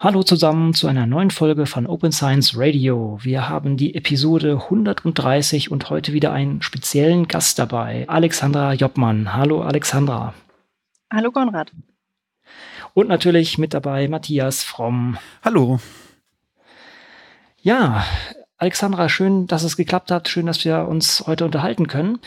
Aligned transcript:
Hallo 0.00 0.22
zusammen 0.22 0.74
zu 0.74 0.86
einer 0.86 1.06
neuen 1.06 1.32
Folge 1.32 1.66
von 1.66 1.88
Open 1.88 2.12
Science 2.12 2.56
Radio. 2.56 3.18
Wir 3.20 3.48
haben 3.48 3.76
die 3.76 3.96
Episode 3.96 4.52
130 4.52 5.72
und 5.72 5.90
heute 5.90 6.12
wieder 6.12 6.32
einen 6.32 6.62
speziellen 6.62 7.26
Gast 7.26 7.58
dabei, 7.58 8.08
Alexandra 8.08 8.74
Jobbmann. 8.74 9.34
Hallo 9.34 9.60
Alexandra. 9.62 10.34
Hallo 11.12 11.32
Konrad. 11.32 11.72
Und 12.94 13.08
natürlich 13.08 13.58
mit 13.58 13.74
dabei 13.74 14.06
Matthias 14.06 14.62
Fromm. 14.62 15.18
Hallo. 15.42 15.80
Ja, 17.60 18.04
Alexandra, 18.56 19.08
schön, 19.08 19.48
dass 19.48 19.64
es 19.64 19.76
geklappt 19.76 20.12
hat. 20.12 20.28
Schön, 20.28 20.46
dass 20.46 20.64
wir 20.64 20.86
uns 20.86 21.24
heute 21.26 21.44
unterhalten 21.44 21.88
können. 21.88 22.20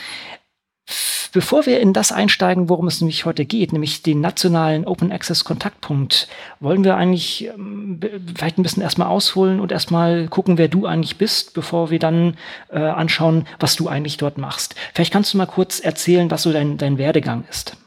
Bevor 1.33 1.65
wir 1.65 1.79
in 1.79 1.93
das 1.93 2.11
einsteigen, 2.11 2.67
worum 2.67 2.87
es 2.87 2.99
nämlich 2.99 3.25
heute 3.25 3.45
geht, 3.45 3.71
nämlich 3.71 4.03
den 4.03 4.19
nationalen 4.19 4.85
Open 4.85 5.13
Access 5.13 5.45
Kontaktpunkt, 5.45 6.27
wollen 6.59 6.83
wir 6.83 6.97
eigentlich 6.97 7.45
ähm, 7.45 7.99
vielleicht 8.35 8.57
ein 8.57 8.63
bisschen 8.63 8.83
erstmal 8.83 9.07
ausholen 9.07 9.61
und 9.61 9.71
erstmal 9.71 10.27
gucken, 10.27 10.57
wer 10.57 10.67
du 10.67 10.85
eigentlich 10.85 11.17
bist, 11.17 11.53
bevor 11.53 11.89
wir 11.89 11.99
dann 11.99 12.35
äh, 12.69 12.79
anschauen, 12.79 13.47
was 13.59 13.77
du 13.77 13.87
eigentlich 13.87 14.17
dort 14.17 14.37
machst. 14.37 14.75
Vielleicht 14.93 15.13
kannst 15.13 15.33
du 15.33 15.37
mal 15.37 15.45
kurz 15.45 15.79
erzählen, 15.79 16.29
was 16.29 16.43
so 16.43 16.51
dein, 16.51 16.77
dein 16.77 16.97
Werdegang 16.97 17.45
ist. 17.49 17.77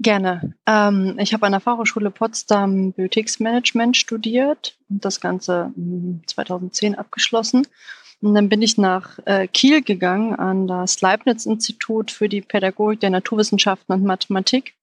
Gerne. 0.00 0.54
Ähm, 0.66 1.16
ich 1.18 1.34
habe 1.34 1.44
an 1.46 1.52
der 1.52 1.60
Fachhochschule 1.60 2.10
Potsdam 2.10 2.92
Bibliotheksmanagement 2.92 3.96
studiert 3.96 4.74
und 4.88 5.04
das 5.04 5.20
Ganze 5.20 5.70
2010 6.26 6.94
hm, 6.94 6.98
abgeschlossen 6.98 7.66
und 8.22 8.34
dann 8.34 8.48
bin 8.48 8.62
ich 8.62 8.78
nach 8.78 9.18
äh, 9.24 9.48
Kiel 9.48 9.82
gegangen 9.82 10.34
an 10.34 10.68
das 10.68 11.00
Leibniz-Institut 11.00 12.10
für 12.10 12.28
die 12.28 12.40
Pädagogik 12.40 13.00
der 13.00 13.10
Naturwissenschaften 13.10 13.92
und 13.92 14.04
Mathematik 14.04 14.74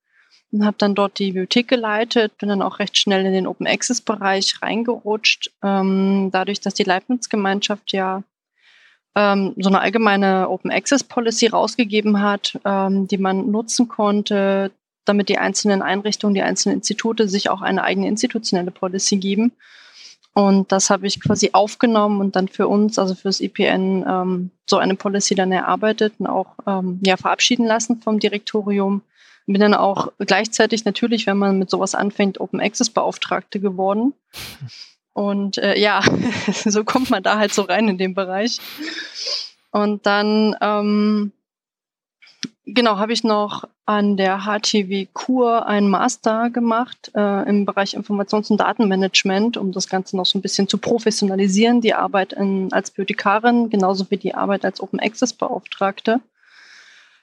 und 0.51 0.65
habe 0.65 0.75
dann 0.77 0.93
dort 0.93 1.19
die 1.19 1.27
Bibliothek 1.27 1.67
geleitet, 1.67 2.37
bin 2.37 2.49
dann 2.49 2.61
auch 2.61 2.79
recht 2.79 2.97
schnell 2.97 3.25
in 3.25 3.33
den 3.33 3.47
Open 3.47 3.65
Access-Bereich 3.65 4.61
reingerutscht, 4.61 5.51
ähm, 5.63 6.29
dadurch, 6.31 6.59
dass 6.59 6.73
die 6.73 6.83
Leibniz-Gemeinschaft 6.83 7.93
ja 7.93 8.23
ähm, 9.15 9.53
so 9.57 9.69
eine 9.69 9.79
allgemeine 9.79 10.49
Open 10.49 10.71
Access 10.71 11.03
Policy 11.03 11.47
rausgegeben 11.47 12.21
hat, 12.21 12.59
ähm, 12.65 13.07
die 13.07 13.17
man 13.17 13.51
nutzen 13.51 13.87
konnte, 13.87 14.71
damit 15.05 15.29
die 15.29 15.37
einzelnen 15.37 15.81
Einrichtungen, 15.81 16.35
die 16.35 16.41
einzelnen 16.41 16.77
Institute 16.77 17.27
sich 17.27 17.49
auch 17.49 17.61
eine 17.61 17.83
eigene 17.83 18.07
institutionelle 18.07 18.71
Policy 18.71 19.17
geben. 19.17 19.53
Und 20.39 20.71
das 20.71 20.89
habe 20.89 21.05
ich 21.05 21.19
quasi 21.19 21.49
aufgenommen 21.51 22.21
und 22.21 22.37
dann 22.37 22.47
für 22.47 22.69
uns, 22.69 22.97
also 22.97 23.13
fürs 23.13 23.41
IPN, 23.41 24.05
ähm, 24.07 24.51
so 24.65 24.77
eine 24.77 24.95
Policy 24.95 25.35
dann 25.35 25.51
erarbeitet 25.51 26.13
und 26.17 26.27
auch 26.27 26.55
ähm, 26.65 27.01
ja, 27.03 27.17
verabschieden 27.17 27.65
lassen 27.65 28.01
vom 28.01 28.19
Direktorium. 28.19 29.01
Bin 29.47 29.59
dann 29.59 29.73
auch 29.73 30.13
gleichzeitig 30.17 30.85
natürlich, 30.85 31.27
wenn 31.27 31.37
man 31.37 31.59
mit 31.59 31.69
sowas 31.69 31.93
anfängt, 31.93 32.39
Open 32.39 32.61
Access 32.61 32.89
Beauftragte 32.89 33.59
geworden. 33.59 34.13
Und 35.11 35.57
äh, 35.57 35.77
ja, 35.77 36.01
so 36.53 36.85
kommt 36.85 37.09
man 37.09 37.21
da 37.21 37.37
halt 37.37 37.53
so 37.53 37.63
rein 37.63 37.89
in 37.89 37.97
den 37.97 38.13
Bereich. 38.13 38.59
Und 39.71 40.05
dann 40.05 40.55
ähm, 40.61 41.33
Genau, 42.73 42.97
habe 42.97 43.13
ich 43.13 43.23
noch 43.23 43.63
an 43.85 44.15
der 44.15 44.41
HTW 44.41 45.07
Kur 45.13 45.65
einen 45.65 45.89
Master 45.89 46.49
gemacht 46.49 47.11
äh, 47.15 47.49
im 47.49 47.65
Bereich 47.65 47.95
Informations- 47.97 48.51
und 48.51 48.59
Datenmanagement, 48.59 49.57
um 49.57 49.71
das 49.71 49.87
Ganze 49.87 50.15
noch 50.15 50.25
so 50.25 50.37
ein 50.37 50.41
bisschen 50.41 50.67
zu 50.67 50.77
professionalisieren, 50.77 51.81
die 51.81 51.95
Arbeit 51.95 52.33
in, 52.33 52.71
als 52.71 52.91
Bibliothekarin, 52.91 53.69
genauso 53.69 54.09
wie 54.11 54.17
die 54.17 54.35
Arbeit 54.35 54.65
als 54.65 54.81
Open 54.81 54.99
Access 54.99 55.33
Beauftragte. 55.33 56.19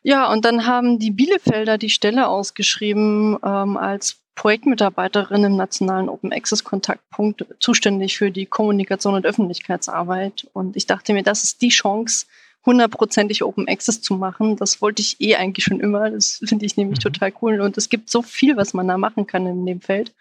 Ja, 0.02 0.32
und 0.32 0.44
dann 0.44 0.66
haben 0.66 0.98
die 0.98 1.10
Bielefelder 1.10 1.78
die 1.78 1.90
Stelle 1.90 2.28
ausgeschrieben 2.28 3.38
ähm, 3.44 3.76
als 3.76 4.16
Projektmitarbeiterin 4.34 5.44
im 5.44 5.56
nationalen 5.56 6.08
Open 6.08 6.32
Access 6.32 6.64
Kontaktpunkt, 6.64 7.44
zuständig 7.58 8.18
für 8.18 8.30
die 8.30 8.46
Kommunikation 8.46 9.14
und 9.14 9.26
Öffentlichkeitsarbeit. 9.26 10.46
Und 10.52 10.76
ich 10.76 10.86
dachte 10.86 11.12
mir, 11.12 11.22
das 11.22 11.44
ist 11.44 11.62
die 11.62 11.70
Chance, 11.70 12.26
hundertprozentig 12.66 13.42
Open 13.44 13.68
Access 13.68 14.02
zu 14.02 14.14
machen. 14.14 14.56
Das 14.56 14.82
wollte 14.82 15.00
ich 15.00 15.20
eh 15.20 15.36
eigentlich 15.36 15.64
schon 15.64 15.80
immer. 15.80 16.10
Das 16.10 16.42
finde 16.44 16.66
ich 16.66 16.76
nämlich 16.76 16.98
mhm. 16.98 17.12
total 17.12 17.32
cool. 17.40 17.60
Und 17.60 17.78
es 17.78 17.88
gibt 17.88 18.10
so 18.10 18.22
viel, 18.22 18.56
was 18.56 18.74
man 18.74 18.88
da 18.88 18.98
machen 18.98 19.26
kann 19.26 19.46
in 19.46 19.64
dem 19.64 19.80
Feld. 19.80 20.12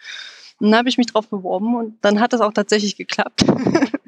Und 0.59 0.71
dann 0.71 0.77
habe 0.77 0.89
ich 0.89 0.97
mich 0.97 1.07
drauf 1.07 1.27
beworben 1.27 1.75
und 1.75 1.97
dann 2.01 2.21
hat 2.21 2.33
es 2.33 2.39
auch 2.39 2.53
tatsächlich 2.53 2.95
geklappt. 2.95 3.45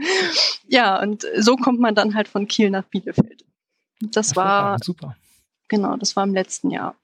ja, 0.67 1.01
und 1.01 1.25
so 1.37 1.57
kommt 1.57 1.79
man 1.79 1.93
dann 1.93 2.15
halt 2.15 2.29
von 2.29 2.47
Kiel 2.47 2.69
nach 2.69 2.85
Bielefeld. 2.85 3.43
Das, 3.99 4.11
das 4.11 4.35
war 4.37 4.77
super. 4.81 5.17
Genau, 5.67 5.97
das 5.97 6.15
war 6.15 6.23
im 6.23 6.33
letzten 6.33 6.71
Jahr. 6.71 6.95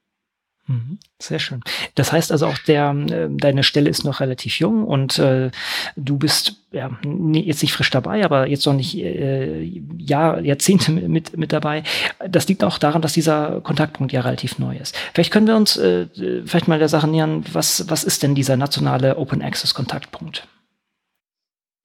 Mhm. 0.65 0.97
Sehr 1.19 1.39
schön. 1.39 1.61
Das 1.95 2.13
heißt 2.13 2.31
also 2.31 2.47
auch, 2.47 2.57
der, 2.57 2.91
äh, 2.91 3.27
deine 3.29 3.63
Stelle 3.63 3.89
ist 3.89 4.05
noch 4.05 4.21
relativ 4.21 4.59
jung 4.59 4.85
und 4.85 5.19
äh, 5.19 5.51
du 5.97 6.17
bist 6.17 6.55
ja 6.71 6.89
jetzt 7.33 7.61
nicht 7.61 7.73
frisch 7.73 7.89
dabei, 7.89 8.23
aber 8.23 8.47
jetzt 8.47 8.65
noch 8.65 8.73
nicht 8.73 8.97
äh, 8.97 9.61
Jahr, 9.97 10.39
Jahrzehnte 10.39 10.91
mit, 10.91 11.37
mit 11.37 11.51
dabei. 11.51 11.83
Das 12.27 12.47
liegt 12.47 12.63
auch 12.63 12.77
daran, 12.77 13.01
dass 13.01 13.11
dieser 13.11 13.59
Kontaktpunkt 13.61 14.13
ja 14.13 14.21
relativ 14.21 14.57
neu 14.57 14.77
ist. 14.77 14.95
Vielleicht 15.13 15.31
können 15.31 15.47
wir 15.47 15.57
uns 15.57 15.75
äh, 15.75 16.07
vielleicht 16.45 16.69
mal 16.69 16.79
der 16.79 16.89
Sache 16.89 17.09
nähern, 17.09 17.43
was, 17.51 17.89
was 17.89 18.05
ist 18.05 18.23
denn 18.23 18.33
dieser 18.33 18.55
nationale 18.55 19.17
Open 19.17 19.41
Access 19.41 19.73
Kontaktpunkt? 19.73 20.47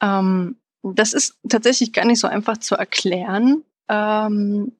Ähm, 0.00 0.56
das 0.82 1.12
ist 1.12 1.36
tatsächlich 1.48 1.92
gar 1.92 2.04
nicht 2.04 2.20
so 2.20 2.28
einfach 2.28 2.58
zu 2.58 2.76
erklären. 2.76 3.64
Ähm, 3.88 4.72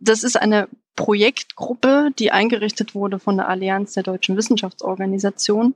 das 0.00 0.24
ist 0.24 0.36
eine 0.36 0.68
Projektgruppe, 0.96 2.10
die 2.18 2.30
eingerichtet 2.30 2.94
wurde 2.94 3.18
von 3.18 3.36
der 3.36 3.48
Allianz 3.48 3.94
der 3.94 4.02
deutschen 4.02 4.36
Wissenschaftsorganisation 4.36 5.74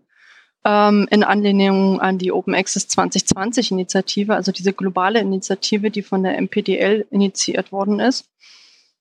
ähm, 0.64 1.08
in 1.10 1.24
Anlehnung 1.24 2.00
an 2.00 2.18
die 2.18 2.32
Open 2.32 2.54
Access 2.54 2.88
2020 2.88 3.72
Initiative, 3.72 4.34
also 4.34 4.52
diese 4.52 4.72
globale 4.72 5.20
Initiative, 5.20 5.90
die 5.90 6.02
von 6.02 6.22
der 6.22 6.40
MPDL 6.40 7.06
initiiert 7.10 7.72
worden 7.72 8.00
ist. 8.00 8.26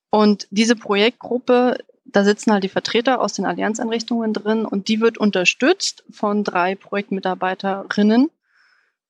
Und 0.10 0.48
diese 0.50 0.76
Projektgruppe, 0.76 1.78
da 2.06 2.24
sitzen 2.24 2.54
halt 2.54 2.64
die 2.64 2.70
Vertreter 2.70 3.22
aus 3.22 3.34
den 3.34 3.46
Allianzeinrichtungen 3.46 4.34
drin 4.34 4.66
und 4.66 4.88
die 4.88 5.02
wird 5.02 5.18
unterstützt 5.18 6.04
von 6.10 6.44
drei 6.44 6.76
Projektmitarbeiterinnen. 6.76 8.30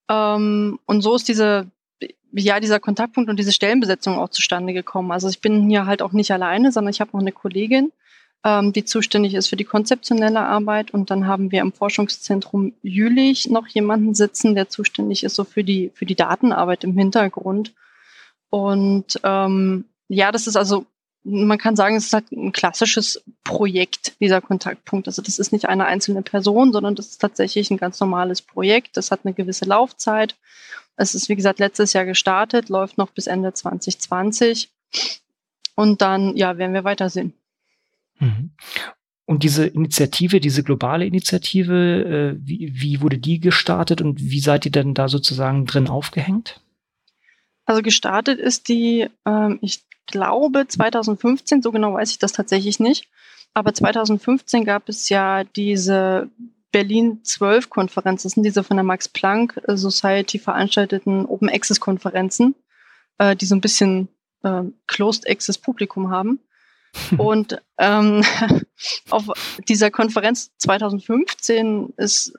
Ähm, 0.10 0.80
und 0.86 1.02
so 1.02 1.16
ist 1.16 1.28
diese 1.28 1.70
ja, 2.32 2.60
dieser 2.60 2.80
Kontaktpunkt 2.80 3.30
und 3.30 3.38
diese 3.38 3.52
Stellenbesetzung 3.52 4.18
auch 4.18 4.30
zustande 4.30 4.74
gekommen. 4.74 5.12
Also 5.12 5.30
ich 5.30 5.42
bin 5.42 5.70
hier 5.70 5.86
halt 5.86 6.02
auch 6.02 6.12
nicht 6.12 6.32
alleine, 6.32 6.72
sondern 6.72 6.92
ich 6.92 7.02
habe 7.02 7.12
noch 7.14 7.22
eine 7.22 7.32
Kollegin, 7.32 7.92
ähm, 8.44 8.74
die 8.74 8.86
zuständig 8.86 9.34
ist 9.34 9.48
für 9.48 9.56
die 9.56 9.64
konzeptionelle 9.64 10.42
Arbeit. 10.42 10.92
Und 10.92 11.10
dann 11.10 11.28
haben 11.28 11.52
wir 11.52 11.62
im 11.62 11.74
Forschungszentrum 11.74 12.74
Jülich 12.82 13.50
noch 13.50 13.68
jemanden 13.68 14.14
sitzen, 14.14 14.56
der 14.56 14.70
zuständig 14.70 15.24
ist 15.24 15.36
so 15.36 15.44
für 15.44 15.64
die, 15.64 15.92
für 15.94 16.06
die 16.06 16.16
Datenarbeit 16.16 16.84
im 16.84 16.98
Hintergrund. 16.98 17.74
Und 18.50 19.20
ähm, 19.24 19.86
ja, 20.08 20.32
das 20.32 20.48
ist 20.48 20.56
also, 20.56 20.86
man 21.24 21.58
kann 21.58 21.76
sagen, 21.76 21.98
es 21.98 22.06
ist 22.06 22.14
halt 22.14 22.32
ein 22.32 22.54
klassisches 22.54 23.22
Projekt, 23.44 24.20
dieser 24.22 24.40
Kontaktpunkt. 24.40 25.08
Also 25.08 25.22
das 25.22 25.40
ist 25.40 25.52
nicht 25.52 25.68
eine 25.68 25.86
einzelne 25.86 26.22
Person, 26.22 26.72
sondern 26.72 26.96
das 26.96 27.08
ist 27.08 27.22
tatsächlich 27.22 27.70
ein 27.70 27.78
ganz 27.78 28.00
normales 28.00 28.42
Projekt. 28.42 28.96
Das 28.96 29.12
hat 29.12 29.22
eine 29.24 29.34
gewisse 29.34 29.66
Laufzeit 29.66 30.36
es 30.98 31.16
ist, 31.16 31.30
wie 31.30 31.36
gesagt, 31.36 31.60
letztes 31.60 31.94
Jahr 31.94 32.06
gestartet, 32.06 32.70
läuft 32.70 32.98
noch 32.98 33.12
bis 33.12 33.28
Ende 33.28 33.54
2020. 33.54 34.70
Und 35.76 36.02
dann, 36.02 36.36
ja, 36.36 36.58
werden 36.58 36.74
wir 36.74 36.84
weitersehen. 36.84 37.34
Mhm. 38.20 38.52
Und 39.26 39.44
diese 39.44 39.68
Initiative, 39.68 40.40
diese 40.40 40.64
globale 40.64 41.06
Initiative, 41.06 42.36
äh, 42.36 42.40
wie, 42.42 42.72
wie 42.74 43.02
wurde 43.02 43.20
die 43.20 43.40
gestartet 43.40 44.02
und 44.02 44.20
wie 44.20 44.40
seid 44.40 44.66
ihr 44.66 44.72
denn 44.72 44.94
da 44.94 45.08
sozusagen 45.08 45.66
drin 45.66 45.88
aufgehängt? 45.88 46.62
Also 47.66 47.82
gestartet 47.82 48.40
ist 48.40 48.70
die, 48.70 49.08
ähm, 49.26 49.60
ich 49.62 49.84
glaube, 50.08 50.68
2015, 50.68 51.62
so 51.62 51.72
genau 51.72 51.94
weiß 51.94 52.10
ich 52.12 52.20
das 52.20 52.32
tatsächlich 52.32 52.80
nicht. 52.80 53.08
Aber 53.54 53.74
2015 53.74 54.64
gab 54.64 54.88
es 54.90 55.10
ja 55.10 55.44
diese 55.44 56.30
Berlin 56.72 57.24
12 57.24 57.70
Konferenz. 57.70 58.24
Das 58.24 58.34
sind 58.34 58.44
diese 58.44 58.64
von 58.64 58.78
der 58.78 58.84
Max 58.84 59.08
Planck 59.08 59.62
Society 59.68 60.40
veranstalteten 60.40 61.26
Open 61.26 61.50
Access 61.50 61.80
Konferenzen, 61.80 62.56
äh, 63.18 63.36
die 63.36 63.46
so 63.46 63.56
ein 63.56 63.62
bisschen 63.62 64.10
äh, 64.44 64.64
Closed 64.88 65.30
Access 65.30 65.58
Publikum 65.58 66.10
haben. 66.10 66.40
Und 67.18 67.62
ähm, 67.78 68.24
auf 69.10 69.26
dieser 69.68 69.92
Konferenz 69.92 70.52
2015 70.58 71.94
ist 71.98 72.34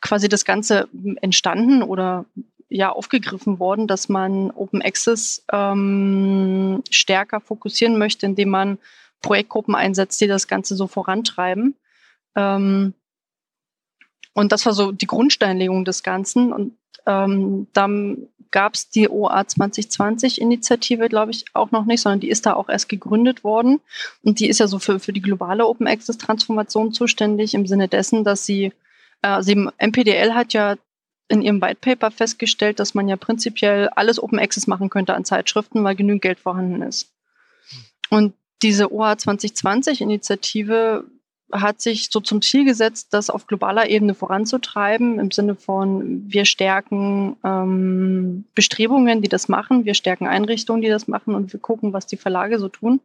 quasi 0.00 0.28
das 0.28 0.44
Ganze 0.44 0.88
entstanden 1.20 1.82
oder 1.82 2.26
ja 2.68 2.90
aufgegriffen 2.90 3.58
worden, 3.58 3.86
dass 3.86 4.08
man 4.08 4.50
Open 4.50 4.82
Access 4.82 5.44
ähm, 5.52 6.82
stärker 6.90 7.40
fokussieren 7.40 7.98
möchte, 7.98 8.26
indem 8.26 8.50
man 8.50 8.78
Projektgruppen 9.22 9.74
einsetzt, 9.74 10.20
die 10.20 10.26
das 10.26 10.48
Ganze 10.48 10.76
so 10.76 10.86
vorantreiben. 10.86 11.76
Ähm, 12.34 12.94
und 14.36 14.52
das 14.52 14.66
war 14.66 14.74
so 14.74 14.92
die 14.92 15.06
Grundsteinlegung 15.06 15.86
des 15.86 16.02
Ganzen. 16.02 16.52
Und 16.52 16.76
ähm, 17.06 17.68
dann 17.72 18.28
gab 18.50 18.74
es 18.74 18.90
die 18.90 19.08
OA 19.08 19.40
2020-Initiative, 19.40 21.08
glaube 21.08 21.30
ich, 21.30 21.46
auch 21.54 21.70
noch 21.70 21.86
nicht, 21.86 22.02
sondern 22.02 22.20
die 22.20 22.28
ist 22.28 22.44
da 22.44 22.52
auch 22.52 22.68
erst 22.68 22.90
gegründet 22.90 23.44
worden. 23.44 23.80
Und 24.22 24.38
die 24.38 24.48
ist 24.48 24.60
ja 24.60 24.66
so 24.66 24.78
für, 24.78 25.00
für 25.00 25.14
die 25.14 25.22
globale 25.22 25.66
Open 25.66 25.86
Access 25.86 26.18
Transformation 26.18 26.92
zuständig, 26.92 27.54
im 27.54 27.66
Sinne 27.66 27.88
dessen, 27.88 28.24
dass 28.24 28.44
sie, 28.44 28.74
äh, 29.22 29.42
sie 29.42 29.54
MPDL 29.54 30.34
hat 30.34 30.52
ja 30.52 30.76
in 31.28 31.40
ihrem 31.40 31.62
White 31.62 31.78
Paper 31.80 32.10
festgestellt, 32.10 32.78
dass 32.78 32.92
man 32.92 33.08
ja 33.08 33.16
prinzipiell 33.16 33.88
alles 33.88 34.22
Open 34.22 34.38
Access 34.38 34.66
machen 34.66 34.90
könnte 34.90 35.14
an 35.14 35.24
Zeitschriften, 35.24 35.82
weil 35.82 35.96
genügend 35.96 36.20
Geld 36.20 36.40
vorhanden 36.40 36.82
ist. 36.82 37.10
Und 38.10 38.34
diese 38.60 38.92
OA 38.92 39.16
2020 39.16 40.02
Initiative 40.02 41.06
hat 41.52 41.80
sich 41.80 42.08
so 42.10 42.20
zum 42.20 42.42
Ziel 42.42 42.64
gesetzt, 42.64 43.08
das 43.12 43.30
auf 43.30 43.46
globaler 43.46 43.88
Ebene 43.88 44.14
voranzutreiben, 44.14 45.18
im 45.18 45.30
Sinne 45.30 45.54
von, 45.54 46.24
wir 46.26 46.44
stärken 46.44 47.36
ähm, 47.44 48.44
Bestrebungen, 48.54 49.22
die 49.22 49.28
das 49.28 49.48
machen, 49.48 49.84
wir 49.84 49.94
stärken 49.94 50.26
Einrichtungen, 50.26 50.82
die 50.82 50.88
das 50.88 51.06
machen 51.06 51.34
und 51.34 51.52
wir 51.52 51.60
gucken, 51.60 51.92
was 51.92 52.06
die 52.06 52.16
Verlage 52.16 52.58
so 52.58 52.68
tun. 52.68 53.00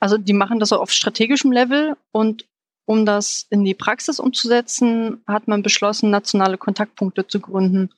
Also 0.00 0.18
die 0.18 0.32
machen 0.32 0.60
das 0.60 0.72
auf 0.72 0.90
strategischem 0.90 1.52
Level 1.52 1.96
und 2.10 2.46
um 2.84 3.06
das 3.06 3.46
in 3.50 3.64
die 3.64 3.74
Praxis 3.74 4.18
umzusetzen, 4.18 5.22
hat 5.26 5.46
man 5.46 5.62
beschlossen, 5.62 6.10
nationale 6.10 6.58
Kontaktpunkte 6.58 7.26
zu 7.26 7.38
gründen, 7.38 7.90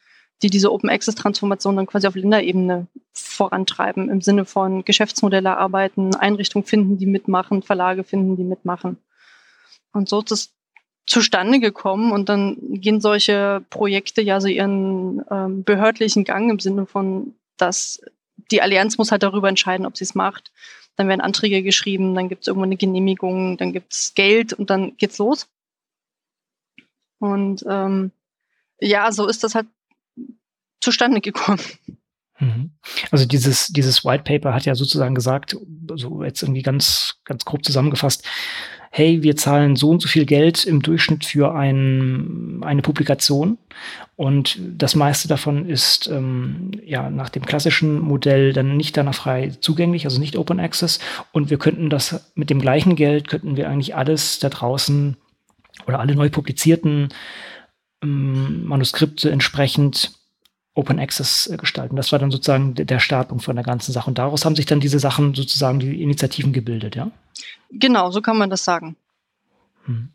die 0.43 0.51
diese 0.51 0.71
Open 0.71 0.91
Access 0.91 1.15
Transformation 1.15 1.77
dann 1.77 1.87
quasi 1.87 2.07
auf 2.07 2.17
Länderebene 2.17 2.87
vorantreiben, 3.15 4.11
im 4.11 4.21
Sinne 4.21 4.45
von 4.45 4.85
Geschäftsmodelle 4.85 5.49
erarbeiten, 5.49 6.15
Einrichtungen 6.15 6.67
finden, 6.67 6.99
die 6.99 7.07
mitmachen, 7.07 7.63
Verlage 7.63 8.05
finden, 8.05 8.37
die 8.37 8.45
mitmachen. 8.45 8.99
Und 9.95 10.09
so 10.09 10.21
ist 10.21 10.33
es 10.33 10.55
zustande 11.07 11.61
gekommen 11.61 12.13
und 12.13 12.29
dann 12.29 12.57
gehen 12.61 13.01
solche 13.01 13.65
Projekte 13.71 14.23
ja 14.23 14.41
so 14.41 14.49
ihren 14.49 15.23
ähm, 15.31 15.65
behördlichen 15.65 16.25
Gang 16.25 16.51
im 16.51 16.59
Sinne 16.59 16.87
von, 16.87 17.35
dass 17.57 18.01
die 18.51 18.63
Allianz 18.63 18.99
muss 18.99 19.11
halt 19.11 19.23
darüber 19.23 19.49
entscheiden, 19.49 19.87
ob 19.87 19.97
sie 19.97 20.05
es 20.05 20.15
macht. 20.15 20.51
Dann 20.97 21.09
werden 21.09 21.21
Anträge 21.21 21.63
geschrieben, 21.63 22.15
dann 22.15 22.29
gibt 22.29 22.43
es 22.43 22.49
irgendwo 22.49 22.65
eine 22.65 22.77
Genehmigung, 22.77 23.57
dann 23.57 23.73
gibt 23.73 23.93
es 23.93 24.15
Geld 24.15 24.53
und 24.53 24.71
dann 24.71 24.97
geht's 24.97 25.19
los. 25.19 25.49
Und 27.19 27.65
ähm, 27.69 28.11
ja, 28.81 29.11
so 29.13 29.27
ist 29.27 29.45
das 29.45 29.55
halt 29.55 29.67
zustande 30.81 31.21
gekommen. 31.21 31.61
Mhm. 32.39 32.73
Also 33.11 33.27
dieses, 33.27 33.69
dieses 33.69 34.05
White 34.05 34.25
Paper 34.25 34.55
hat 34.55 34.67
ja 34.67 34.75
sozusagen 34.75 35.15
gesagt, 35.15 35.57
so 35.95 36.23
jetzt 36.23 36.43
irgendwie 36.43 36.63
ganz, 36.63 37.21
ganz 37.25 37.45
grob 37.45 37.65
zusammengefasst, 37.65 38.25
hey, 38.97 39.25
wir 39.25 39.35
zahlen 39.35 39.75
so 39.75 39.91
und 39.91 40.01
so 40.01 40.07
viel 40.07 40.25
Geld 40.25 40.65
im 40.65 40.81
Durchschnitt 40.81 41.25
für 41.25 41.53
ein, 41.53 42.61
eine 42.63 42.81
Publikation 42.81 43.59
und 44.15 44.57
das 44.79 44.95
meiste 44.95 45.27
davon 45.27 45.69
ist 45.69 46.07
ähm, 46.07 46.71
ja 46.87 47.11
nach 47.11 47.29
dem 47.29 47.45
klassischen 47.45 47.99
Modell 47.99 48.53
dann 48.53 48.77
nicht 48.77 48.97
danach 48.97 49.17
frei 49.17 49.51
zugänglich, 49.61 50.05
also 50.05 50.21
nicht 50.21 50.39
Open 50.39 50.61
Access 50.61 51.01
und 51.33 51.51
wir 51.51 51.59
könnten 51.59 51.91
das 51.91 52.31
mit 52.37 52.51
dem 52.51 52.61
gleichen 52.61 52.95
Geld 52.95 53.27
könnten 53.27 53.57
wir 53.57 53.69
eigentlich 53.69 53.97
alles 53.97 54.39
da 54.39 54.49
draußen 54.49 55.17
oder 55.89 55.99
alle 55.99 56.15
neu 56.15 56.29
publizierten 56.29 57.09
ähm, 58.01 58.65
Manuskripte 58.65 59.29
entsprechend 59.29 60.13
Open 60.75 61.01
Access 61.01 61.49
äh, 61.49 61.57
gestalten. 61.57 61.97
Das 61.97 62.13
war 62.13 62.21
dann 62.21 62.31
sozusagen 62.31 62.75
der 62.75 62.99
Startpunkt 63.01 63.45
von 63.45 63.57
der 63.57 63.65
ganzen 63.65 63.93
Sache. 63.93 64.09
Und 64.09 64.19
daraus 64.19 64.45
haben 64.45 64.57
sich 64.57 64.67
dann 64.67 64.81
diese 64.81 64.99
Sachen 64.99 65.35
sozusagen, 65.35 65.79
die 65.79 66.03
Initiativen 66.03 66.53
gebildet, 66.53 66.97
ja? 66.97 67.11
Genau, 67.79 68.11
so 68.11 68.21
kann 68.21 68.39
man 68.39 68.51
das 68.51 68.65
sagen. 68.65 68.97
Hm. 69.87 70.09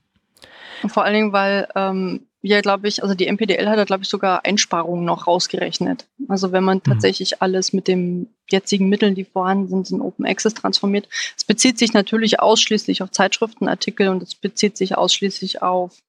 Vor 0.87 1.03
allen 1.03 1.13
Dingen, 1.13 1.33
weil 1.33 1.67
ähm, 1.75 2.27
ja, 2.41 2.61
glaube 2.61 2.87
ich, 2.87 3.03
also 3.03 3.15
die 3.15 3.29
MPDL 3.29 3.67
hat 3.67 3.77
da, 3.77 3.83
glaube 3.83 4.03
ich, 4.03 4.09
sogar 4.09 4.45
Einsparungen 4.45 5.03
noch 5.03 5.27
rausgerechnet. 5.27 6.07
Also 6.29 6.51
wenn 6.53 6.63
man 6.63 6.77
hm. 6.77 6.83
tatsächlich 6.83 7.41
alles 7.41 7.73
mit 7.73 7.87
den 7.87 8.29
jetzigen 8.49 8.87
Mitteln, 8.87 9.13
die 9.13 9.25
vorhanden 9.25 9.67
sind, 9.67 9.91
in 9.91 10.01
Open 10.01 10.25
Access 10.25 10.53
transformiert. 10.53 11.07
Es 11.37 11.43
bezieht 11.43 11.77
sich 11.77 11.93
natürlich 11.93 12.39
ausschließlich 12.39 13.03
auf 13.03 13.11
Zeitschriftenartikel 13.11 14.07
und 14.07 14.23
es 14.23 14.35
bezieht 14.35 14.77
sich 14.77 14.97
ausschließlich 14.97 15.61
auf 15.61 16.01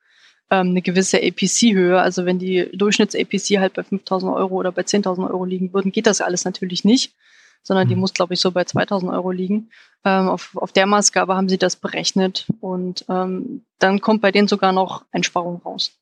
ähm, 0.51 0.69
eine 0.69 0.83
gewisse 0.83 1.19
APC-Höhe. 1.19 2.01
Also 2.01 2.25
wenn 2.25 2.39
die 2.39 2.69
Durchschnitts-APC 2.73 3.59
halt 3.59 3.75
bei 3.75 3.83
5.000 3.83 4.35
Euro 4.35 4.55
oder 4.55 4.73
bei 4.73 4.83
10.000 4.83 5.29
Euro 5.31 5.45
liegen 5.45 5.73
würden, 5.73 5.93
geht 5.93 6.07
das 6.07 6.21
alles 6.21 6.45
natürlich 6.45 6.85
nicht, 6.85 7.13
sondern 7.63 7.89
die 7.89 7.95
mhm. 7.95 8.01
muss, 8.01 8.15
glaube 8.15 8.35
ich, 8.35 8.41
so 8.41 8.51
bei 8.51 8.63
2.000 8.63 9.13
Euro 9.13 9.31
liegen. 9.31 9.71
Ähm, 10.05 10.29
auf, 10.29 10.57
auf 10.57 10.73
der 10.73 10.87
Maßgabe 10.87 11.35
haben 11.35 11.49
sie 11.49 11.59
das 11.59 11.77
berechnet 11.77 12.47
und 12.61 13.05
ähm, 13.09 13.65
dann 13.79 14.01
kommt 14.01 14.23
bei 14.23 14.33
denen 14.33 14.49
sogar 14.49 14.73
noch 14.73 15.05
Einsparung 15.13 15.61
raus. 15.63 15.93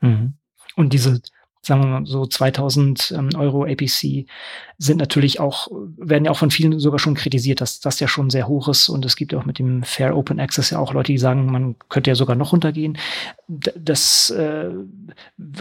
Mhm. 0.00 0.34
Und 0.76 0.92
diese 0.92 1.20
sagen 1.62 1.82
wir 1.82 1.88
mal 1.88 2.06
so 2.06 2.26
2000 2.26 3.14
ähm, 3.16 3.30
Euro 3.36 3.64
APC 3.64 4.26
sind 4.78 4.98
natürlich 4.98 5.40
auch, 5.40 5.68
werden 5.96 6.24
ja 6.24 6.30
auch 6.30 6.38
von 6.38 6.50
vielen 6.50 6.78
sogar 6.78 6.98
schon 6.98 7.14
kritisiert, 7.14 7.60
dass 7.60 7.80
das 7.80 8.00
ja 8.00 8.08
schon 8.08 8.30
sehr 8.30 8.48
hoch 8.48 8.68
ist 8.68 8.88
und 8.88 9.04
es 9.04 9.16
gibt 9.16 9.32
ja 9.32 9.38
auch 9.38 9.44
mit 9.44 9.58
dem 9.58 9.82
Fair 9.82 10.16
Open 10.16 10.38
Access 10.38 10.70
ja 10.70 10.78
auch 10.78 10.92
Leute, 10.92 11.12
die 11.12 11.18
sagen, 11.18 11.50
man 11.50 11.76
könnte 11.88 12.10
ja 12.10 12.14
sogar 12.14 12.36
noch 12.36 12.52
runtergehen. 12.52 12.98
Das 13.48 14.30
äh, 14.30 14.70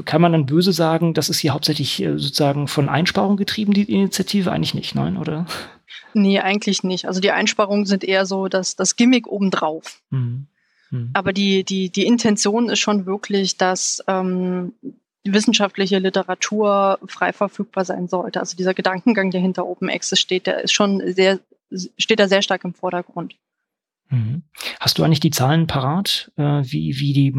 kann 0.05 0.21
man 0.21 0.33
dann 0.33 0.45
böse 0.45 0.71
sagen, 0.71 1.13
das 1.13 1.29
ist 1.29 1.39
hier 1.39 1.53
hauptsächlich 1.53 2.01
äh, 2.01 2.17
sozusagen 2.17 2.67
von 2.67 2.89
Einsparungen 2.89 3.37
getrieben, 3.37 3.73
die 3.73 3.91
Initiative? 3.91 4.51
Eigentlich 4.51 4.73
nicht, 4.73 4.93
nein, 4.93 5.17
oder? 5.17 5.47
Nee, 6.13 6.39
eigentlich 6.39 6.83
nicht. 6.83 7.07
Also 7.07 7.19
die 7.19 7.31
Einsparungen 7.31 7.85
sind 7.85 8.03
eher 8.03 8.25
so 8.25 8.47
dass 8.47 8.75
das 8.75 8.95
Gimmick 8.95 9.27
obendrauf. 9.27 10.01
Mhm. 10.09 10.47
Mhm. 10.91 11.09
Aber 11.13 11.33
die, 11.33 11.63
die, 11.63 11.89
die 11.89 12.05
Intention 12.05 12.69
ist 12.69 12.79
schon 12.79 13.05
wirklich, 13.05 13.57
dass 13.57 14.03
ähm, 14.07 14.73
wissenschaftliche 15.23 15.99
Literatur 15.99 16.99
frei 17.07 17.33
verfügbar 17.33 17.85
sein 17.85 18.07
sollte. 18.07 18.39
Also 18.39 18.55
dieser 18.55 18.73
Gedankengang, 18.73 19.31
der 19.31 19.41
hinter 19.41 19.65
Open 19.65 19.89
Access 19.89 20.19
steht, 20.19 20.47
der 20.47 20.63
ist 20.63 20.73
schon 20.73 21.01
sehr, 21.13 21.39
steht 21.97 22.19
da 22.19 22.27
sehr 22.27 22.41
stark 22.41 22.63
im 22.63 22.73
Vordergrund. 22.73 23.35
Mhm. 24.09 24.43
Hast 24.79 24.97
du 24.97 25.03
eigentlich 25.03 25.19
die 25.19 25.31
Zahlen 25.31 25.67
parat, 25.67 26.31
äh, 26.37 26.61
wie, 26.63 26.97
wie 26.99 27.13
die 27.13 27.33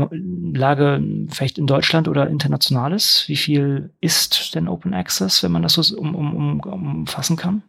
Lage 0.55 1.03
vielleicht 1.31 1.59
in 1.59 1.67
Deutschland 1.67 2.09
oder 2.09 2.29
international 2.29 2.93
ist? 2.93 3.27
Wie 3.29 3.37
viel 3.37 3.91
ist 4.01 4.55
denn 4.55 4.69
Open 4.69 4.93
Access, 4.93 5.43
wenn 5.43 5.53
man 5.53 5.63
das 5.63 5.75
so 5.75 5.97
um, 5.97 6.15
um, 6.15 6.61
um, 6.61 7.01
umfassen 7.01 7.37
kann? 7.37 7.63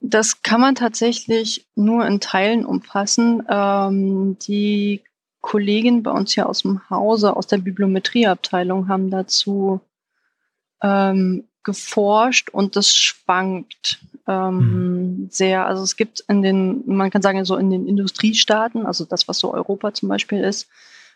Das 0.00 0.42
kann 0.42 0.60
man 0.60 0.76
tatsächlich 0.76 1.66
nur 1.74 2.06
in 2.06 2.20
Teilen 2.20 2.64
umfassen. 2.64 3.42
Ähm, 3.48 4.38
die 4.38 5.02
Kollegen 5.40 6.02
bei 6.02 6.10
uns 6.10 6.32
hier 6.32 6.48
aus 6.48 6.62
dem 6.62 6.88
Hause, 6.90 7.36
aus 7.36 7.46
der 7.46 7.58
Bibliometrieabteilung, 7.58 8.88
haben 8.88 9.10
dazu 9.10 9.80
ähm, 10.82 11.44
geforscht 11.62 12.50
und 12.50 12.76
das 12.76 12.94
schwankt 12.96 14.00
ähm, 14.26 14.56
mhm. 14.56 15.28
sehr. 15.30 15.66
Also 15.66 15.82
es 15.82 15.96
gibt 15.96 16.20
in 16.28 16.42
den, 16.42 16.82
man 16.86 17.10
kann 17.10 17.22
sagen, 17.22 17.44
so 17.44 17.56
in 17.56 17.70
den 17.70 17.86
Industriestaaten, 17.86 18.86
also 18.86 19.04
das, 19.04 19.28
was 19.28 19.38
so 19.38 19.52
Europa 19.52 19.92
zum 19.94 20.08
Beispiel 20.08 20.42
ist, 20.42 20.68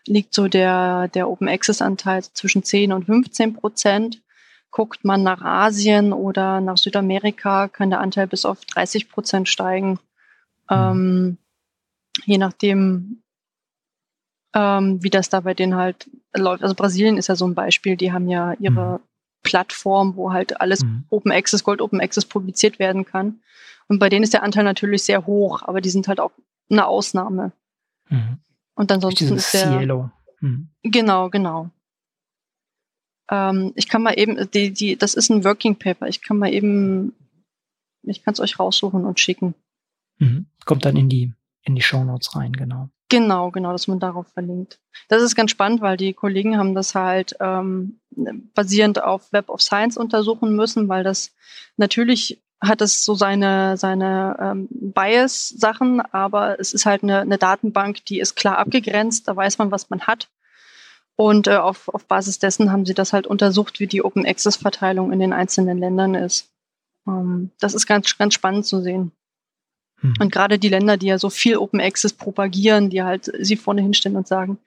liegt 0.07 0.35
so 0.35 0.49
der, 0.49 1.09
der 1.09 1.29
Open 1.29 1.49
Access 1.49 1.81
Anteil 1.81 2.23
zwischen 2.23 2.63
10 2.63 2.93
und 2.93 3.05
15 3.05 3.55
Prozent. 3.55 4.21
Guckt 4.71 5.05
man 5.05 5.23
nach 5.23 5.43
Asien 5.43 6.13
oder 6.13 6.61
nach 6.61 6.79
Südamerika, 6.79 7.69
kann 7.69 7.91
der 7.91 8.01
Anteil 8.01 8.27
bis 8.27 8.45
auf 8.45 8.65
30 8.65 9.11
Prozent 9.11 9.49
steigen. 9.49 9.99
Mhm. 10.71 10.77
Ähm, 10.77 11.39
je 12.25 12.39
nachdem, 12.39 13.22
ähm, 14.55 15.03
wie 15.03 15.11
das 15.11 15.29
da 15.29 15.41
bei 15.41 15.55
denen 15.55 15.75
halt 15.75 16.11
läuft. 16.37 16.63
Also 16.63 16.75
Brasilien 16.75 17.17
ist 17.17 17.29
ja 17.29 17.37
so 17.37 17.47
ein 17.47 17.55
Beispiel, 17.55 17.97
die 17.97 18.13
haben 18.13 18.29
ja 18.29 18.55
ihre 18.59 18.99
mhm. 18.99 19.05
Plattform, 19.43 20.17
wo 20.17 20.33
halt 20.33 20.61
alles 20.61 20.85
mhm. 20.85 21.05
Open 21.11 21.33
Access, 21.33 21.65
Gold 21.65 21.81
Open 21.81 22.01
Access 22.01 22.25
publiziert 22.25 22.79
werden 22.79 23.05
kann. 23.05 23.41
Und 23.89 23.99
bei 23.99 24.09
denen 24.09 24.23
ist 24.23 24.33
der 24.33 24.43
Anteil 24.43 24.65
natürlich 24.65 25.03
sehr 25.03 25.27
hoch, 25.27 25.63
aber 25.63 25.81
die 25.81 25.91
sind 25.91 26.09
halt 26.09 26.21
auch 26.21 26.33
eine 26.71 26.87
Ausnahme. 26.87 27.53
Mhm. 28.09 28.39
Und 28.75 28.93
ansonsten 28.93 29.35
ist 29.35 29.53
der. 29.53 29.79
Cielo. 29.79 30.11
Mhm. 30.41 30.71
Genau, 30.83 31.31
genau. 31.31 31.71
Ähm, 33.31 33.73
ich 33.77 33.89
kann 33.89 34.03
mal 34.03 34.19
eben, 34.19 34.51
die, 34.51 34.73
die, 34.73 34.97
das 34.97 35.15
ist 35.15 35.31
ein 35.31 35.45
Working 35.45 35.77
Paper. 35.77 36.09
Ich 36.09 36.23
kann 36.23 36.39
mal 36.39 36.53
eben, 36.53 37.15
ich 38.03 38.23
kann 38.23 38.35
es 38.35 38.41
euch 38.41 38.59
raussuchen 38.59 39.05
und 39.05 39.21
schicken. 39.21 39.55
Mhm. 40.19 40.47
Kommt 40.65 40.85
dann 40.85 40.97
in 40.97 41.09
die, 41.09 41.33
in 41.63 41.75
die 41.75 41.83
Show 41.83 42.05
Notes 42.05 42.37
rein, 42.37 42.53
genau. 42.53 42.91
Genau, 43.13 43.51
genau, 43.51 43.73
dass 43.73 43.89
man 43.89 44.01
darauf 44.01 44.27
verlinkt. 44.29 44.81
Das 45.09 45.23
ist 45.23 45.35
ganz 45.35 45.51
spannend, 45.51 45.83
weil 45.83 45.99
die 45.99 46.15
Kollegen 46.15 46.57
haben 46.57 46.75
das 46.75 46.95
halt 46.95 47.37
ähm, 47.41 48.01
basierend 48.55 49.03
auf 49.03 49.31
Web 49.35 49.51
of 49.51 49.61
Science 49.61 49.99
untersuchen 49.99 50.57
müssen, 50.57 50.89
weil 50.89 51.05
das 51.05 51.35
natürlich 51.77 52.43
hat 52.59 52.81
es 52.81 53.05
so 53.05 53.15
seine, 53.15 53.77
seine 53.77 54.39
ähm, 54.41 54.69
Bias-Sachen, 54.71 56.01
aber 56.01 56.59
es 56.59 56.73
ist 56.73 56.87
halt 56.87 57.03
eine, 57.03 57.21
eine 57.21 57.37
Datenbank, 57.37 58.03
die 58.07 58.19
ist 58.19 58.35
klar 58.35 58.57
abgegrenzt, 58.57 59.29
da 59.29 59.37
weiß 59.37 59.59
man, 59.59 59.71
was 59.71 59.91
man 59.91 60.07
hat. 60.07 60.31
Und 61.15 61.49
äh, 61.49 61.57
auf, 61.57 61.91
auf 61.91 62.07
Basis 62.07 62.39
dessen 62.39 62.73
haben 62.73 62.87
sie 62.87 62.95
das 62.95 63.13
halt 63.13 63.27
untersucht, 63.27 63.79
wie 63.79 63.87
die 63.87 64.03
Open 64.03 64.25
Access-Verteilung 64.25 65.13
in 65.13 65.19
den 65.19 65.35
einzelnen 65.35 65.77
Ländern 65.77 66.15
ist. 66.15 66.51
Ähm, 67.07 67.51
das 67.61 67.75
ist 67.75 67.87
ganz, 67.87 68.17
ganz 68.17 68.33
spannend 68.33 68.65
zu 68.65 68.81
sehen. 68.81 69.13
Mhm. 70.03 70.15
Und 70.21 70.33
gerade 70.33 70.59
die 70.59 70.69
Länder, 70.69 70.97
die 70.97 71.07
ja 71.07 71.19
so 71.19 71.31
viel 71.31 71.57
Open 71.57 71.81
Access 71.81 72.13
propagieren, 72.13 72.91
die 72.91 73.03
halt 73.03 73.31
sie 73.39 73.57
vorne 73.57 73.83
hinstellen 73.83 74.17
und 74.17 74.29
sagen, 74.29 74.59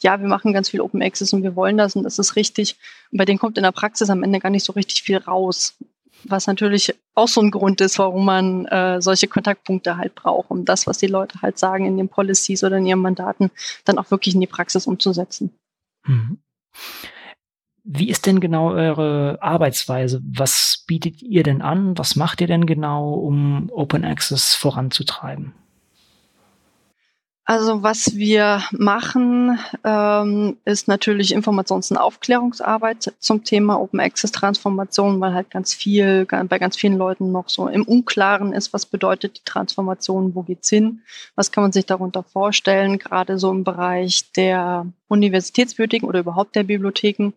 ja, 0.00 0.20
wir 0.20 0.28
machen 0.28 0.52
ganz 0.52 0.68
viel 0.68 0.80
Open 0.80 1.02
Access 1.02 1.32
und 1.32 1.42
wir 1.42 1.56
wollen 1.56 1.78
das 1.78 1.96
und 1.96 2.02
das 2.02 2.18
ist 2.18 2.36
richtig. 2.36 2.76
Und 3.10 3.18
bei 3.18 3.24
denen 3.24 3.38
kommt 3.38 3.56
in 3.56 3.62
der 3.62 3.72
Praxis 3.72 4.10
am 4.10 4.22
Ende 4.22 4.40
gar 4.40 4.50
nicht 4.50 4.64
so 4.64 4.72
richtig 4.72 5.02
viel 5.02 5.16
raus. 5.16 5.76
Was 6.24 6.46
natürlich 6.46 6.94
auch 7.14 7.28
so 7.28 7.40
ein 7.40 7.50
Grund 7.50 7.80
ist, 7.80 7.98
warum 7.98 8.26
man 8.26 8.66
äh, 8.66 9.00
solche 9.00 9.26
Kontaktpunkte 9.26 9.96
halt 9.96 10.14
braucht, 10.14 10.50
um 10.50 10.66
das, 10.66 10.86
was 10.86 10.98
die 10.98 11.06
Leute 11.06 11.40
halt 11.40 11.58
sagen 11.58 11.86
in 11.86 11.96
den 11.96 12.08
Policies 12.08 12.62
oder 12.62 12.76
in 12.76 12.86
ihren 12.86 13.00
Mandaten, 13.00 13.50
dann 13.86 13.98
auch 13.98 14.10
wirklich 14.10 14.34
in 14.34 14.40
die 14.42 14.46
Praxis 14.46 14.86
umzusetzen. 14.86 15.54
Mhm 16.06 16.38
wie 17.84 18.10
ist 18.10 18.26
denn 18.26 18.40
genau 18.40 18.70
eure 18.70 19.38
Arbeitsweise? 19.40 20.22
Was 20.24 20.84
bietet 20.86 21.22
ihr 21.22 21.42
denn 21.42 21.62
an? 21.62 21.96
Was 21.98 22.16
macht 22.16 22.40
ihr 22.40 22.46
denn 22.46 22.66
genau, 22.66 23.14
um 23.14 23.70
Open 23.72 24.04
Access 24.04 24.54
voranzutreiben? 24.54 25.54
Also 27.50 27.82
was 27.82 28.14
wir 28.14 28.62
machen, 28.70 29.58
ähm, 29.82 30.58
ist 30.64 30.86
natürlich 30.86 31.34
Informations- 31.34 31.90
und 31.90 31.96
Aufklärungsarbeit 31.96 33.12
zum 33.18 33.42
Thema 33.42 33.80
Open 33.80 33.98
Access 33.98 34.30
Transformation, 34.30 35.20
weil 35.20 35.34
halt 35.34 35.50
ganz 35.50 35.74
viel, 35.74 36.26
bei 36.26 36.60
ganz 36.60 36.76
vielen 36.76 36.96
Leuten 36.96 37.32
noch 37.32 37.48
so 37.48 37.66
im 37.66 37.82
Unklaren 37.82 38.52
ist, 38.52 38.72
was 38.72 38.86
bedeutet 38.86 39.38
die 39.38 39.44
Transformation, 39.44 40.36
wo 40.36 40.42
geht's 40.42 40.70
hin, 40.70 41.00
was 41.34 41.50
kann 41.50 41.64
man 41.64 41.72
sich 41.72 41.86
darunter 41.86 42.22
vorstellen, 42.22 43.00
gerade 43.00 43.36
so 43.36 43.50
im 43.50 43.64
Bereich 43.64 44.30
der 44.30 44.86
Universitätsbibliotheken 45.08 46.06
oder 46.06 46.20
überhaupt 46.20 46.54
der 46.54 46.62
Bibliotheken 46.62 47.32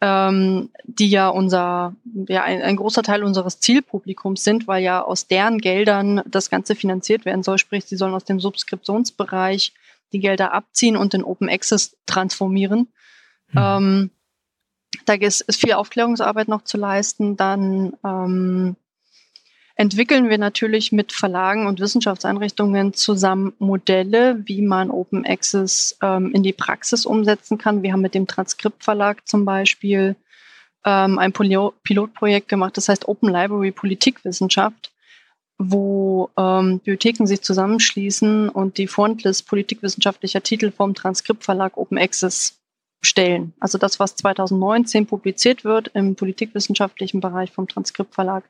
ähm, 0.00 0.70
die 0.84 1.10
ja 1.10 1.28
unser, 1.28 1.94
ja, 2.28 2.44
ein, 2.44 2.62
ein 2.62 2.76
großer 2.76 3.02
Teil 3.02 3.24
unseres 3.24 3.58
Zielpublikums 3.58 4.44
sind, 4.44 4.68
weil 4.68 4.82
ja 4.82 5.02
aus 5.02 5.26
deren 5.26 5.58
Geldern 5.58 6.22
das 6.26 6.50
Ganze 6.50 6.76
finanziert 6.76 7.24
werden 7.24 7.42
soll. 7.42 7.58
Sprich, 7.58 7.84
sie 7.84 7.96
sollen 7.96 8.14
aus 8.14 8.24
dem 8.24 8.38
Subskriptionsbereich 8.38 9.72
die 10.12 10.20
Gelder 10.20 10.52
abziehen 10.52 10.96
und 10.96 11.14
in 11.14 11.24
Open 11.24 11.48
Access 11.48 11.96
transformieren. 12.06 12.88
Mhm. 13.52 13.58
Ähm, 13.58 14.10
da 15.04 15.14
ist, 15.14 15.40
ist 15.42 15.60
viel 15.60 15.72
Aufklärungsarbeit 15.72 16.48
noch 16.48 16.62
zu 16.62 16.76
leisten. 16.76 17.36
Dann 17.36 17.94
ähm, 18.04 18.76
entwickeln 19.78 20.28
wir 20.28 20.38
natürlich 20.38 20.90
mit 20.90 21.12
Verlagen 21.12 21.68
und 21.68 21.78
Wissenschaftseinrichtungen 21.78 22.94
zusammen 22.94 23.54
Modelle, 23.60 24.42
wie 24.44 24.60
man 24.60 24.90
Open 24.90 25.24
Access 25.24 25.96
ähm, 26.02 26.32
in 26.34 26.42
die 26.42 26.52
Praxis 26.52 27.06
umsetzen 27.06 27.58
kann. 27.58 27.82
Wir 27.82 27.92
haben 27.92 28.00
mit 28.00 28.14
dem 28.14 28.26
Transkriptverlag 28.26 29.26
zum 29.26 29.44
Beispiel 29.44 30.16
ähm, 30.84 31.20
ein 31.20 31.32
Pilotprojekt 31.32 32.48
gemacht, 32.48 32.76
das 32.76 32.88
heißt 32.88 33.06
Open 33.06 33.32
Library 33.32 33.70
Politikwissenschaft, 33.70 34.92
wo 35.58 36.30
ähm, 36.36 36.80
Bibliotheken 36.80 37.26
sich 37.26 37.42
zusammenschließen 37.42 38.48
und 38.48 38.78
die 38.78 38.88
Frontlist 38.88 39.46
politikwissenschaftlicher 39.46 40.42
Titel 40.42 40.72
vom 40.72 40.94
Transkriptverlag 40.94 41.76
Open 41.76 41.98
Access 41.98 42.58
stellen. 43.00 43.52
Also 43.60 43.78
das, 43.78 44.00
was 44.00 44.16
2019 44.16 45.06
publiziert 45.06 45.62
wird 45.62 45.86
im 45.94 46.16
politikwissenschaftlichen 46.16 47.20
Bereich 47.20 47.52
vom 47.52 47.68
Transkriptverlag, 47.68 48.42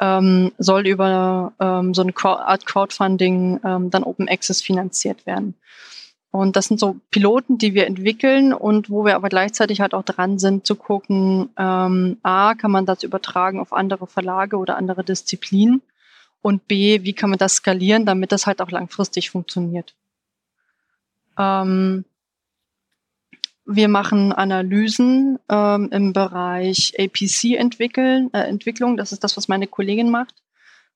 ähm, 0.00 0.52
soll 0.58 0.86
über 0.86 1.52
ähm, 1.58 1.94
so 1.94 2.02
eine 2.02 2.12
Art 2.22 2.66
Crowdfunding 2.66 3.60
ähm, 3.64 3.90
dann 3.90 4.04
Open 4.04 4.28
Access 4.28 4.62
finanziert 4.62 5.26
werden. 5.26 5.54
Und 6.30 6.56
das 6.56 6.66
sind 6.66 6.78
so 6.78 6.96
Piloten, 7.10 7.56
die 7.56 7.74
wir 7.74 7.86
entwickeln 7.86 8.52
und 8.52 8.90
wo 8.90 9.04
wir 9.04 9.16
aber 9.16 9.30
gleichzeitig 9.30 9.80
halt 9.80 9.94
auch 9.94 10.04
dran 10.04 10.38
sind 10.38 10.66
zu 10.66 10.76
gucken, 10.76 11.48
ähm, 11.56 12.18
a, 12.22 12.54
kann 12.54 12.70
man 12.70 12.84
das 12.84 13.02
übertragen 13.02 13.60
auf 13.60 13.72
andere 13.72 14.06
Verlage 14.06 14.58
oder 14.58 14.76
andere 14.76 15.04
Disziplinen 15.04 15.80
und 16.42 16.68
b, 16.68 17.02
wie 17.02 17.14
kann 17.14 17.30
man 17.30 17.38
das 17.38 17.54
skalieren, 17.54 18.04
damit 18.04 18.30
das 18.30 18.46
halt 18.46 18.60
auch 18.60 18.70
langfristig 18.70 19.30
funktioniert. 19.30 19.94
Ähm, 21.38 22.04
wir 23.70 23.88
machen 23.88 24.32
Analysen 24.32 25.38
ähm, 25.50 25.90
im 25.92 26.14
Bereich 26.14 26.94
APC 26.98 27.58
entwickeln, 27.58 28.32
äh. 28.32 28.96
Das 28.96 29.12
ist 29.12 29.22
das, 29.22 29.36
was 29.36 29.46
meine 29.46 29.66
Kollegin 29.66 30.10
macht, 30.10 30.34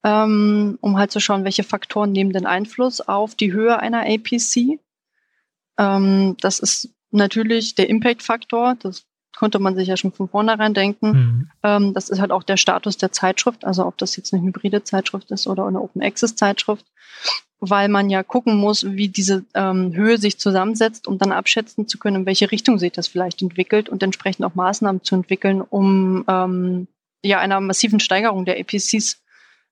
ähm, 0.02 0.79
um 0.81 0.97
halt 0.97 1.11
zu 1.11 1.21
schauen, 1.21 1.45
welche 1.45 1.64
Faktoren 1.64 2.12
nehmen 2.12 2.33
den 2.33 2.47
Einfluss 2.47 3.02
auf 3.02 3.35
die 3.35 3.52
Höhe 3.52 3.79
einer 3.79 4.07
APC. 4.07 4.81
Ähm, 5.79 6.37
das 6.41 6.61
ist 6.61 6.88
natürlich 7.11 7.75
der 7.75 7.91
Impact-Faktor. 7.91 8.76
Das 8.81 9.05
konnte 9.37 9.59
man 9.59 9.76
sich 9.76 9.88
ja 9.88 9.99
schon 9.99 10.12
von 10.12 10.31
vornherein 10.31 10.73
denken. 10.73 11.11
Mhm. 11.11 11.50
Ähm, 11.62 11.95
das 11.95 12.09
ist 12.09 12.21
halt 12.21 12.33
auch 12.33 12.43
der 12.43 12.57
Status 12.57 12.97
der 12.97 13.12
Zeitschrift, 13.12 13.67
also 13.67 13.85
ob 13.85 13.99
das 13.99 14.17
jetzt 14.17 14.33
eine 14.33 14.43
hybride 14.43 14.83
Zeitschrift 14.83 15.31
ist 15.31 15.47
oder 15.47 15.67
eine 15.67 15.81
Open 15.83 16.02
Access 16.02 16.37
Zeitschrift 16.37 16.87
weil 17.64 17.88
man 17.88 18.11
ja 18.11 18.25
gucken 18.25 18.57
muss, 18.57 18.85
wie 18.85 19.09
diese 19.09 19.45
ähm, 19.54 19.95
Höhe 19.95 20.19
sich 20.19 20.37
zusammensetzt, 20.37 21.07
um 21.07 21.19
dann 21.19 21.31
abschätzen 21.31 21.87
zu 21.87 21.97
können, 21.97 22.16
in 22.16 22.26
welche 22.26 22.50
Richtung 22.50 22.76
sich 22.81 22.90
das 22.90 23.07
vielleicht 23.07 23.40
entwickelt 23.40 23.88
und 23.88 24.02
entsprechend 24.02 24.45
auch 24.45 24.57
Maßnahmen 24.57 25.04
zu 25.04 25.14
entwickeln, 25.14 25.61
um 25.61 26.25
ähm, 26.26 26.88
ja 27.23 27.38
einer 27.38 27.61
massiven 27.61 28.00
Steigerung 28.00 28.45
der 28.45 28.59
APCs 28.59 29.23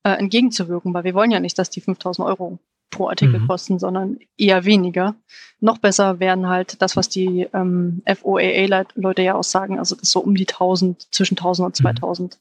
äh, 0.04 0.10
entgegenzuwirken, 0.10 0.94
weil 0.94 1.02
wir 1.02 1.14
wollen 1.14 1.32
ja 1.32 1.40
nicht, 1.40 1.58
dass 1.58 1.68
die 1.68 1.80
5000 1.80 2.28
Euro 2.28 2.60
pro 2.90 3.08
Artikel 3.08 3.40
mhm. 3.40 3.48
kosten, 3.48 3.80
sondern 3.80 4.20
eher 4.38 4.64
weniger. 4.64 5.16
Noch 5.58 5.78
besser 5.78 6.20
wären 6.20 6.48
halt 6.48 6.80
das, 6.80 6.96
was 6.96 7.08
die 7.08 7.48
ähm, 7.52 8.02
FOAA-Leute 8.06 9.22
ja 9.22 9.34
auch 9.34 9.44
sagen, 9.44 9.80
also 9.80 9.96
das 9.96 10.12
so 10.12 10.20
um 10.20 10.36
die 10.36 10.46
1000, 10.46 11.12
zwischen 11.12 11.36
1000 11.36 11.66
und 11.66 11.76
2000. 11.76 12.34
Mhm. 12.34 12.38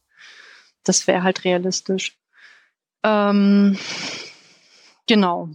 Das 0.84 1.08
wäre 1.08 1.24
halt 1.24 1.44
realistisch. 1.44 2.16
Ähm, 3.04 3.78
Genau. 5.10 5.50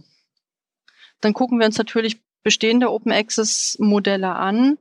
Dann 1.21 1.33
gucken 1.33 1.59
wir 1.59 1.65
uns 1.65 1.77
natürlich 1.77 2.21
bestehende 2.43 2.91
Open 2.91 3.13
Access 3.13 3.77
Modelle 3.79 4.35
an 4.35 4.77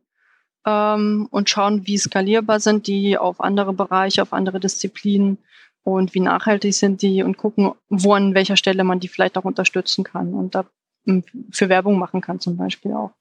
ähm, 0.67 1.29
und 1.31 1.49
schauen, 1.49 1.87
wie 1.87 1.97
skalierbar 1.97 2.59
sind 2.59 2.89
die 2.89 3.17
auf 3.17 3.41
andere 3.41 3.73
Bereiche, 3.73 4.21
auf 4.21 4.33
andere 4.33 4.59
Disziplinen 4.59 5.39
und 5.85 6.13
wie 6.15 6.21
nachhaltig 6.21 6.75
sind 6.75 7.03
die 7.03 7.23
und 7.23 7.37
gucken, 7.37 7.71
wo 7.89 8.15
an 8.15 8.35
welcher 8.35 8.57
Stelle 8.57 8.83
man 8.83 8.99
die 8.99 9.07
vielleicht 9.07 9.39
auch 9.39 9.45
unterstützen 9.45 10.03
kann 10.03 10.35
und 10.35 10.57
da 10.57 10.67
für 11.53 11.69
Werbung 11.69 11.97
machen 11.97 12.21
kann 12.21 12.41
zum 12.41 12.57
Beispiel 12.57 12.95
auch. 12.95 13.13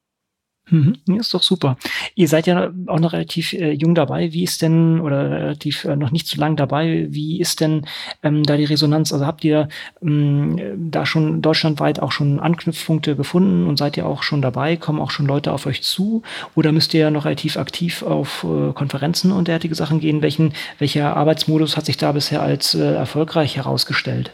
Mhm, 0.70 0.96
ist 1.18 1.34
doch 1.34 1.44
super. 1.44 1.78
Ihr 2.16 2.30
seid 2.30 2.48
ja 2.48 2.72
auch 2.88 3.00
noch 3.00 3.12
relativ 3.12 3.52
äh, 3.52 3.72
jung 3.72 3.96
dabei. 3.96 4.32
Wie 4.32 4.44
ist 4.44 4.62
denn, 4.62 5.02
oder 5.02 5.30
relativ 5.30 5.84
äh, 5.84 5.98
noch 5.98 6.12
nicht 6.12 6.28
so 6.28 6.40
lang 6.40 6.56
dabei, 6.56 7.08
wie 7.10 7.42
ist 7.42 7.60
denn 7.60 7.86
ähm, 8.24 8.44
da 8.44 8.56
die 8.56 8.64
Resonanz? 8.64 9.12
Also 9.12 9.26
habt 9.26 9.44
ihr 9.44 9.68
ähm, 10.02 10.90
da 10.90 11.06
schon 11.06 11.42
deutschlandweit 11.42 12.00
auch 12.00 12.14
schon 12.14 12.40
Anknüpfpunkte 12.40 13.18
gefunden 13.18 13.68
und 13.68 13.78
seid 13.78 13.98
ihr 13.98 14.06
auch 14.06 14.24
schon 14.24 14.42
dabei? 14.42 14.78
Kommen 14.78 15.02
auch 15.02 15.12
schon 15.12 15.26
Leute 15.26 15.52
auf 15.52 15.66
euch 15.66 15.84
zu? 15.84 16.22
Oder 16.56 16.72
müsst 16.72 16.94
ihr 16.94 17.02
ja 17.02 17.12
noch 17.12 17.26
relativ 17.26 17.58
aktiv 17.58 18.02
auf 18.02 18.46
äh, 18.46 18.72
Konferenzen 18.72 19.34
und 19.34 19.50
derartige 19.50 19.76
Sachen 19.76 20.00
gehen? 20.00 20.22
Welchen, 20.22 20.54
welcher 20.80 21.18
Arbeitsmodus 21.18 21.76
hat 21.76 21.86
sich 21.86 21.98
da 21.98 22.14
bisher 22.14 22.42
als 22.42 22.74
äh, 22.74 22.94
erfolgreich 22.94 23.58
herausgestellt? 23.58 24.32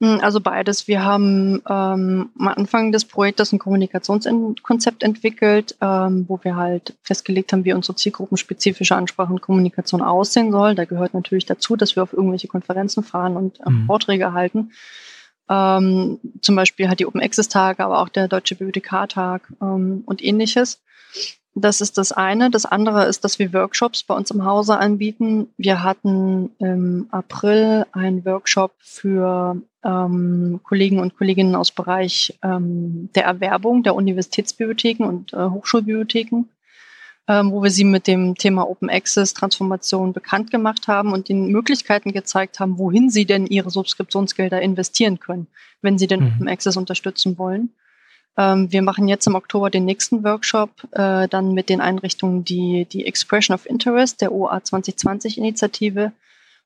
Hm, 0.00 0.20
also 0.22 0.40
beides. 0.40 0.86
Wir 0.86 1.04
haben 1.04 1.62
ähm, 1.68 2.30
am 2.38 2.48
Anfang 2.48 2.92
des 2.92 3.04
Projektes 3.04 3.52
ein 3.52 3.58
Kommunikationskonzept 3.58 5.02
entwickelt, 5.02 5.76
ähm, 5.80 6.24
wo 6.28 6.38
wir 6.42 6.54
halt 6.54 6.96
festgelegt 7.02 7.52
haben, 7.52 7.64
wie 7.64 7.72
unsere 7.72 7.96
zielgruppenspezifische 7.96 8.94
Ansprache 8.94 9.32
und 9.32 9.40
Kommunikation 9.40 10.00
aussehen 10.00 10.52
soll. 10.52 10.76
Da 10.76 10.84
gehört 10.84 11.14
natürlich 11.14 11.46
dazu, 11.46 11.74
dass 11.74 11.96
wir 11.96 12.04
auf 12.04 12.12
irgendwelche 12.12 12.46
Konferenzen 12.46 13.02
fahren 13.02 13.36
und 13.36 13.58
äh, 13.60 13.70
mhm. 13.70 13.86
Vorträge 13.86 14.32
halten. 14.32 14.70
Ähm, 15.50 16.20
zum 16.42 16.54
Beispiel 16.54 16.88
halt 16.88 17.00
die 17.00 17.06
Open 17.06 17.22
Access 17.22 17.48
Tage, 17.48 17.82
aber 17.82 18.00
auch 18.00 18.08
der 18.08 18.28
Deutsche 18.28 18.54
Bibliothekartag 18.54 19.52
ähm, 19.60 20.02
und 20.06 20.22
ähnliches. 20.22 20.80
Das 21.60 21.80
ist 21.80 21.98
das 21.98 22.12
eine. 22.12 22.50
Das 22.50 22.66
andere 22.66 23.06
ist, 23.06 23.24
dass 23.24 23.38
wir 23.38 23.52
Workshops 23.52 24.02
bei 24.02 24.14
uns 24.14 24.30
im 24.30 24.44
Hause 24.44 24.78
anbieten. 24.78 25.48
Wir 25.56 25.82
hatten 25.82 26.50
im 26.58 27.08
April 27.10 27.86
einen 27.92 28.24
Workshop 28.24 28.72
für 28.78 29.60
ähm, 29.84 30.60
Kollegen 30.62 31.00
und 31.00 31.16
Kolleginnen 31.16 31.54
aus 31.54 31.72
Bereich 31.72 32.38
ähm, 32.42 33.10
der 33.14 33.24
Erwerbung 33.24 33.82
der 33.82 33.94
Universitätsbibliotheken 33.94 35.04
und 35.04 35.32
äh, 35.32 35.48
Hochschulbibliotheken, 35.48 36.44
ähm, 37.28 37.52
wo 37.52 37.62
wir 37.62 37.70
sie 37.70 37.84
mit 37.84 38.06
dem 38.06 38.34
Thema 38.36 38.68
Open 38.68 38.90
Access 38.90 39.34
Transformation 39.34 40.12
bekannt 40.12 40.50
gemacht 40.50 40.88
haben 40.88 41.12
und 41.12 41.28
den 41.28 41.48
Möglichkeiten 41.48 42.12
gezeigt 42.12 42.60
haben, 42.60 42.78
wohin 42.78 43.10
sie 43.10 43.24
denn 43.24 43.46
ihre 43.46 43.70
Subskriptionsgelder 43.70 44.60
investieren 44.60 45.18
können, 45.18 45.48
wenn 45.82 45.98
sie 45.98 46.06
den 46.06 46.20
mhm. 46.20 46.26
Open 46.26 46.48
Access 46.48 46.76
unterstützen 46.76 47.38
wollen. 47.38 47.70
Ähm, 48.38 48.70
wir 48.70 48.82
machen 48.82 49.08
jetzt 49.08 49.26
im 49.26 49.34
Oktober 49.34 49.68
den 49.68 49.84
nächsten 49.84 50.22
Workshop, 50.22 50.70
äh, 50.92 51.26
dann 51.26 51.52
mit 51.54 51.68
den 51.68 51.80
Einrichtungen, 51.80 52.44
die 52.44 52.86
die 52.90 53.04
Expression 53.04 53.54
of 53.54 53.66
Interest 53.66 54.20
der 54.20 54.32
OA 54.32 54.62
2020 54.62 55.38
Initiative 55.38 56.12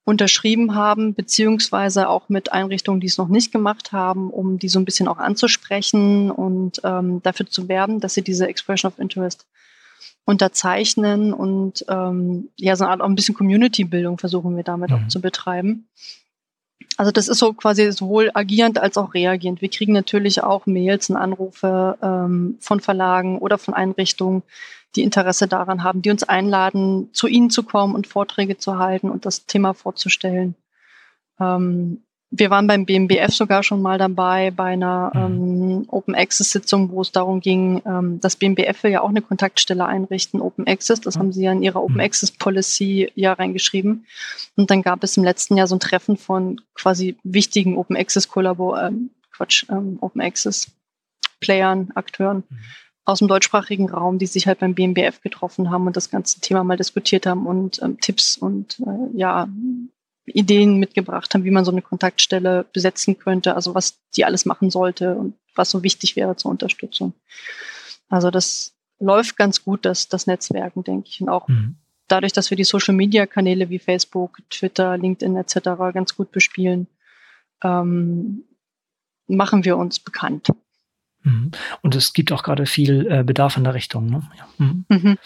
unterschrieben 0.04 0.74
haben, 0.74 1.14
beziehungsweise 1.14 2.08
auch 2.08 2.28
mit 2.28 2.52
Einrichtungen, 2.52 3.00
die 3.00 3.06
es 3.06 3.16
noch 3.18 3.28
nicht 3.28 3.52
gemacht 3.52 3.92
haben, 3.92 4.30
um 4.30 4.58
die 4.58 4.68
so 4.68 4.78
ein 4.78 4.84
bisschen 4.84 5.08
auch 5.08 5.18
anzusprechen 5.18 6.30
und 6.30 6.80
ähm, 6.84 7.22
dafür 7.22 7.46
zu 7.46 7.68
werben, 7.68 8.00
dass 8.00 8.14
sie 8.14 8.22
diese 8.22 8.48
Expression 8.48 8.92
of 8.92 8.98
Interest 8.98 9.46
unterzeichnen 10.24 11.32
und 11.32 11.84
ähm, 11.88 12.50
ja, 12.56 12.76
so 12.76 12.84
eine 12.84 12.92
Art 12.92 13.00
auch 13.00 13.06
ein 13.06 13.14
bisschen 13.14 13.34
Community-Bildung 13.34 14.18
versuchen 14.18 14.56
wir 14.56 14.62
damit 14.62 14.90
mhm. 14.90 14.96
auch 14.96 15.08
zu 15.08 15.20
betreiben. 15.20 15.88
Also 16.96 17.10
das 17.10 17.28
ist 17.28 17.38
so 17.38 17.52
quasi 17.52 17.90
sowohl 17.92 18.30
agierend 18.34 18.78
als 18.78 18.96
auch 18.96 19.14
reagierend. 19.14 19.62
Wir 19.62 19.70
kriegen 19.70 19.92
natürlich 19.92 20.42
auch 20.42 20.66
Mails 20.66 21.10
und 21.10 21.16
Anrufe 21.16 21.96
ähm, 22.02 22.56
von 22.60 22.80
Verlagen 22.80 23.38
oder 23.38 23.58
von 23.58 23.74
Einrichtungen, 23.74 24.42
die 24.94 25.02
Interesse 25.02 25.48
daran 25.48 25.84
haben, 25.84 26.02
die 26.02 26.10
uns 26.10 26.22
einladen, 26.22 27.08
zu 27.12 27.26
ihnen 27.26 27.50
zu 27.50 27.62
kommen 27.62 27.94
und 27.94 28.06
Vorträge 28.06 28.58
zu 28.58 28.78
halten 28.78 29.10
und 29.10 29.24
das 29.24 29.46
Thema 29.46 29.72
vorzustellen. 29.72 30.54
Ähm, 31.40 32.02
wir 32.34 32.48
waren 32.48 32.66
beim 32.66 32.86
BMBF 32.86 33.28
sogar 33.28 33.62
schon 33.62 33.82
mal 33.82 33.98
dabei 33.98 34.50
bei 34.50 34.72
einer 34.72 35.12
mhm. 35.14 35.20
ähm, 35.20 35.84
Open 35.88 36.14
Access 36.14 36.50
Sitzung, 36.50 36.90
wo 36.90 37.02
es 37.02 37.12
darum 37.12 37.40
ging, 37.40 37.82
ähm, 37.84 38.20
das 38.20 38.36
BMBF 38.36 38.82
will 38.82 38.90
ja 38.90 39.02
auch 39.02 39.10
eine 39.10 39.20
Kontaktstelle 39.20 39.84
einrichten, 39.84 40.40
Open 40.40 40.66
Access. 40.66 41.02
Das 41.02 41.16
mhm. 41.16 41.20
haben 41.20 41.32
sie 41.32 41.44
ja 41.44 41.52
in 41.52 41.62
ihrer 41.62 41.82
Open 41.82 41.96
mhm. 41.96 42.00
Access 42.00 42.30
Policy 42.30 43.12
ja 43.14 43.34
reingeschrieben. 43.34 44.06
Und 44.56 44.70
dann 44.70 44.80
gab 44.80 45.04
es 45.04 45.16
im 45.18 45.24
letzten 45.24 45.58
Jahr 45.58 45.66
so 45.66 45.76
ein 45.76 45.80
Treffen 45.80 46.16
von 46.16 46.60
quasi 46.74 47.18
wichtigen 47.22 47.76
Open 47.76 47.96
Access 47.96 48.28
Kollabor, 48.28 48.82
ähm, 48.82 49.10
Quatsch, 49.30 49.66
ähm, 49.68 49.98
Open 50.00 50.22
Access 50.22 50.70
Playern, 51.40 51.90
Akteuren 51.94 52.44
mhm. 52.48 52.58
aus 53.04 53.18
dem 53.18 53.28
deutschsprachigen 53.28 53.90
Raum, 53.90 54.18
die 54.18 54.26
sich 54.26 54.46
halt 54.46 54.60
beim 54.60 54.74
BMBF 54.74 55.20
getroffen 55.20 55.70
haben 55.70 55.86
und 55.86 55.98
das 55.98 56.08
ganze 56.08 56.40
Thema 56.40 56.64
mal 56.64 56.78
diskutiert 56.78 57.26
haben 57.26 57.46
und 57.46 57.82
ähm, 57.82 58.00
Tipps 58.00 58.38
und 58.38 58.80
äh, 58.80 59.18
ja 59.18 59.48
Ideen 60.26 60.78
mitgebracht 60.78 61.34
haben, 61.34 61.44
wie 61.44 61.50
man 61.50 61.64
so 61.64 61.72
eine 61.72 61.82
Kontaktstelle 61.82 62.64
besetzen 62.72 63.18
könnte, 63.18 63.54
also 63.56 63.74
was 63.74 63.98
die 64.16 64.24
alles 64.24 64.44
machen 64.44 64.70
sollte 64.70 65.14
und 65.16 65.34
was 65.54 65.70
so 65.70 65.82
wichtig 65.82 66.16
wäre 66.16 66.36
zur 66.36 66.50
Unterstützung. 66.50 67.12
Also 68.08 68.30
das 68.30 68.74
läuft 69.00 69.36
ganz 69.36 69.64
gut, 69.64 69.84
das, 69.84 70.08
das 70.08 70.26
Netzwerken, 70.26 70.84
denke 70.84 71.08
ich. 71.08 71.20
Und 71.20 71.28
auch 71.28 71.48
mhm. 71.48 71.76
dadurch, 72.08 72.32
dass 72.32 72.50
wir 72.50 72.56
die 72.56 72.64
Social-Media-Kanäle 72.64 73.68
wie 73.68 73.78
Facebook, 73.78 74.38
Twitter, 74.48 74.96
LinkedIn 74.96 75.36
etc. 75.36 75.54
ganz 75.92 76.16
gut 76.16 76.30
bespielen, 76.30 76.86
ähm, 77.64 78.44
machen 79.26 79.64
wir 79.64 79.76
uns 79.76 79.98
bekannt. 79.98 80.48
Mhm. 81.22 81.50
Und 81.82 81.94
es 81.94 82.12
gibt 82.12 82.32
auch 82.32 82.42
gerade 82.42 82.66
viel 82.66 83.06
äh, 83.10 83.24
Bedarf 83.24 83.56
in 83.56 83.64
der 83.64 83.74
Richtung. 83.74 84.06
Ne? 84.06 84.22
Ja. 84.38 84.48
Mhm. 84.58 85.18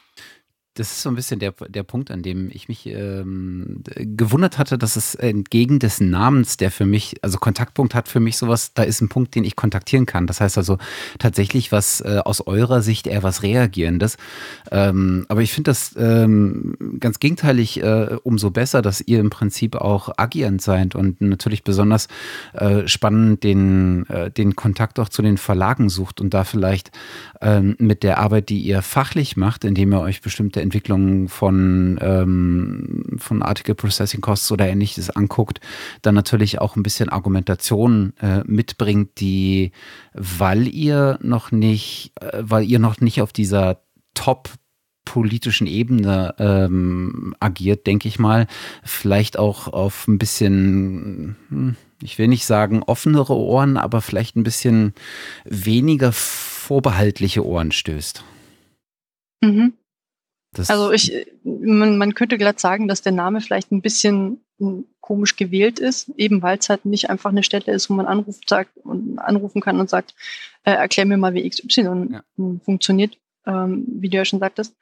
Das 0.76 0.92
ist 0.92 1.02
so 1.02 1.08
ein 1.08 1.14
bisschen 1.14 1.40
der, 1.40 1.52
der 1.68 1.82
Punkt, 1.84 2.10
an 2.10 2.22
dem 2.22 2.50
ich 2.52 2.68
mich 2.68 2.86
ähm, 2.86 3.82
gewundert 3.96 4.58
hatte, 4.58 4.76
dass 4.76 4.96
es 4.96 5.14
entgegen 5.14 5.78
des 5.78 6.00
Namens, 6.00 6.58
der 6.58 6.70
für 6.70 6.84
mich, 6.84 7.16
also 7.22 7.38
Kontaktpunkt 7.38 7.94
hat 7.94 8.08
für 8.08 8.20
mich 8.20 8.36
sowas, 8.36 8.74
da 8.74 8.82
ist 8.82 9.00
ein 9.00 9.08
Punkt, 9.08 9.34
den 9.34 9.44
ich 9.44 9.56
kontaktieren 9.56 10.04
kann. 10.04 10.26
Das 10.26 10.40
heißt 10.42 10.58
also 10.58 10.76
tatsächlich 11.18 11.72
was 11.72 12.02
äh, 12.02 12.20
aus 12.22 12.46
eurer 12.46 12.82
Sicht 12.82 13.06
eher 13.06 13.22
was 13.22 13.42
Reagierendes. 13.42 14.18
Ähm, 14.70 15.24
aber 15.30 15.40
ich 15.40 15.52
finde 15.52 15.70
das 15.70 15.94
ähm, 15.98 16.76
ganz 17.00 17.20
gegenteilig 17.20 17.82
äh, 17.82 18.18
umso 18.22 18.50
besser, 18.50 18.82
dass 18.82 19.00
ihr 19.00 19.20
im 19.20 19.30
Prinzip 19.30 19.76
auch 19.76 20.10
agierend 20.18 20.60
seid 20.60 20.94
und 20.94 21.22
natürlich 21.22 21.64
besonders 21.64 22.08
äh, 22.52 22.86
spannend 22.86 23.44
den, 23.44 24.06
äh, 24.10 24.30
den 24.30 24.56
Kontakt 24.56 25.00
auch 25.00 25.08
zu 25.08 25.22
den 25.22 25.38
Verlagen 25.38 25.88
sucht 25.88 26.20
und 26.20 26.34
da 26.34 26.44
vielleicht 26.44 26.90
ähm, 27.40 27.76
mit 27.78 28.02
der 28.02 28.18
Arbeit, 28.18 28.50
die 28.50 28.60
ihr 28.60 28.82
fachlich 28.82 29.38
macht, 29.38 29.64
indem 29.64 29.92
ihr 29.92 30.00
euch 30.00 30.20
bestimmte 30.20 30.65
Entwicklung 30.66 31.28
von, 31.28 31.98
ähm, 32.00 33.16
von 33.18 33.42
Article 33.42 33.74
Processing 33.74 34.20
Costs 34.20 34.50
oder 34.52 34.68
ähnliches 34.68 35.10
anguckt, 35.10 35.60
dann 36.02 36.14
natürlich 36.14 36.60
auch 36.60 36.76
ein 36.76 36.82
bisschen 36.82 37.08
Argumentation 37.08 38.12
äh, 38.20 38.42
mitbringt, 38.44 39.20
die, 39.20 39.72
weil 40.12 40.68
ihr 40.68 41.18
noch 41.22 41.52
nicht, 41.52 42.12
äh, 42.20 42.42
weil 42.42 42.64
ihr 42.64 42.78
noch 42.78 43.00
nicht 43.00 43.22
auf 43.22 43.32
dieser 43.32 43.80
Top 44.14 44.50
politischen 45.04 45.66
Ebene 45.66 46.34
ähm, 46.38 47.34
agiert, 47.40 47.86
denke 47.86 48.08
ich 48.08 48.18
mal, 48.18 48.46
vielleicht 48.82 49.38
auch 49.38 49.68
auf 49.68 50.06
ein 50.08 50.18
bisschen, 50.18 51.36
hm, 51.48 51.76
ich 52.02 52.18
will 52.18 52.28
nicht 52.28 52.44
sagen 52.44 52.82
offenere 52.82 53.34
Ohren, 53.34 53.78
aber 53.78 54.02
vielleicht 54.02 54.36
ein 54.36 54.42
bisschen 54.42 54.92
weniger 55.44 56.12
vorbehaltliche 56.12 57.46
Ohren 57.46 57.72
stößt. 57.72 58.24
Mhm. 59.42 59.72
Das 60.56 60.70
also 60.70 60.92
ich, 60.92 61.26
man, 61.44 61.98
man 61.98 62.14
könnte 62.14 62.38
glatt 62.38 62.60
sagen, 62.60 62.88
dass 62.88 63.02
der 63.02 63.12
Name 63.12 63.40
vielleicht 63.40 63.72
ein 63.72 63.82
bisschen 63.82 64.40
hm, 64.58 64.86
komisch 65.00 65.36
gewählt 65.36 65.78
ist, 65.78 66.08
eben 66.16 66.42
weil 66.42 66.58
es 66.58 66.68
halt 66.68 66.84
nicht 66.84 67.10
einfach 67.10 67.30
eine 67.30 67.42
Stelle 67.42 67.72
ist, 67.72 67.88
wo 67.90 67.94
man 67.94 68.06
anruft, 68.06 68.48
sagt 68.48 68.76
und 68.78 69.18
anrufen 69.18 69.60
kann 69.60 69.78
und 69.78 69.90
sagt, 69.90 70.14
äh, 70.64 70.72
erklär 70.72 71.06
mir 71.06 71.16
mal, 71.16 71.34
wie 71.34 71.48
XY 71.48 72.08
ja. 72.10 72.22
funktioniert, 72.64 73.16
ähm, 73.46 73.84
wie 73.86 74.08
du 74.08 74.16
ja 74.16 74.24
schon 74.24 74.40
sagtest. 74.40 74.74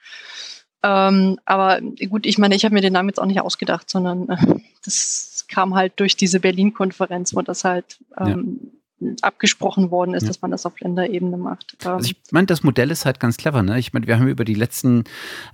Ähm, 0.82 1.38
aber 1.44 1.80
gut, 1.80 2.26
ich 2.26 2.38
meine, 2.38 2.54
ich 2.54 2.64
habe 2.64 2.74
mir 2.74 2.80
den 2.80 2.92
Namen 2.92 3.08
jetzt 3.08 3.20
auch 3.20 3.26
nicht 3.26 3.40
ausgedacht, 3.40 3.90
sondern 3.90 4.28
äh, 4.28 4.60
das 4.84 5.46
kam 5.48 5.74
halt 5.74 5.94
durch 5.96 6.16
diese 6.16 6.40
Berlin-Konferenz, 6.40 7.34
wo 7.34 7.42
das 7.42 7.64
halt 7.64 7.98
ähm, 8.18 8.58
ja 8.62 8.70
abgesprochen 9.22 9.90
worden 9.90 10.14
ist, 10.14 10.28
dass 10.28 10.42
man 10.42 10.50
das 10.50 10.66
auf 10.66 10.78
Länderebene 10.80 11.36
macht. 11.36 11.76
Also 11.84 12.10
ich 12.10 12.16
meine, 12.30 12.46
das 12.46 12.62
Modell 12.62 12.90
ist 12.90 13.04
halt 13.04 13.20
ganz 13.20 13.36
clever. 13.36 13.62
Ne? 13.62 13.78
Ich 13.78 13.92
meine, 13.92 14.06
wir 14.06 14.18
haben 14.18 14.28
über 14.28 14.44
die 14.44 14.54
letzten 14.54 15.04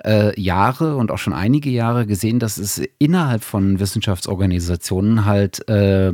äh, 0.04 0.38
Jahre 0.40 0.96
und 0.96 1.10
auch 1.10 1.18
schon 1.18 1.32
einige 1.32 1.70
Jahre 1.70 2.06
gesehen, 2.06 2.38
dass 2.38 2.58
es 2.58 2.82
innerhalb 2.98 3.42
von 3.42 3.80
Wissenschaftsorganisationen 3.80 5.24
halt 5.24 5.68
äh, 5.68 6.12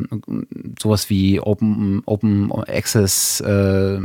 sowas 0.80 1.10
wie 1.10 1.40
Open, 1.40 2.02
Open 2.06 2.52
Access 2.52 3.40
äh, 3.40 4.00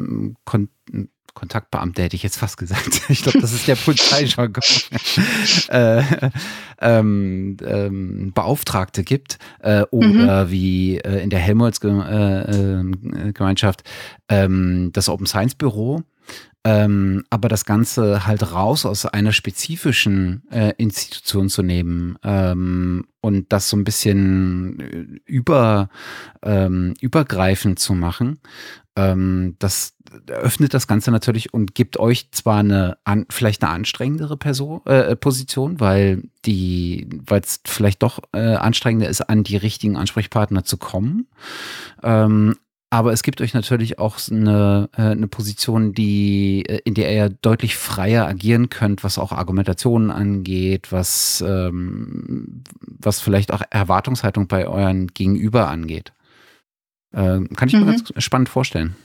Kontaktbeamte 1.34 2.04
hätte 2.04 2.16
ich 2.16 2.24
jetzt 2.24 2.38
fast 2.38 2.56
gesagt. 2.58 3.02
Ich 3.10 3.24
glaube, 3.24 3.42
das 3.42 3.52
ist 3.54 3.68
der 3.68 3.76
Polizeijargon. 3.76 4.64
äh, 5.70 6.04
ähm, 6.80 7.58
ähm, 7.64 8.32
Beauftragte 8.34 9.04
gibt 9.04 9.40
äh, 9.60 9.82
oder 9.92 10.46
mhm. 10.46 10.52
wie 10.52 10.98
äh, 10.98 11.22
in 11.22 11.30
der 11.30 11.40
Helmholtz-Gemeinschaft 11.40 13.84
äh, 14.28 14.44
ähm, 14.44 14.92
das 14.94 15.10
Open 15.10 15.26
Science 15.26 15.56
Büro. 15.56 16.04
Ähm, 16.64 17.24
aber 17.32 17.50
das 17.50 17.66
Ganze 17.66 18.28
halt 18.28 18.52
raus 18.52 18.86
aus 18.86 19.08
einer 19.08 19.32
spezifischen 19.32 20.44
äh, 20.52 20.74
Institution 20.78 21.50
zu 21.50 21.64
nehmen 21.64 22.20
ähm, 22.24 23.08
und 23.20 23.52
das 23.52 23.68
so 23.68 23.78
ein 23.78 23.84
bisschen 23.84 24.80
äh, 24.80 25.20
über, 25.26 25.90
ähm, 26.44 26.94
übergreifend 27.02 27.80
zu 27.80 27.96
machen, 27.96 28.40
ähm, 28.96 29.56
das 29.58 29.96
öffnet 30.28 30.74
das 30.74 30.86
Ganze 30.86 31.10
natürlich 31.10 31.54
und 31.54 31.74
gibt 31.74 31.98
euch 31.98 32.30
zwar 32.32 32.60
eine 32.60 32.98
an, 33.06 33.26
vielleicht 33.30 33.64
eine 33.64 33.72
anstrengendere 33.72 34.38
Person, 34.38 34.82
äh, 34.86 35.16
Position, 35.16 35.80
weil 35.80 36.24
die, 36.46 37.08
weil 37.26 37.42
es 37.42 37.62
vielleicht 37.66 38.04
doch 38.04 38.20
äh, 38.34 38.56
anstrengender 38.56 39.10
ist, 39.10 39.22
an 39.22 39.44
die 39.44 39.58
richtigen 39.58 39.96
Ansprechpartner 39.96 40.64
zu 40.64 40.78
kommen. 40.78 41.28
Ähm, 42.04 42.56
aber 42.94 43.14
es 43.14 43.24
gibt 43.24 43.40
euch 43.40 43.54
natürlich 43.54 44.00
auch 44.00 44.18
eine, 44.30 44.90
äh, 44.98 45.02
eine 45.02 45.30
Position, 45.30 45.94
die, 45.94 46.66
äh, 46.68 46.82
in 46.84 46.94
der 46.94 47.12
ihr 47.12 47.30
deutlich 47.30 47.78
freier 47.78 48.28
agieren 48.28 48.68
könnt, 48.68 49.06
was 49.06 49.18
auch 49.18 49.32
Argumentationen 49.32 50.12
angeht, 50.12 50.92
was, 50.92 51.42
ähm, 51.48 52.66
was 52.82 53.22
vielleicht 53.22 53.54
auch 53.54 53.62
Erwartungshaltung 53.70 54.48
bei 54.48 54.68
euren 54.68 55.08
Gegenüber 55.08 55.70
angeht. 55.70 56.12
Äh, 57.14 57.40
kann 57.56 57.68
ich 57.68 57.74
mhm. 57.74 57.86
mir 57.86 57.86
ganz 57.86 58.12
spannend 58.18 58.50
vorstellen. 58.50 58.98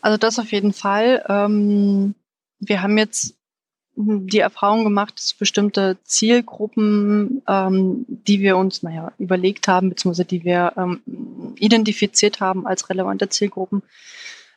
Also 0.00 0.18
das 0.18 0.40
auf 0.40 0.50
jeden 0.50 0.72
Fall. 0.72 1.24
Ähm, 1.28 2.16
wir 2.58 2.82
haben 2.82 2.98
jetzt 2.98 3.36
die 3.96 4.40
Erfahrung 4.40 4.84
gemacht, 4.84 5.14
dass 5.16 5.34
bestimmte 5.34 5.96
Zielgruppen, 6.04 7.42
ähm, 7.48 8.04
die 8.08 8.40
wir 8.40 8.56
uns, 8.56 8.82
naja, 8.82 9.12
überlegt 9.18 9.68
haben, 9.68 9.90
beziehungsweise 9.90 10.24
die 10.24 10.44
wir 10.44 10.72
ähm, 10.76 11.00
identifiziert 11.58 12.40
haben 12.40 12.66
als 12.66 12.90
relevante 12.90 13.28
Zielgruppen, 13.28 13.82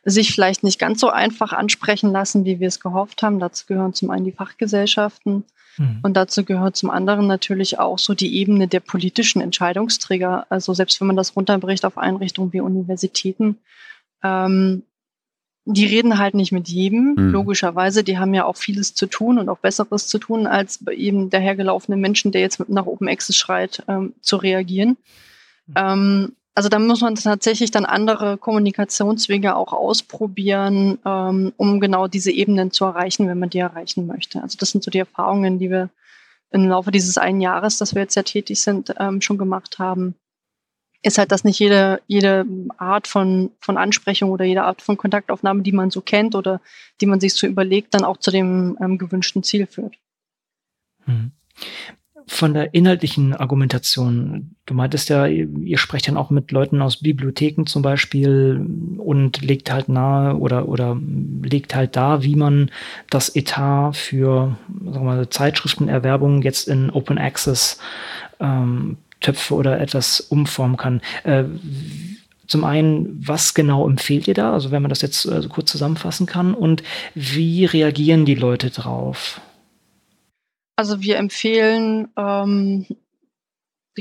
sich 0.04 0.32
vielleicht 0.32 0.64
nicht 0.64 0.78
ganz 0.78 1.00
so 1.00 1.10
einfach 1.10 1.52
ansprechen 1.52 2.10
lassen, 2.10 2.44
wie 2.44 2.58
wir 2.58 2.68
es 2.68 2.80
gehofft 2.80 3.22
haben. 3.22 3.38
Dazu 3.38 3.66
gehören 3.66 3.94
zum 3.94 4.10
einen 4.10 4.24
die 4.24 4.32
Fachgesellschaften 4.32 5.44
mhm. 5.76 6.00
und 6.02 6.16
dazu 6.16 6.44
gehört 6.44 6.76
zum 6.76 6.90
anderen 6.90 7.26
natürlich 7.28 7.78
auch 7.78 7.98
so 7.98 8.14
die 8.14 8.36
Ebene 8.38 8.66
der 8.66 8.80
politischen 8.80 9.40
Entscheidungsträger. 9.40 10.46
Also 10.50 10.74
selbst 10.74 11.00
wenn 11.00 11.06
man 11.06 11.16
das 11.16 11.36
runterbricht 11.36 11.84
auf 11.84 11.96
Einrichtungen 11.96 12.52
wie 12.52 12.60
Universitäten, 12.60 13.58
ähm, 14.24 14.82
die 15.74 15.86
reden 15.86 16.18
halt 16.18 16.34
nicht 16.34 16.52
mit 16.52 16.68
jedem, 16.68 17.14
mhm. 17.14 17.30
logischerweise. 17.30 18.02
Die 18.02 18.18
haben 18.18 18.32
ja 18.32 18.44
auch 18.44 18.56
vieles 18.56 18.94
zu 18.94 19.06
tun 19.06 19.38
und 19.38 19.48
auch 19.48 19.58
Besseres 19.58 20.06
zu 20.06 20.18
tun, 20.18 20.46
als 20.46 20.86
eben 20.88 21.30
der 21.30 21.40
hergelaufene 21.40 21.96
Menschen, 21.96 22.32
der 22.32 22.40
jetzt 22.40 22.66
nach 22.68 22.86
Open 22.86 23.08
Access 23.08 23.36
schreit, 23.36 23.82
ähm, 23.86 24.14
zu 24.20 24.36
reagieren. 24.36 24.96
Mhm. 25.66 25.74
Ähm, 25.76 26.32
also 26.54 26.68
da 26.68 26.78
muss 26.78 27.02
man 27.02 27.14
tatsächlich 27.14 27.70
dann 27.70 27.84
andere 27.84 28.36
Kommunikationswege 28.38 29.54
auch 29.54 29.72
ausprobieren, 29.72 30.98
ähm, 31.04 31.52
um 31.56 31.80
genau 31.80 32.08
diese 32.08 32.32
Ebenen 32.32 32.72
zu 32.72 32.84
erreichen, 32.84 33.28
wenn 33.28 33.38
man 33.38 33.50
die 33.50 33.58
erreichen 33.58 34.06
möchte. 34.06 34.42
Also 34.42 34.56
das 34.58 34.70
sind 34.70 34.82
so 34.82 34.90
die 34.90 34.98
Erfahrungen, 34.98 35.58
die 35.58 35.70
wir 35.70 35.90
im 36.50 36.66
Laufe 36.66 36.90
dieses 36.90 37.18
einen 37.18 37.40
Jahres, 37.40 37.78
dass 37.78 37.94
wir 37.94 38.02
jetzt 38.02 38.14
ja 38.14 38.22
tätig 38.22 38.60
sind, 38.60 38.94
ähm, 38.98 39.20
schon 39.20 39.38
gemacht 39.38 39.78
haben 39.78 40.14
ist 41.02 41.18
halt, 41.18 41.30
dass 41.30 41.44
nicht 41.44 41.58
jede, 41.58 42.00
jede 42.06 42.44
Art 42.76 43.06
von, 43.06 43.50
von 43.60 43.76
Ansprechung 43.76 44.30
oder 44.30 44.44
jede 44.44 44.64
Art 44.64 44.82
von 44.82 44.96
Kontaktaufnahme, 44.96 45.62
die 45.62 45.72
man 45.72 45.90
so 45.90 46.00
kennt 46.00 46.34
oder 46.34 46.60
die 47.00 47.06
man 47.06 47.20
sich 47.20 47.34
so 47.34 47.46
überlegt, 47.46 47.94
dann 47.94 48.04
auch 48.04 48.16
zu 48.16 48.30
dem 48.30 48.76
ähm, 48.80 48.98
gewünschten 48.98 49.42
Ziel 49.42 49.66
führt. 49.66 49.94
Hm. 51.04 51.32
Von 52.26 52.52
der 52.52 52.74
inhaltlichen 52.74 53.32
Argumentation, 53.32 54.56
du 54.66 54.74
meintest 54.74 55.08
ja, 55.08 55.26
ihr, 55.26 55.48
ihr 55.60 55.78
sprecht 55.78 56.08
dann 56.08 56.18
auch 56.18 56.28
mit 56.28 56.52
Leuten 56.52 56.82
aus 56.82 57.00
Bibliotheken 57.00 57.64
zum 57.64 57.80
Beispiel 57.80 58.66
und 58.98 59.40
legt 59.40 59.72
halt 59.72 59.88
nahe 59.88 60.36
oder, 60.36 60.68
oder 60.68 61.00
legt 61.42 61.74
halt 61.74 61.96
da, 61.96 62.22
wie 62.22 62.36
man 62.36 62.70
das 63.08 63.34
Etat 63.34 63.92
für 63.92 64.58
sagen 64.84 64.92
wir 64.92 65.00
mal, 65.00 65.30
Zeitschriftenerwerbung 65.30 66.42
jetzt 66.42 66.68
in 66.68 66.90
Open 66.90 67.16
Access 67.16 67.78
ähm, 68.40 68.98
Töpfe 69.20 69.54
oder 69.54 69.80
etwas 69.80 70.20
umformen 70.20 70.76
kann. 70.76 71.00
Äh, 71.24 71.44
zum 72.46 72.64
einen, 72.64 73.26
was 73.26 73.52
genau 73.52 73.86
empfehlt 73.86 74.26
ihr 74.26 74.34
da? 74.34 74.52
Also 74.52 74.70
wenn 74.70 74.82
man 74.82 74.88
das 74.88 75.02
jetzt 75.02 75.26
äh, 75.26 75.42
kurz 75.48 75.70
zusammenfassen 75.70 76.26
kann 76.26 76.54
und 76.54 76.82
wie 77.14 77.66
reagieren 77.66 78.24
die 78.24 78.34
Leute 78.34 78.70
drauf? 78.70 79.40
Also 80.76 81.02
wir 81.02 81.16
empfehlen 81.16 82.08
ähm, 82.16 82.86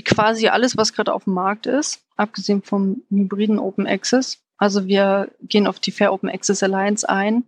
quasi 0.05 0.47
alles, 0.47 0.77
was 0.77 0.93
gerade 0.93 1.13
auf 1.13 1.25
dem 1.25 1.33
Markt 1.33 1.65
ist, 1.65 2.01
abgesehen 2.15 2.61
vom 2.61 3.01
hybriden 3.09 3.59
Open 3.59 3.87
Access. 3.87 4.39
Also 4.57 4.87
wir 4.87 5.29
gehen 5.41 5.67
auf 5.67 5.79
die 5.79 5.91
Fair 5.91 6.13
Open 6.13 6.29
Access 6.29 6.63
Alliance 6.63 7.07
ein. 7.07 7.43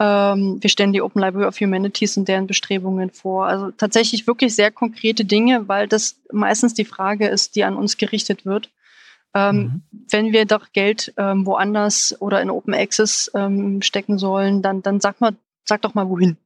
Ähm, 0.00 0.58
wir 0.60 0.70
stellen 0.70 0.92
die 0.92 1.02
Open 1.02 1.20
Library 1.20 1.46
of 1.46 1.60
Humanities 1.60 2.16
und 2.16 2.28
deren 2.28 2.46
Bestrebungen 2.46 3.10
vor. 3.10 3.46
Also 3.46 3.70
tatsächlich 3.72 4.26
wirklich 4.26 4.54
sehr 4.54 4.70
konkrete 4.70 5.24
Dinge, 5.24 5.66
weil 5.68 5.88
das 5.88 6.20
meistens 6.32 6.74
die 6.74 6.84
Frage 6.84 7.26
ist, 7.26 7.56
die 7.56 7.64
an 7.64 7.76
uns 7.76 7.96
gerichtet 7.96 8.46
wird. 8.46 8.70
Ähm, 9.34 9.56
mhm. 9.56 9.82
Wenn 10.10 10.32
wir 10.32 10.46
doch 10.46 10.72
Geld 10.72 11.12
ähm, 11.16 11.44
woanders 11.46 12.16
oder 12.20 12.40
in 12.40 12.50
Open 12.50 12.74
Access 12.74 13.30
ähm, 13.34 13.82
stecken 13.82 14.18
sollen, 14.18 14.62
dann, 14.62 14.82
dann 14.82 15.00
sag 15.00 15.20
mal, 15.20 15.36
sag 15.64 15.82
doch 15.82 15.94
mal 15.94 16.08
wohin. 16.08 16.36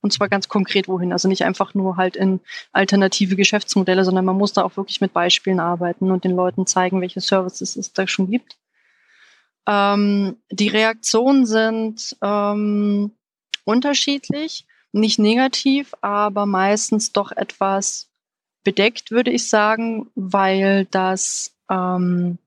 Und 0.00 0.12
zwar 0.12 0.28
ganz 0.28 0.48
konkret 0.48 0.86
wohin. 0.86 1.12
Also 1.12 1.28
nicht 1.28 1.44
einfach 1.44 1.74
nur 1.74 1.96
halt 1.96 2.14
in 2.14 2.40
alternative 2.72 3.36
Geschäftsmodelle, 3.36 4.04
sondern 4.04 4.24
man 4.24 4.36
muss 4.36 4.52
da 4.52 4.62
auch 4.62 4.76
wirklich 4.76 5.00
mit 5.00 5.12
Beispielen 5.12 5.60
arbeiten 5.60 6.10
und 6.10 6.24
den 6.24 6.36
Leuten 6.36 6.66
zeigen, 6.66 7.00
welche 7.00 7.20
Services 7.20 7.74
es 7.76 7.92
da 7.92 8.06
schon 8.06 8.30
gibt. 8.30 8.56
Ähm, 9.66 10.36
die 10.50 10.68
Reaktionen 10.68 11.46
sind 11.46 12.16
ähm, 12.22 13.12
unterschiedlich, 13.64 14.66
nicht 14.92 15.18
negativ, 15.18 15.94
aber 16.00 16.46
meistens 16.46 17.12
doch 17.12 17.32
etwas 17.32 18.08
bedeckt, 18.62 19.10
würde 19.10 19.30
ich 19.30 19.48
sagen, 19.48 20.10
weil 20.14 20.86
das 20.90 21.54
ähm, 21.70 22.38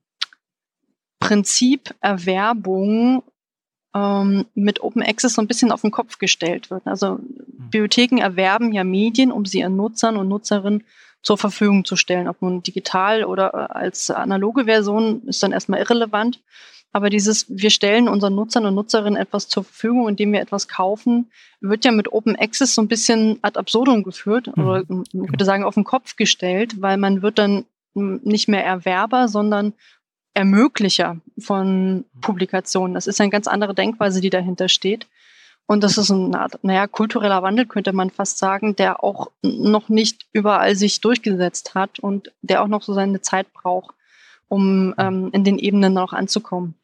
Prinzip 1.20 1.94
Erwerbung 2.00 3.22
ähm, 3.94 4.46
mit 4.54 4.80
Open 4.82 5.02
Access 5.02 5.34
so 5.34 5.42
ein 5.42 5.48
bisschen 5.48 5.72
auf 5.72 5.82
den 5.82 5.90
Kopf 5.90 6.18
gestellt 6.18 6.70
wird. 6.70 6.86
Also 6.86 7.16
hm. 7.16 7.70
Bibliotheken 7.70 8.18
erwerben 8.18 8.72
ja 8.72 8.84
Medien, 8.84 9.32
um 9.32 9.44
sie 9.44 9.60
ihren 9.60 9.76
Nutzern 9.76 10.16
und 10.16 10.28
Nutzerinnen 10.28 10.84
zur 11.22 11.38
Verfügung 11.38 11.84
zu 11.84 11.96
stellen. 11.96 12.28
Ob 12.28 12.40
nun 12.42 12.62
digital 12.62 13.24
oder 13.24 13.52
äh, 13.54 13.72
als 13.72 14.10
analoge 14.10 14.64
Version 14.64 15.22
ist 15.26 15.42
dann 15.42 15.52
erstmal 15.52 15.80
irrelevant. 15.80 16.40
Aber 16.92 17.10
dieses, 17.10 17.46
wir 17.48 17.70
stellen 17.70 18.08
unseren 18.08 18.34
Nutzern 18.34 18.66
und 18.66 18.74
Nutzerinnen 18.74 19.20
etwas 19.20 19.48
zur 19.48 19.64
Verfügung, 19.64 20.08
indem 20.08 20.32
wir 20.32 20.40
etwas 20.40 20.68
kaufen, 20.68 21.30
wird 21.60 21.84
ja 21.84 21.92
mit 21.92 22.12
Open 22.12 22.36
Access 22.36 22.74
so 22.74 22.82
ein 22.82 22.88
bisschen 22.88 23.38
ad 23.42 23.58
absurdum 23.58 24.02
geführt 24.02 24.50
mhm. 24.56 24.64
oder 24.64 24.84
man 24.88 25.26
könnte 25.26 25.44
sagen 25.44 25.64
auf 25.64 25.74
den 25.74 25.84
Kopf 25.84 26.16
gestellt, 26.16 26.80
weil 26.80 26.96
man 26.96 27.22
wird 27.22 27.38
dann 27.38 27.64
nicht 27.94 28.48
mehr 28.48 28.64
Erwerber, 28.64 29.28
sondern 29.28 29.74
Ermöglicher 30.34 31.16
von 31.38 32.04
Publikationen. 32.20 32.94
Das 32.94 33.06
ist 33.06 33.20
eine 33.20 33.30
ganz 33.30 33.48
andere 33.48 33.74
Denkweise, 33.74 34.20
die 34.20 34.30
dahinter 34.30 34.68
steht. 34.68 35.06
Und 35.66 35.82
das 35.84 35.98
ist 35.98 36.10
ein, 36.10 36.34
naja, 36.62 36.86
kultureller 36.86 37.42
Wandel, 37.42 37.66
könnte 37.66 37.92
man 37.92 38.08
fast 38.08 38.38
sagen, 38.38 38.74
der 38.76 39.04
auch 39.04 39.30
noch 39.42 39.88
nicht 39.90 40.26
überall 40.32 40.76
sich 40.76 41.00
durchgesetzt 41.00 41.74
hat 41.74 41.98
und 41.98 42.32
der 42.40 42.62
auch 42.62 42.68
noch 42.68 42.82
so 42.82 42.94
seine 42.94 43.20
Zeit 43.20 43.52
braucht, 43.52 43.94
um 44.48 44.94
ähm, 44.98 45.30
in 45.32 45.44
den 45.44 45.58
Ebenen 45.58 45.92
noch 45.92 46.12
anzukommen. 46.12 46.74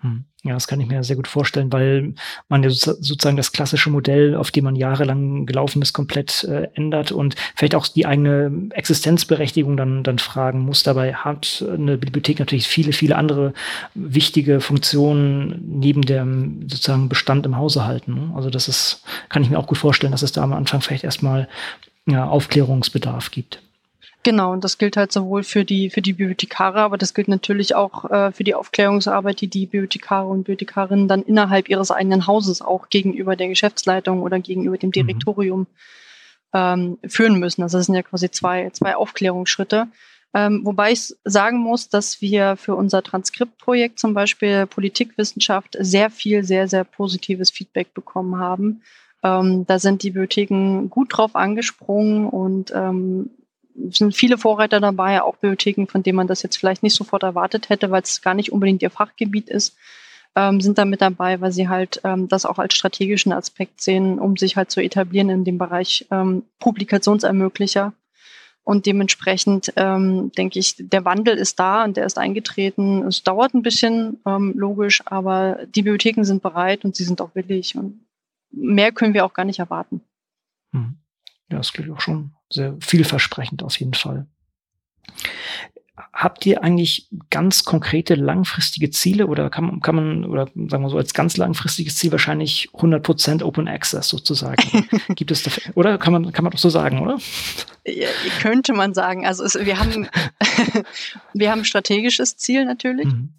Hm. 0.00 0.24
Ja, 0.46 0.52
das 0.52 0.66
kann 0.66 0.78
ich 0.78 0.86
mir 0.86 1.02
sehr 1.02 1.16
gut 1.16 1.26
vorstellen, 1.26 1.72
weil 1.72 2.12
man 2.50 2.62
ja 2.62 2.68
sozusagen 2.68 3.38
das 3.38 3.52
klassische 3.52 3.88
Modell, 3.88 4.34
auf 4.36 4.50
dem 4.50 4.64
man 4.64 4.76
jahrelang 4.76 5.46
gelaufen 5.46 5.80
ist, 5.80 5.94
komplett 5.94 6.44
äh, 6.44 6.68
ändert 6.74 7.12
und 7.12 7.34
vielleicht 7.56 7.74
auch 7.74 7.86
die 7.86 8.04
eigene 8.04 8.68
Existenzberechtigung 8.68 9.78
dann, 9.78 10.02
dann 10.02 10.18
fragen 10.18 10.60
muss. 10.60 10.82
Dabei 10.82 11.14
hat 11.14 11.64
eine 11.66 11.96
Bibliothek 11.96 12.40
natürlich 12.40 12.68
viele, 12.68 12.92
viele 12.92 13.16
andere 13.16 13.54
wichtige 13.94 14.60
Funktionen 14.60 15.64
neben 15.66 16.02
dem 16.02 16.68
sozusagen 16.68 17.08
Bestand 17.08 17.46
im 17.46 17.56
Hause 17.56 17.86
halten. 17.86 18.12
Ne? 18.12 18.32
Also 18.36 18.50
das 18.50 18.68
ist, 18.68 19.02
kann 19.30 19.42
ich 19.42 19.48
mir 19.48 19.58
auch 19.58 19.66
gut 19.66 19.78
vorstellen, 19.78 20.12
dass 20.12 20.20
es 20.20 20.32
da 20.32 20.42
am 20.42 20.52
Anfang 20.52 20.82
vielleicht 20.82 21.04
erstmal 21.04 21.48
ja, 22.04 22.26
Aufklärungsbedarf 22.26 23.30
gibt. 23.30 23.62
Genau, 24.24 24.52
und 24.52 24.64
das 24.64 24.78
gilt 24.78 24.96
halt 24.96 25.12
sowohl 25.12 25.42
für 25.42 25.66
die, 25.66 25.90
für 25.90 26.00
die 26.00 26.14
Bibliothekare, 26.14 26.80
aber 26.80 26.96
das 26.96 27.12
gilt 27.12 27.28
natürlich 27.28 27.74
auch 27.74 28.10
äh, 28.10 28.32
für 28.32 28.42
die 28.42 28.54
Aufklärungsarbeit, 28.54 29.42
die 29.42 29.48
die 29.48 29.66
Bibliothekare 29.66 30.26
und 30.26 30.44
Bibliothekarinnen 30.44 31.08
dann 31.08 31.22
innerhalb 31.22 31.68
ihres 31.68 31.90
eigenen 31.90 32.26
Hauses 32.26 32.62
auch 32.62 32.88
gegenüber 32.88 33.36
der 33.36 33.48
Geschäftsleitung 33.48 34.22
oder 34.22 34.40
gegenüber 34.40 34.78
dem 34.78 34.88
mhm. 34.88 34.92
Direktorium 34.92 35.60
mhm. 35.60 35.66
ähm, 36.54 36.98
führen 37.06 37.38
müssen. 37.38 37.62
Also 37.62 37.76
das 37.76 37.86
sind 37.86 37.96
ja 37.96 38.02
quasi 38.02 38.30
zwei, 38.30 38.70
zwei 38.70 38.96
Aufklärungsschritte. 38.96 39.88
Ähm, 40.32 40.62
wobei 40.64 40.92
ich 40.92 41.14
sagen 41.24 41.58
muss, 41.58 41.90
dass 41.90 42.22
wir 42.22 42.56
für 42.56 42.74
unser 42.74 43.02
Transkriptprojekt 43.02 43.98
zum 43.98 44.14
Beispiel 44.14 44.66
Politikwissenschaft 44.66 45.76
sehr 45.78 46.08
viel, 46.08 46.44
sehr, 46.44 46.66
sehr 46.66 46.84
positives 46.84 47.50
Feedback 47.50 47.92
bekommen 47.92 48.38
haben. 48.38 48.82
Ähm, 49.22 49.66
da 49.66 49.78
sind 49.78 50.02
die 50.02 50.10
Bibliotheken 50.10 50.88
gut 50.88 51.16
drauf 51.16 51.36
angesprungen 51.36 52.26
und 52.26 52.72
ähm, 52.74 53.28
sind 53.90 54.14
viele 54.14 54.38
Vorreiter 54.38 54.80
dabei, 54.80 55.22
auch 55.22 55.36
Bibliotheken, 55.36 55.86
von 55.86 56.02
denen 56.02 56.16
man 56.16 56.26
das 56.26 56.42
jetzt 56.42 56.56
vielleicht 56.56 56.82
nicht 56.82 56.94
sofort 56.94 57.22
erwartet 57.22 57.68
hätte, 57.68 57.90
weil 57.90 58.02
es 58.02 58.22
gar 58.22 58.34
nicht 58.34 58.52
unbedingt 58.52 58.82
ihr 58.82 58.90
Fachgebiet 58.90 59.48
ist, 59.48 59.76
ähm, 60.36 60.60
sind 60.60 60.78
da 60.78 60.84
mit 60.84 61.00
dabei, 61.00 61.40
weil 61.40 61.52
sie 61.52 61.68
halt 61.68 62.00
ähm, 62.04 62.28
das 62.28 62.46
auch 62.46 62.58
als 62.58 62.74
strategischen 62.74 63.32
Aspekt 63.32 63.80
sehen, 63.80 64.18
um 64.18 64.36
sich 64.36 64.56
halt 64.56 64.70
zu 64.70 64.80
etablieren 64.80 65.30
in 65.30 65.44
dem 65.44 65.58
Bereich 65.58 66.06
ähm, 66.10 66.44
Publikationsermöglicher. 66.58 67.92
Und 68.64 68.86
dementsprechend 68.86 69.74
ähm, 69.76 70.32
denke 70.32 70.58
ich, 70.58 70.76
der 70.78 71.04
Wandel 71.04 71.36
ist 71.36 71.60
da 71.60 71.84
und 71.84 71.98
der 71.98 72.06
ist 72.06 72.16
eingetreten. 72.16 73.06
Es 73.06 73.22
dauert 73.22 73.52
ein 73.52 73.62
bisschen, 73.62 74.20
ähm, 74.26 74.54
logisch, 74.56 75.02
aber 75.04 75.58
die 75.66 75.82
Bibliotheken 75.82 76.24
sind 76.24 76.42
bereit 76.42 76.84
und 76.84 76.96
sie 76.96 77.04
sind 77.04 77.20
auch 77.20 77.34
willig. 77.34 77.76
Und 77.76 78.06
mehr 78.50 78.90
können 78.90 79.12
wir 79.12 79.26
auch 79.26 79.34
gar 79.34 79.44
nicht 79.44 79.58
erwarten. 79.58 80.00
Hm. 80.72 80.96
Ja, 81.50 81.58
das 81.58 81.72
klingt 81.72 81.90
auch 81.90 82.00
schon 82.00 82.34
sehr 82.50 82.76
vielversprechend 82.80 83.62
auf 83.62 83.78
jeden 83.78 83.94
Fall. 83.94 84.26
Habt 86.12 86.44
ihr 86.46 86.64
eigentlich 86.64 87.08
ganz 87.30 87.64
konkrete 87.64 88.16
langfristige 88.16 88.90
Ziele 88.90 89.28
oder 89.28 89.48
kann, 89.48 89.80
kann 89.80 89.94
man, 89.94 90.24
oder 90.24 90.46
sagen 90.46 90.82
wir 90.82 90.88
so, 90.88 90.96
als 90.96 91.14
ganz 91.14 91.36
langfristiges 91.36 91.96
Ziel 91.96 92.10
wahrscheinlich 92.10 92.70
100% 92.72 93.44
Open 93.44 93.68
Access 93.68 94.08
sozusagen? 94.08 94.88
Gibt 95.14 95.30
es 95.30 95.42
da, 95.44 95.50
oder 95.74 95.98
kann 95.98 96.12
man, 96.12 96.32
kann 96.32 96.44
man 96.44 96.50
doch 96.50 96.58
so 96.58 96.68
sagen, 96.68 97.00
oder? 97.00 97.18
Ja, 97.86 98.08
könnte 98.40 98.72
man 98.72 98.94
sagen. 98.94 99.24
Also 99.24 99.44
es, 99.44 99.54
wir 99.54 99.78
haben, 99.78 100.08
wir 101.32 101.50
haben 101.50 101.60
ein 101.60 101.64
strategisches 101.64 102.36
Ziel 102.36 102.64
natürlich. 102.64 103.06
Mhm. 103.06 103.34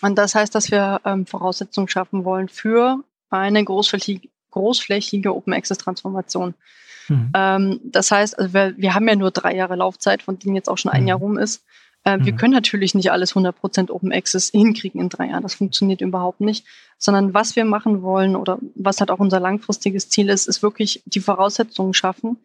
Und 0.00 0.16
das 0.16 0.34
heißt, 0.34 0.54
dass 0.54 0.70
wir 0.70 1.00
ähm, 1.04 1.26
Voraussetzungen 1.26 1.88
schaffen 1.88 2.24
wollen 2.24 2.48
für 2.48 3.04
eine 3.30 3.64
großflächige, 3.64 4.28
großflächige 4.50 5.34
Open 5.34 5.52
Access 5.52 5.78
Transformation. 5.78 6.54
Mhm. 7.08 7.30
Ähm, 7.34 7.80
das 7.84 8.10
heißt, 8.10 8.38
also 8.38 8.54
wir, 8.54 8.74
wir, 8.76 8.94
haben 8.94 9.08
ja 9.08 9.16
nur 9.16 9.30
drei 9.30 9.54
Jahre 9.54 9.76
Laufzeit, 9.76 10.22
von 10.22 10.38
denen 10.38 10.56
jetzt 10.56 10.68
auch 10.68 10.78
schon 10.78 10.92
ein 10.92 11.02
mhm. 11.02 11.08
Jahr 11.08 11.18
rum 11.18 11.38
ist. 11.38 11.64
Äh, 12.04 12.16
mhm. 12.16 12.24
Wir 12.26 12.32
können 12.34 12.52
natürlich 12.52 12.94
nicht 12.94 13.10
alles 13.12 13.34
100% 13.34 13.90
Open 13.90 14.12
Access 14.12 14.50
hinkriegen 14.50 15.00
in 15.00 15.08
drei 15.08 15.28
Jahren. 15.28 15.42
Das 15.42 15.54
funktioniert 15.54 16.00
überhaupt 16.00 16.40
nicht. 16.40 16.66
Sondern 16.98 17.34
was 17.34 17.56
wir 17.56 17.64
machen 17.64 18.02
wollen 18.02 18.36
oder 18.36 18.58
was 18.74 19.00
halt 19.00 19.10
auch 19.10 19.18
unser 19.18 19.40
langfristiges 19.40 20.08
Ziel 20.08 20.28
ist, 20.28 20.46
ist 20.46 20.62
wirklich 20.62 21.02
die 21.06 21.20
Voraussetzungen 21.20 21.94
schaffen, 21.94 22.38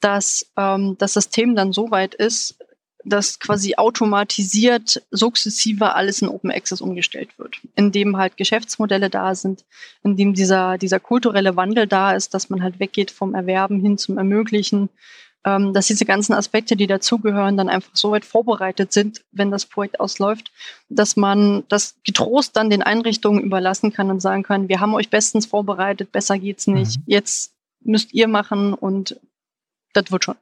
dass 0.00 0.50
ähm, 0.56 0.96
das 0.98 1.14
System 1.14 1.56
dann 1.56 1.72
so 1.72 1.90
weit 1.90 2.14
ist, 2.14 2.58
dass 3.06 3.38
quasi 3.38 3.76
automatisiert 3.76 5.02
sukzessive 5.10 5.94
alles 5.94 6.22
in 6.22 6.28
Open 6.28 6.50
Access 6.50 6.80
umgestellt 6.80 7.38
wird, 7.38 7.60
indem 7.76 8.16
halt 8.16 8.36
Geschäftsmodelle 8.36 9.10
da 9.10 9.34
sind, 9.34 9.64
indem 10.02 10.34
dieser, 10.34 10.76
dieser 10.76 10.98
kulturelle 10.98 11.54
Wandel 11.56 11.86
da 11.86 12.14
ist, 12.14 12.34
dass 12.34 12.50
man 12.50 12.62
halt 12.62 12.80
weggeht 12.80 13.12
vom 13.12 13.34
Erwerben 13.34 13.80
hin 13.80 13.96
zum 13.96 14.18
Ermöglichen, 14.18 14.88
ähm, 15.44 15.72
dass 15.72 15.86
diese 15.86 16.04
ganzen 16.04 16.32
Aspekte, 16.32 16.74
die 16.74 16.88
dazugehören, 16.88 17.56
dann 17.56 17.68
einfach 17.68 17.94
so 17.94 18.10
weit 18.10 18.24
vorbereitet 18.24 18.92
sind, 18.92 19.22
wenn 19.30 19.52
das 19.52 19.66
Projekt 19.66 20.00
ausläuft, 20.00 20.50
dass 20.88 21.16
man 21.16 21.62
das 21.68 21.94
getrost 22.04 22.56
dann 22.56 22.70
den 22.70 22.82
Einrichtungen 22.82 23.42
überlassen 23.42 23.92
kann 23.92 24.10
und 24.10 24.20
sagen 24.20 24.42
kann, 24.42 24.68
wir 24.68 24.80
haben 24.80 24.94
euch 24.94 25.10
bestens 25.10 25.46
vorbereitet, 25.46 26.10
besser 26.10 26.38
geht's 26.38 26.66
nicht, 26.66 26.98
mhm. 26.98 27.04
jetzt 27.06 27.52
müsst 27.80 28.12
ihr 28.12 28.26
machen 28.26 28.74
und 28.74 29.20
das 29.92 30.10
wird 30.10 30.24
schon. 30.24 30.36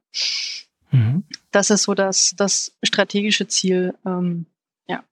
Mhm. 0.94 1.24
Das 1.50 1.70
ist 1.70 1.82
so 1.82 1.94
das, 1.94 2.34
das 2.36 2.72
strategische 2.84 3.48
Ziel. 3.48 3.94
Ähm, 4.06 4.46
ja. 4.86 5.02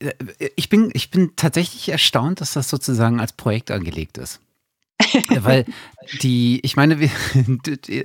Äh, 0.00 0.12
ich 0.56 0.68
bin, 0.68 0.90
ich 0.92 1.10
bin 1.10 1.36
tatsächlich 1.36 1.88
erstaunt, 1.88 2.40
dass 2.40 2.54
das 2.54 2.68
sozusagen 2.68 3.20
als 3.20 3.32
Projekt 3.32 3.70
angelegt 3.70 4.18
ist. 4.18 4.40
Weil 5.28 5.66
die, 6.22 6.60
ich 6.64 6.76
meine, 6.76 6.98
wir, 6.98 7.10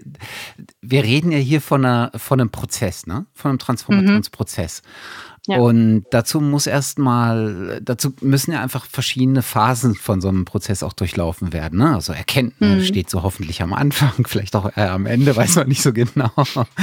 wir 0.82 1.04
reden 1.04 1.32
ja 1.32 1.40
hier 1.40 1.62
von, 1.62 1.84
einer, 1.84 2.12
von 2.16 2.40
einem 2.40 2.52
Prozess, 2.52 3.08
ne? 3.08 3.26
Von 3.34 3.50
einem 3.50 3.60
Transformationsprozess. 3.60 4.84
Mhm. 4.84 5.39
Ja. 5.50 5.58
Und 5.58 6.06
dazu 6.12 6.42
muss 6.42 6.68
erstmal, 6.68 7.82
dazu 7.82 8.14
müssen 8.22 8.52
ja 8.52 8.62
einfach 8.62 8.86
verschiedene 8.86 9.42
Phasen 9.42 9.96
von 9.96 10.22
so 10.22 10.28
einem 10.28 10.46
Prozess 10.46 10.84
auch 10.84 10.94
durchlaufen 10.94 11.54
werden. 11.54 11.80
Ne? 11.80 11.96
Also 11.96 12.14
Erkenntnis 12.14 12.84
mhm. 12.84 12.86
steht 12.86 13.10
so 13.10 13.24
hoffentlich 13.24 13.64
am 13.64 13.74
Anfang, 13.74 14.12
vielleicht 14.28 14.56
auch 14.56 14.78
äh, 14.78 14.82
am 14.82 15.08
Ende, 15.08 15.36
weiß 15.36 15.56
man 15.56 15.68
nicht 15.68 15.82
so 15.82 15.92
genau. 15.92 16.32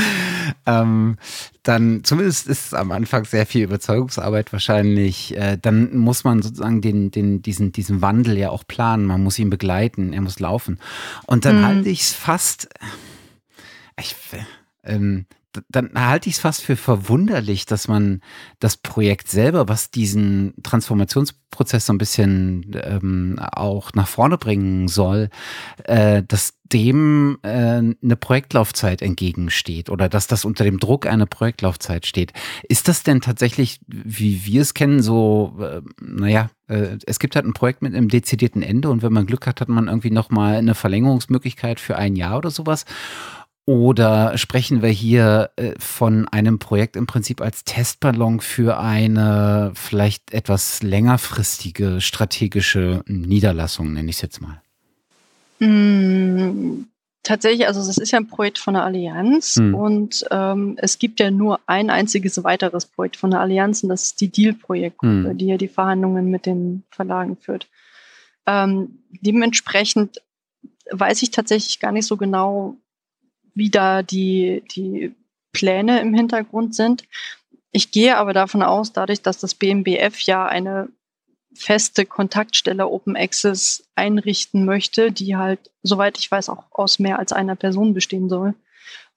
ähm, 0.67 1.17
dann 1.63 2.03
zumindest 2.03 2.49
ist 2.49 2.67
es 2.67 2.75
am 2.75 2.91
Anfang 2.91 3.25
sehr 3.25 3.47
viel 3.47 3.63
Überzeugungsarbeit 3.63 4.53
wahrscheinlich. 4.53 5.37
Äh, 5.37 5.59
dann 5.63 5.97
muss 5.97 6.25
man 6.25 6.43
sozusagen 6.43 6.81
den, 6.81 7.13
den, 7.13 7.43
diesen, 7.43 7.71
diesen 7.71 8.03
Wandel 8.03 8.37
ja 8.37 8.51
auch 8.51 8.67
planen. 8.67 9.05
Man 9.05 9.23
muss 9.23 9.39
ihn 9.39 9.49
begleiten, 9.49 10.13
er 10.13 10.23
muss 10.23 10.41
laufen. 10.41 10.81
Und 11.27 11.45
dann 11.45 11.61
mhm. 11.61 11.67
halte 11.67 11.89
ich 11.89 12.01
es 12.01 12.13
fast, 12.13 12.69
ich, 13.97 14.17
ähm, 14.83 15.27
dann 15.69 15.91
halte 15.95 16.29
ich 16.29 16.37
es 16.37 16.41
fast 16.41 16.63
für 16.63 16.77
verwunderlich, 16.77 17.67
dass 17.67 17.89
man 17.89 18.21
das 18.61 18.77
Projekt 18.77 19.31
selber, 19.31 19.69
was 19.69 19.91
diesen 19.91 20.55
Transformationsprozess 20.63 21.87
so 21.87 21.93
ein 21.93 21.99
bisschen 21.99 22.77
ähm, 22.83 23.39
auch 23.41 23.93
nach 23.95 24.09
vorne 24.09 24.39
bringen 24.39 24.89
soll, 24.89 25.31
äh, 25.85 26.23
dass 26.23 26.55
dem 26.73 27.39
äh, 27.43 27.49
eine 27.49 28.17
Projektlaufzeit 28.19 29.03
entgegensteht 29.03 29.89
oder 29.91 30.09
dass 30.09 30.27
das 30.27 30.45
unter 30.45 30.65
dem 30.65 30.79
Druck 30.79 31.07
einer 31.07 31.27
Projektlaufzeit 31.27 32.07
steht. 32.07 32.33
Ist 32.69 32.89
das 32.89 33.03
denn 33.03 33.21
tatsächlich, 33.21 33.81
wie 33.87 34.45
wir 34.45 34.63
es 34.63 34.75
kennen, 34.75 35.03
so, 35.03 35.57
äh, 35.61 35.83
naja, 36.01 36.51
äh, 36.69 36.99
es 37.07 37.19
gibt 37.19 37.37
halt 37.37 37.47
ein 37.47 37.53
Projekt 37.53 37.83
mit 37.83 37.95
einem 37.95 38.09
dezidierten 38.09 38.63
Ende 38.63 38.91
und 38.91 39.03
wenn 39.03 39.13
man 39.13 39.27
Glück 39.27 39.47
hat, 39.47 39.61
hat 39.61 39.69
man 39.69 39.89
irgendwie 39.89 40.11
nochmal 40.11 40.57
eine 40.57 40.75
Verlängerungsmöglichkeit 40.75 41.81
für 41.81 41.97
ein 41.97 42.17
Jahr 42.17 42.39
oder 42.39 42.51
sowas? 42.51 42.85
Oder 43.67 44.39
sprechen 44.39 44.81
wir 44.81 44.91
hier 44.91 45.51
äh, 45.57 45.73
von 45.81 46.29
einem 46.29 46.61
Projekt 46.61 46.95
im 46.95 47.09
Prinzip 47.09 47.41
als 47.41 47.65
Testballon 47.65 48.39
für 48.39 48.79
eine 48.79 49.73
vielleicht 49.75 50.33
etwas 50.33 50.85
längerfristige 50.85 52.01
strategische 52.01 53.03
Niederlassung, 53.07 53.93
nenne 53.93 54.09
ich 54.09 54.17
es 54.17 54.23
jetzt 54.23 54.41
mal? 54.41 54.63
Mm, 55.59 56.85
tatsächlich, 57.25 57.67
also 57.67 57.85
das 57.85 57.99
ist 57.99 58.13
ja 58.13 58.21
ein 58.21 58.29
Projekt 58.29 58.59
von 58.59 58.75
der 58.75 58.85
Allianz 58.85 59.57
hm. 59.57 59.75
und 59.75 60.25
ähm, 60.31 60.77
es 60.81 61.01
gibt 61.01 61.19
ja 61.19 61.33
nur 61.33 61.59
ein 61.67 61.91
einziges 61.91 62.43
weiteres 62.45 62.87
Projekt 62.87 63.17
von 63.17 63.33
der 63.33 63.41
Allianz 63.41 63.83
und 63.83 63.89
das 63.89 64.05
ist 64.05 64.21
die 64.21 64.29
Deal-Projektgruppe, 64.29 65.31
hm. 65.31 65.39
die 65.39 65.47
ja 65.47 65.57
die 65.57 65.67
Verhandlungen 65.67 66.31
mit 66.31 66.47
den 66.47 66.85
Verlagen 66.91 67.37
führt. 67.37 67.67
Ähm, 68.47 69.01
dementsprechend 69.11 70.23
weiß 70.93 71.23
ich 71.23 71.33
tatsächlich 71.33 71.81
gar 71.81 71.91
nicht 71.91 72.07
so 72.07 72.17
genau, 72.17 72.77
wie 73.57 73.71
da 73.71 74.03
die, 74.03 74.63
die 74.71 75.13
Pläne 75.53 76.01
im 76.01 76.15
Hintergrund 76.15 76.77
sind. 76.77 77.05
Ich 77.73 77.91
gehe 77.91 78.17
aber 78.17 78.33
davon 78.33 78.63
aus, 78.63 78.93
dadurch, 78.93 79.23
dass 79.23 79.39
das 79.39 79.55
BMBF 79.55 80.21
ja 80.21 80.47
eine 80.47 80.89
feste 81.55 82.05
Kontaktstelle 82.05 82.87
Open 82.87 83.17
Access 83.17 83.83
einrichten 83.95 84.67
möchte, 84.67 85.11
die 85.11 85.37
halt, 85.37 85.71
soweit 85.83 86.19
ich 86.19 86.31
weiß, 86.31 86.51
auch 86.51 86.65
aus 86.71 86.99
mehr 86.99 87.19
als 87.19 87.33
einer 87.33 87.57
Person 87.57 87.95
bestehen 87.95 88.29
soll, 88.29 88.55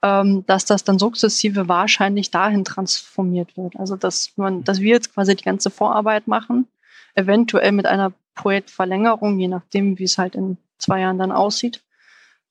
ähm, 0.01 0.45
dass 0.45 0.63
das 0.63 0.85
dann 0.85 0.99
sukzessive 0.99 1.67
wahrscheinlich 1.67 2.31
dahin 2.31 2.63
transformiert 2.63 3.57
wird. 3.57 3.75
Also 3.75 3.97
dass 3.97 4.31
man, 4.37 4.63
dass 4.63 4.79
wir 4.79 4.91
jetzt 4.91 5.13
quasi 5.13 5.35
die 5.35 5.43
ganze 5.43 5.69
Vorarbeit 5.69 6.27
machen, 6.27 6.67
eventuell 7.15 7.73
mit 7.73 7.85
einer 7.85 8.13
Projektverlängerung, 8.35 9.37
je 9.37 9.49
nachdem, 9.49 9.99
wie 9.99 10.05
es 10.05 10.17
halt 10.17 10.35
in 10.35 10.57
zwei 10.77 11.01
Jahren 11.01 11.17
dann 11.17 11.33
aussieht. 11.33 11.81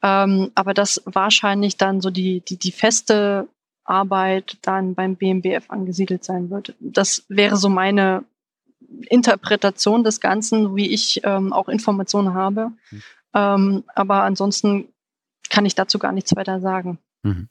Ähm, 0.03 0.53
aber 0.55 0.75
dass 0.75 1.03
wahrscheinlich 1.05 1.77
dann 1.77 2.01
so 2.01 2.11
die, 2.11 2.41
die, 2.41 2.57
die 2.57 2.73
feste 2.73 3.49
Arbeit 3.85 4.59
dann 4.63 4.95
beim 4.95 5.17
BMBF 5.17 5.71
angesiedelt 5.71 6.25
sein 6.25 6.51
wird. 6.51 6.75
Das 6.79 7.25
wäre 7.29 7.57
so 7.57 7.69
meine 7.69 8.25
Interpretation 9.09 10.05
des 10.05 10.21
Ganzen, 10.21 10.77
wie 10.77 10.93
ich 10.93 11.23
ähm, 11.25 11.53
auch 11.53 11.69
Informationen 11.69 12.35
habe. 12.35 12.73
Mhm. 12.91 13.03
Ähm, 13.35 13.85
aber 13.95 14.23
ansonsten 14.23 14.89
kann 15.51 15.67
ich 15.67 15.75
dazu 15.75 15.99
gar 15.99 16.13
nichts 16.13 16.35
weiter 16.37 16.61
sagen. 16.61 16.99
Mhm. 17.23 17.49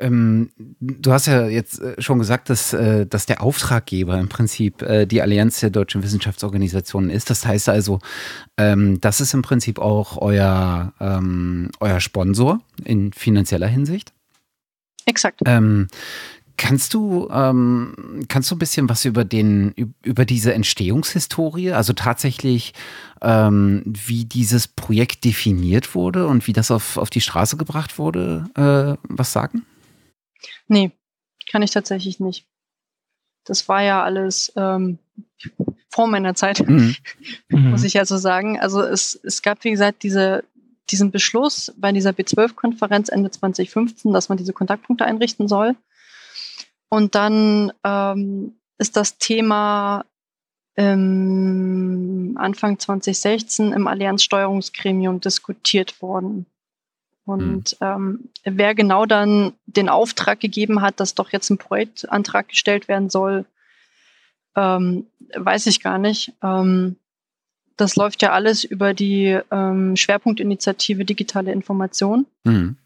Ähm, 0.00 0.50
du 0.80 1.12
hast 1.12 1.26
ja 1.26 1.46
jetzt 1.46 1.80
äh, 1.80 2.00
schon 2.00 2.18
gesagt, 2.18 2.50
dass, 2.50 2.72
äh, 2.72 3.06
dass 3.06 3.26
der 3.26 3.42
Auftraggeber 3.42 4.18
im 4.18 4.28
Prinzip 4.28 4.82
äh, 4.82 5.06
die 5.06 5.22
Allianz 5.22 5.60
der 5.60 5.70
deutschen 5.70 6.02
Wissenschaftsorganisationen 6.02 7.10
ist. 7.10 7.30
Das 7.30 7.46
heißt 7.46 7.68
also, 7.68 8.00
ähm, 8.56 9.00
das 9.00 9.20
ist 9.20 9.34
im 9.34 9.42
Prinzip 9.42 9.78
auch 9.78 10.16
euer, 10.16 10.92
ähm, 11.00 11.70
euer 11.80 12.00
Sponsor 12.00 12.60
in 12.84 13.12
finanzieller 13.12 13.68
Hinsicht. 13.68 14.12
Exakt. 15.06 15.40
Ähm, 15.44 15.88
Kannst 16.62 16.92
du, 16.92 17.26
ähm, 17.32 17.94
kannst 18.28 18.50
du 18.50 18.54
ein 18.54 18.58
bisschen 18.58 18.90
was 18.90 19.06
über 19.06 19.24
den, 19.24 19.72
über 20.02 20.26
diese 20.26 20.52
Entstehungshistorie, 20.52 21.72
also 21.72 21.94
tatsächlich, 21.94 22.74
ähm, 23.22 23.82
wie 23.86 24.26
dieses 24.26 24.68
Projekt 24.68 25.24
definiert 25.24 25.94
wurde 25.94 26.26
und 26.26 26.46
wie 26.46 26.52
das 26.52 26.70
auf, 26.70 26.98
auf 26.98 27.08
die 27.08 27.22
Straße 27.22 27.56
gebracht 27.56 27.98
wurde, 27.98 28.44
äh, 28.56 28.98
was 29.08 29.32
sagen? 29.32 29.64
Nee, 30.68 30.92
kann 31.50 31.62
ich 31.62 31.70
tatsächlich 31.70 32.20
nicht. 32.20 32.46
Das 33.44 33.68
war 33.68 33.82
ja 33.82 34.02
alles 34.02 34.52
ähm, 34.56 34.98
vor 35.88 36.06
meiner 36.06 36.34
Zeit, 36.34 36.66
mhm. 36.66 36.94
muss 37.48 37.84
ich 37.84 37.94
ja 37.94 38.04
so 38.04 38.16
sagen. 38.16 38.60
Also 38.60 38.82
es, 38.82 39.18
es 39.22 39.42
gab, 39.42 39.64
wie 39.64 39.70
gesagt, 39.70 40.02
diese, 40.02 40.44
diesen 40.90 41.10
Beschluss 41.10 41.72
bei 41.76 41.92
dieser 41.92 42.10
B12-Konferenz 42.10 43.08
Ende 43.08 43.30
2015, 43.30 44.12
dass 44.12 44.28
man 44.28 44.38
diese 44.38 44.52
Kontaktpunkte 44.52 45.04
einrichten 45.04 45.48
soll. 45.48 45.76
Und 46.88 47.14
dann 47.14 47.72
ähm, 47.84 48.54
ist 48.78 48.96
das 48.96 49.18
Thema 49.18 50.04
ähm, 50.76 52.36
Anfang 52.38 52.78
2016 52.78 53.72
im 53.72 53.86
Allianzsteuerungsgremium 53.86 55.20
diskutiert 55.20 56.00
worden. 56.02 56.46
Und 57.30 57.76
mhm. 57.80 57.86
ähm, 57.86 58.28
wer 58.44 58.74
genau 58.74 59.06
dann 59.06 59.52
den 59.66 59.88
Auftrag 59.88 60.40
gegeben 60.40 60.80
hat, 60.80 60.98
dass 60.98 61.14
doch 61.14 61.30
jetzt 61.30 61.48
ein 61.50 61.58
Projektantrag 61.58 62.48
gestellt 62.48 62.88
werden 62.88 63.08
soll, 63.08 63.44
ähm, 64.56 65.06
weiß 65.34 65.66
ich 65.66 65.80
gar 65.80 65.98
nicht. 65.98 66.32
Ähm, 66.42 66.96
das 67.76 67.96
läuft 67.96 68.20
ja 68.22 68.32
alles 68.32 68.64
über 68.64 68.94
die 68.94 69.38
ähm, 69.50 69.96
Schwerpunktinitiative 69.96 71.04
Digitale 71.04 71.52
Information. 71.52 72.26
Mhm. 72.44 72.76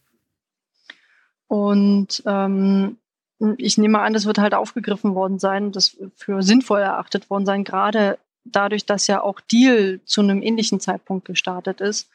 Und 1.48 2.22
ähm, 2.26 2.98
ich 3.57 3.78
nehme 3.78 4.00
an, 4.00 4.12
das 4.12 4.26
wird 4.26 4.38
halt 4.38 4.54
aufgegriffen 4.54 5.14
worden 5.14 5.38
sein, 5.38 5.72
das 5.72 5.96
für 6.16 6.42
sinnvoll 6.42 6.80
erachtet 6.80 7.30
worden 7.30 7.46
sein, 7.46 7.64
gerade 7.64 8.18
dadurch, 8.44 8.85
dass 8.85 9.07
ja 9.07 9.22
auch 9.22 9.40
Deal 9.40 10.00
zu 10.04 10.20
einem 10.20 10.42
ähnlichen 10.42 10.80
Zeitpunkt 10.80 11.24
gestartet 11.24 11.80
ist 11.80 12.09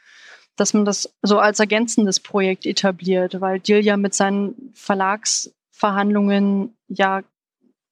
dass 0.60 0.74
man 0.74 0.86
das 0.86 1.13
so 1.22 1.39
als 1.39 1.60
ergänzendes 1.60 2.19
Projekt 2.19 2.65
etabliert, 2.65 3.41
weil 3.41 3.60
Deal 3.60 3.84
ja 3.84 3.98
mit 3.98 4.13
seinen 4.13 4.72
Verlagsverhandlungen 4.74 6.76
ja 6.88 7.24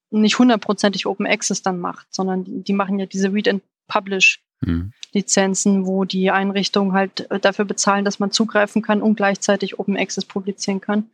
nicht 0.09 0.39
hundertprozentig 0.39 1.05
Open 1.05 1.27
Access 1.27 1.61
dann 1.61 1.79
macht, 1.79 2.13
sondern 2.13 2.45
die, 2.47 2.73
machen 2.73 2.99
ja 2.99 3.05
diese 3.05 3.33
Read 3.33 3.47
and 3.47 3.61
Publish 3.87 4.41
hm. 4.63 4.91
Lizenzen, 5.13 5.85
wo 5.85 6.03
die 6.03 6.31
Einrichtungen 6.31 6.93
halt 6.93 7.27
dafür 7.41 7.65
bezahlen, 7.65 8.05
dass 8.05 8.19
man 8.19 8.31
zugreifen 8.31 8.81
kann 8.81 9.01
und 9.01 9.15
gleichzeitig 9.15 9.79
Open 9.79 9.97
Access 9.97 10.25
publizieren 10.25 10.81
kann. 10.81 11.09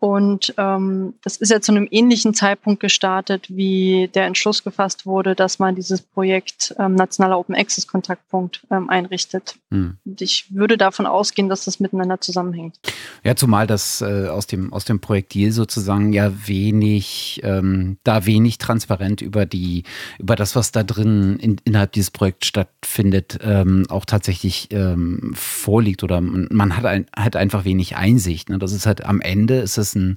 Und 0.00 0.54
ähm, 0.56 1.12
das 1.22 1.36
ist 1.36 1.50
ja 1.50 1.60
zu 1.60 1.72
einem 1.72 1.86
ähnlichen 1.90 2.32
Zeitpunkt 2.32 2.80
gestartet, 2.80 3.48
wie 3.50 4.08
der 4.14 4.24
Entschluss 4.24 4.64
gefasst 4.64 5.04
wurde, 5.04 5.34
dass 5.34 5.58
man 5.58 5.74
dieses 5.74 6.00
Projekt 6.00 6.74
ähm, 6.78 6.94
Nationaler 6.94 7.38
Open 7.38 7.54
Access 7.54 7.86
Kontaktpunkt 7.86 8.62
ähm, 8.70 8.88
einrichtet. 8.88 9.56
Hm. 9.70 9.98
Und 10.06 10.22
ich 10.22 10.46
würde 10.54 10.78
davon 10.78 11.04
ausgehen, 11.04 11.50
dass 11.50 11.66
das 11.66 11.80
miteinander 11.80 12.18
zusammenhängt. 12.18 12.76
Ja, 13.24 13.36
zumal 13.36 13.66
das 13.66 14.00
äh, 14.00 14.28
aus, 14.28 14.46
dem, 14.46 14.72
aus 14.72 14.86
dem 14.86 15.00
Projekt 15.00 15.34
Deal 15.34 15.52
sozusagen 15.52 16.14
ja 16.14 16.32
wenig, 16.46 17.42
ähm, 17.44 17.98
da 18.02 18.24
wenig 18.24 18.56
transparent 18.56 19.20
über 19.20 19.44
die, 19.44 19.84
über 20.18 20.34
das, 20.34 20.56
was 20.56 20.72
da 20.72 20.82
drin 20.82 21.38
in, 21.40 21.60
innerhalb 21.64 21.92
dieses 21.92 22.10
Projekts 22.10 22.46
stattfindet, 22.46 23.38
ähm, 23.42 23.84
auch 23.90 24.06
tatsächlich 24.06 24.68
ähm, 24.70 25.32
vorliegt 25.34 26.02
oder 26.02 26.22
man 26.22 26.74
hat, 26.78 26.86
ein, 26.86 27.04
hat 27.14 27.36
einfach 27.36 27.66
wenig 27.66 27.96
Einsicht. 27.96 28.48
Ne? 28.48 28.58
Das 28.58 28.72
ist 28.72 28.86
halt 28.86 29.04
am 29.04 29.20
Ende 29.20 29.56
ist 29.56 29.76
es 29.76 29.89
es 29.90 29.94
ein, 29.94 30.16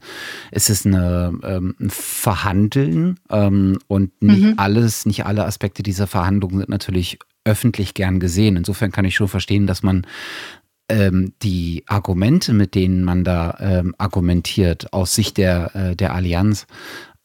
es 0.51 0.69
ist 0.69 0.85
eine, 0.85 1.33
ähm, 1.43 1.75
ein 1.79 1.89
Verhandeln 1.89 3.19
ähm, 3.29 3.79
und 3.87 4.21
nicht 4.21 4.43
mhm. 4.43 4.53
alles, 4.57 5.05
nicht 5.05 5.25
alle 5.25 5.45
Aspekte 5.45 5.83
dieser 5.83 6.07
Verhandlungen 6.07 6.59
sind 6.59 6.69
natürlich 6.69 7.19
öffentlich 7.45 7.93
gern 7.93 8.19
gesehen. 8.19 8.57
Insofern 8.57 8.91
kann 8.91 9.05
ich 9.05 9.15
schon 9.15 9.27
verstehen, 9.27 9.67
dass 9.67 9.83
man 9.83 10.07
ähm, 10.89 11.33
die 11.41 11.83
Argumente, 11.87 12.53
mit 12.53 12.75
denen 12.75 13.03
man 13.03 13.23
da 13.23 13.57
ähm, 13.59 13.95
argumentiert, 13.97 14.93
aus 14.93 15.15
Sicht 15.15 15.37
der, 15.37 15.75
äh, 15.75 15.95
der 15.95 16.13
Allianz 16.13 16.67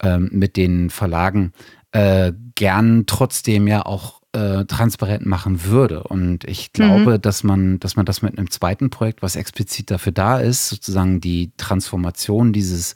ähm, 0.03 0.29
mit 0.33 0.57
den 0.57 0.91
Verlagen, 0.91 1.53
äh, 1.93 2.33
gern 2.55 3.05
trotzdem 3.07 3.67
ja 3.67 3.85
auch 3.85 4.18
äh, 4.33 4.67
transparent 4.67 5.25
machen 5.25 5.65
würde. 5.65 6.03
Und 6.03 6.45
ich 6.45 6.75
glaube, 6.75 7.17
mhm. 7.17 7.23
dass 7.23 7.45
man, 7.45 7.81
dass 7.81 7.97
man 7.97 8.05
das 8.05 8.21
mit 8.21 8.37
einem 8.37 8.51
zweiten 8.51 8.91
Projekt, 8.91 9.23
was 9.23 9.37
explizit 9.37 9.91
dafür 9.91 10.13
da 10.13 10.39
ist, 10.39 10.69
sozusagen 10.69 11.21
die 11.21 11.53
Transformation 11.57 12.53
dieses 12.53 12.95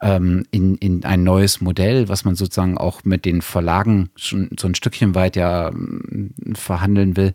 ähm, 0.00 0.46
in, 0.52 0.76
in 0.76 1.04
ein 1.04 1.24
neues 1.24 1.60
Modell, 1.60 2.08
was 2.08 2.24
man 2.24 2.36
sozusagen 2.36 2.78
auch 2.78 3.04
mit 3.04 3.24
den 3.24 3.42
Verlagen 3.42 4.10
schon 4.14 4.50
so 4.58 4.68
ein 4.68 4.76
Stückchen 4.76 5.16
weit 5.16 5.34
ja 5.34 5.70
ähm, 5.70 6.30
verhandeln 6.54 7.16
will, 7.16 7.32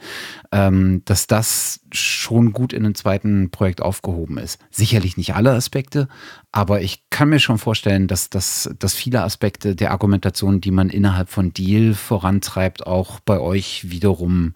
ähm, 0.54 1.02
dass 1.04 1.28
das 1.28 1.82
schon 1.92 2.54
gut 2.54 2.72
in 2.72 2.86
einem 2.86 2.96
zweiten 2.96 3.50
Projekt 3.52 3.82
aufgehoben 3.82 4.38
ist. 4.38 4.60
Sicherlich 4.72 5.18
nicht 5.18 5.36
alle 5.36 5.52
Aspekte, 5.52 6.08
aber 6.56 6.82
ich 6.82 7.04
kann 7.10 7.28
mir 7.28 7.40
schon 7.40 7.58
vorstellen, 7.58 8.08
dass, 8.08 8.30
dass, 8.30 8.74
dass 8.80 8.94
viele 8.94 9.24
Aspekte 9.24 9.76
der 9.76 9.92
Argumentation, 9.92 10.62
die 10.62 10.72
man 10.72 10.90
innerhalb 10.90 11.30
von 11.30 11.52
Deal 11.52 11.94
vorantreibt, 11.94 12.88
auch 12.88 13.20
bei 13.20 13.35
euch 13.42 13.90
wiederum 13.90 14.54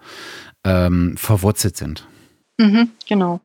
ähm, 0.63 1.15
verwurzelt 1.17 1.77
sind. 1.77 2.07
Mhm, 2.57 2.91
genau. 3.07 3.41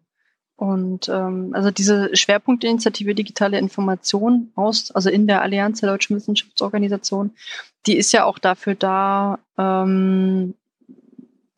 Und 0.57 1.09
ähm, 1.09 1.51
also 1.53 1.71
diese 1.71 2.15
Schwerpunktinitiative 2.15 3.15
digitale 3.15 3.59
Information 3.59 4.53
aus, 4.55 4.93
also 4.93 5.11
in 5.11 5.27
der 5.27 5.43
Allianz 5.43 5.81
der 5.81 5.91
deutschen 5.91 6.17
Wissenschaftsorganisation, 6.17 7.33
die 7.87 7.97
ist 7.97 8.13
ja 8.13 8.25
auch 8.25 8.39
dafür 8.39 8.75
da, 8.75 9.39
ähm, 9.59 10.55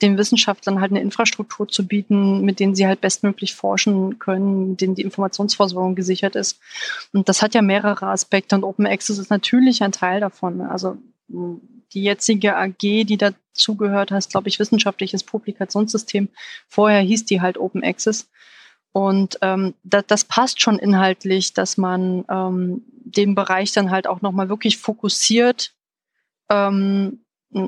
den 0.03 0.19
Wissenschaftlern 0.19 0.81
halt 0.81 0.93
eine 0.93 1.01
Infrastruktur 1.01 1.69
zu 1.69 1.87
bieten, 1.87 2.43
mit 2.43 2.61
denen 2.61 2.75
sie 2.75 2.87
halt 2.87 3.01
bestmöglich 3.01 3.55
forschen 3.55 4.19
können, 4.19 4.71
mit 4.71 4.81
denen 4.81 4.95
die 4.95 5.03
Informationsversorgung 5.03 5.95
gesichert 5.95 6.37
ist. 6.37 6.59
Und 7.13 7.29
das 7.29 7.41
hat 7.43 7.55
ja 7.55 7.63
mehrere 7.63 8.07
Aspekte 8.09 8.57
und 8.57 8.65
Open 8.65 8.87
Access 8.87 9.19
ist 9.19 9.31
natürlich 9.31 9.83
ein 9.83 9.93
Teil 9.93 10.21
davon. 10.21 10.61
Also 10.61 10.99
die 11.93 12.03
jetzige 12.03 12.57
AG, 12.57 12.79
die 12.79 13.17
dazugehört, 13.17 14.11
heißt, 14.11 14.31
glaube 14.31 14.49
ich, 14.49 14.59
wissenschaftliches 14.59 15.25
Publikationssystem. 15.25 16.29
Vorher 16.69 17.01
hieß 17.01 17.25
die 17.25 17.41
halt 17.41 17.59
Open 17.59 17.85
Access. 17.85 18.29
Und 18.93 19.39
ähm, 19.43 19.75
da, 19.83 20.03
das 20.03 20.25
passt 20.25 20.61
schon 20.61 20.79
inhaltlich, 20.79 21.53
dass 21.53 21.77
man 21.77 22.25
ähm, 22.31 22.83
den 22.89 23.35
Bereich 23.35 23.73
dann 23.73 23.91
halt 23.91 24.07
auch 24.07 24.23
nochmal 24.23 24.49
wirklich 24.49 24.79
fokussiert 24.79 25.75
ähm, 26.49 27.21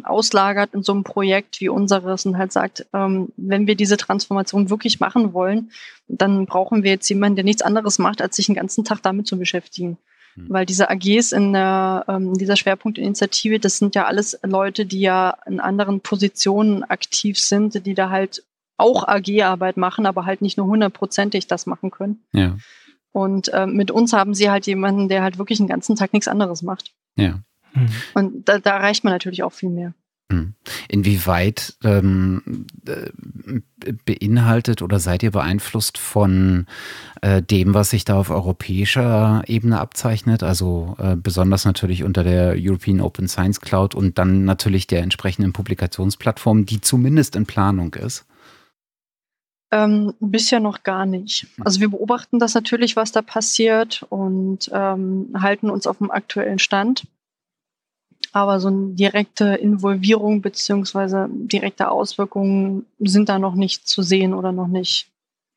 auslagert 0.05 0.75
in 0.75 0.83
so 0.83 0.93
einem 0.93 1.05
Projekt 1.05 1.61
wie 1.61 1.69
unseres 1.69 2.27
und 2.27 2.37
halt 2.37 2.53
sagt, 2.53 2.87
ähm, 2.93 3.29
wenn 3.37 3.67
wir 3.67 3.75
diese 3.75 3.97
Transformation 3.97 4.71
wirklich 4.71 5.01
machen 5.01 5.33
wollen, 5.33 5.71
dann 6.09 6.47
brauchen 6.47 6.83
wir 6.83 6.91
jetzt 6.91 7.09
jemanden, 7.09 7.37
der 7.37 7.45
nichts 7.45 7.63
anderes 7.63 7.99
macht, 7.99 8.21
als 8.21 8.37
sich 8.37 8.47
den 8.47 8.55
ganzen 8.55 8.85
Tag 8.85 9.03
damit 9.03 9.27
zu 9.27 9.39
beschäftigen. 9.39 9.99
Mhm. 10.39 10.47
Weil 10.49 10.67
diese 10.67 10.91
AGs 10.91 11.33
in 11.33 11.53
der, 11.53 12.05
ähm, 12.09 12.35
dieser 12.35 12.57
Schwerpunktinitiative, 12.57 13.59
das 13.59 13.79
sind 13.79 13.95
ja 13.95 14.07
alles 14.07 14.39
Leute, 14.43 14.87
die 14.87 15.01
ja 15.01 15.37
in 15.47 15.61
anderen 15.61 16.01
Positionen 16.01 16.85
aktiv 16.85 17.39
sind, 17.39 17.87
die 17.87 17.95
da 17.95 18.11
halt 18.11 18.45
auch 18.77 19.07
AG-Arbeit 19.09 19.77
machen, 19.77 20.07
aber 20.07 20.25
halt 20.25 20.41
nicht 20.41 20.57
nur 20.57 20.67
hundertprozentig 20.67 21.47
das 21.47 21.67
machen 21.67 21.91
können. 21.91 22.23
Ja. 22.33 22.57
Und 23.13 23.51
ähm, 23.53 23.75
mit 23.75 23.91
uns 23.91 24.13
haben 24.13 24.35
sie 24.35 24.51
halt 24.51 24.67
jemanden, 24.67 25.09
der 25.09 25.23
halt 25.23 25.39
wirklich 25.39 25.59
den 25.59 25.67
ganzen 25.67 25.97
Tag 25.97 26.13
nichts 26.13 26.29
anderes 26.29 26.63
macht. 26.63 26.95
Ja. 27.17 27.41
Mhm. 27.75 27.89
Und 28.15 28.49
da, 28.49 28.59
da 28.59 28.77
erreicht 28.77 29.03
man 29.03 29.13
natürlich 29.13 29.43
auch 29.43 29.53
viel 29.53 29.71
mehr. 29.71 29.95
Mhm. 30.31 30.55
Inwieweit 30.89 31.77
ähm, 31.83 32.67
äh, 32.87 33.93
beinhaltet 34.05 34.83
oder 34.83 34.99
seid 34.99 35.23
ihr 35.23 35.31
beeinflusst 35.31 35.97
von 35.97 36.67
äh, 37.23 37.41
dem, 37.41 37.73
was 37.73 37.91
sich 37.91 38.05
da 38.05 38.19
auf 38.19 38.29
europäischer 38.29 39.43
Ebene 39.47 39.81
abzeichnet? 39.81 40.43
Also 40.43 40.97
äh, 40.99 41.17
besonders 41.17 41.65
natürlich 41.65 42.05
unter 42.05 42.25
der 42.25 42.57
European 42.59 43.01
Open 43.01 43.27
Science 43.27 43.63
Cloud 43.63 43.95
und 43.95 44.19
dann 44.19 44.45
natürlich 44.45 44.87
der 44.87 45.03
entsprechenden 45.03 45.55
Publikationsplattform, 45.55 46.67
die 46.67 46.83
zumindest 46.83 47.35
in 47.35 47.47
Planung 47.47 47.95
ist? 47.95 48.27
Ähm, 49.71 50.13
bisher 50.21 50.61
noch 50.61 50.83
gar 50.83 51.07
nicht. 51.07 51.47
Also 51.61 51.81
wir 51.81 51.91
beobachten 51.91 52.39
das 52.39 52.55
natürlich, 52.55 52.97
was 52.97 53.13
da 53.13 53.23
passiert 53.23 54.05
und 54.11 54.71
ähm, 54.73 55.31
halten 55.39 55.71
uns 55.71 55.87
auf 55.87 55.99
dem 55.99 56.11
aktuellen 56.11 56.59
Stand 56.59 57.07
aber 58.33 58.61
so 58.61 58.69
eine 58.69 58.95
direkte 58.95 59.55
Involvierung 59.55 60.43
beziehungsweise 60.43 61.29
direkte 61.31 61.91
Auswirkungen 61.91 62.87
sind 62.99 63.29
da 63.29 63.39
noch 63.39 63.55
nicht 63.55 63.89
zu 63.89 64.03
sehen 64.03 64.35
oder 64.35 64.53
noch 64.53 64.69
nicht 64.69 65.09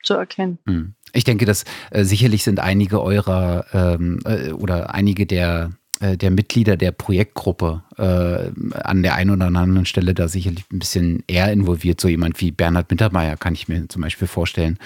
zu 0.03 0.13
erkennen. 0.13 0.57
Hm. 0.65 0.93
Ich 1.13 1.25
denke, 1.25 1.45
dass 1.45 1.65
äh, 1.91 2.03
sicherlich 2.03 2.43
sind 2.43 2.59
einige 2.59 3.01
eurer 3.01 3.65
ähm, 3.73 4.19
äh, 4.25 4.51
oder 4.51 4.93
einige 4.93 5.25
der 5.25 5.71
äh, 6.01 6.17
der 6.17 6.31
Mitglieder 6.31 6.77
der 6.77 6.91
Projektgruppe 6.91 7.83
äh, 7.97 8.79
an 8.79 9.03
der 9.03 9.13
einen 9.15 9.29
oder 9.29 9.45
anderen 9.45 9.85
Stelle 9.85 10.15
da 10.15 10.27
sicherlich 10.27 10.65
ein 10.71 10.79
bisschen 10.79 11.23
eher 11.27 11.51
involviert. 11.51 12.01
So 12.01 12.07
jemand 12.07 12.41
wie 12.41 12.51
Bernhard 12.51 12.89
Mittermeier 12.89 13.37
kann 13.37 13.53
ich 13.53 13.67
mir 13.67 13.87
zum 13.87 14.01
Beispiel 14.01 14.27
vorstellen. 14.27 14.79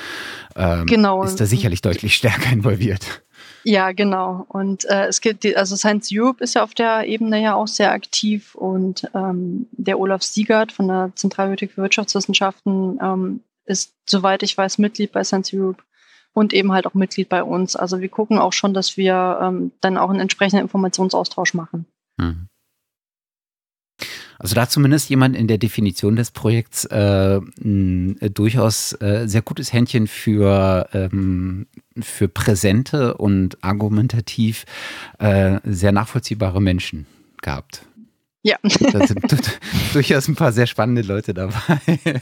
Ähm, 0.58 0.86
genau. 0.88 1.24
Ist 1.24 1.40
da 1.40 1.46
sicherlich 1.46 1.82
deutlich 1.82 2.16
stärker 2.16 2.52
involviert. 2.52 3.24
Ja, 3.68 3.94
genau. 3.94 4.46
Und 4.48 4.86
äh, 4.86 5.08
es 5.08 5.22
gibt, 5.22 5.44
die, 5.44 5.58
also 5.58 5.76
Science 5.76 6.10
Europe 6.14 6.44
ist 6.44 6.54
ja 6.54 6.64
auf 6.64 6.76
der 6.76 7.08
Ebene 7.08 7.42
ja 7.42 7.56
auch 7.56 7.68
sehr 7.68 7.92
aktiv 7.92 8.54
und 8.54 9.10
ähm, 9.16 9.68
der 9.72 10.00
Olaf 10.00 10.22
Siegert 10.22 10.72
von 10.72 10.88
der 10.88 11.12
Zentralbibliothek 11.16 11.72
für 11.72 11.82
Wirtschaftswissenschaften 11.82 13.00
ähm, 13.02 13.40
ist, 13.66 13.96
soweit 14.08 14.44
ich 14.44 14.56
weiß, 14.56 14.78
Mitglied 14.78 15.12
bei 15.12 15.24
Science 15.24 15.52
Europe 15.52 15.82
und 16.34 16.54
eben 16.54 16.74
halt 16.74 16.86
auch 16.86 16.94
Mitglied 16.94 17.28
bei 17.28 17.44
uns. 17.44 17.76
Also 17.76 18.02
wir 18.02 18.10
gucken 18.10 18.38
auch 18.38 18.54
schon, 18.54 18.76
dass 18.76 18.98
wir 18.98 19.40
ähm, 19.42 19.72
dann 19.82 19.98
auch 19.98 20.12
einen 20.12 20.20
entsprechenden 20.20 20.62
Informationsaustausch 20.62 21.56
machen. 21.56 21.88
Mhm. 22.18 22.48
Also 24.40 24.56
da 24.56 24.68
zumindest 24.68 25.10
jemand 25.10 25.36
in 25.36 25.48
der 25.48 25.58
Definition 25.58 26.16
des 26.16 26.32
Projekts 26.32 26.86
äh, 26.86 27.40
ein, 27.64 28.20
äh, 28.22 28.30
durchaus 28.30 28.94
äh, 29.02 29.28
sehr 29.28 29.42
gutes 29.42 29.74
Händchen 29.74 30.08
für, 30.08 30.90
ähm, 30.94 31.68
für 32.02 32.28
präsente 32.28 33.16
und 33.16 33.64
argumentativ 33.64 34.66
äh, 35.20 35.60
sehr 35.64 35.92
nachvollziehbare 35.92 36.62
Menschen 36.62 37.06
gehabt. 37.42 37.86
Ja. 38.44 38.58
Da 38.62 39.08
sind 39.08 39.24
durchaus 39.94 40.28
ein 40.28 40.36
paar 40.36 40.52
sehr 40.52 40.68
spannende 40.68 41.02
Leute 41.02 41.34
dabei. 41.34 41.80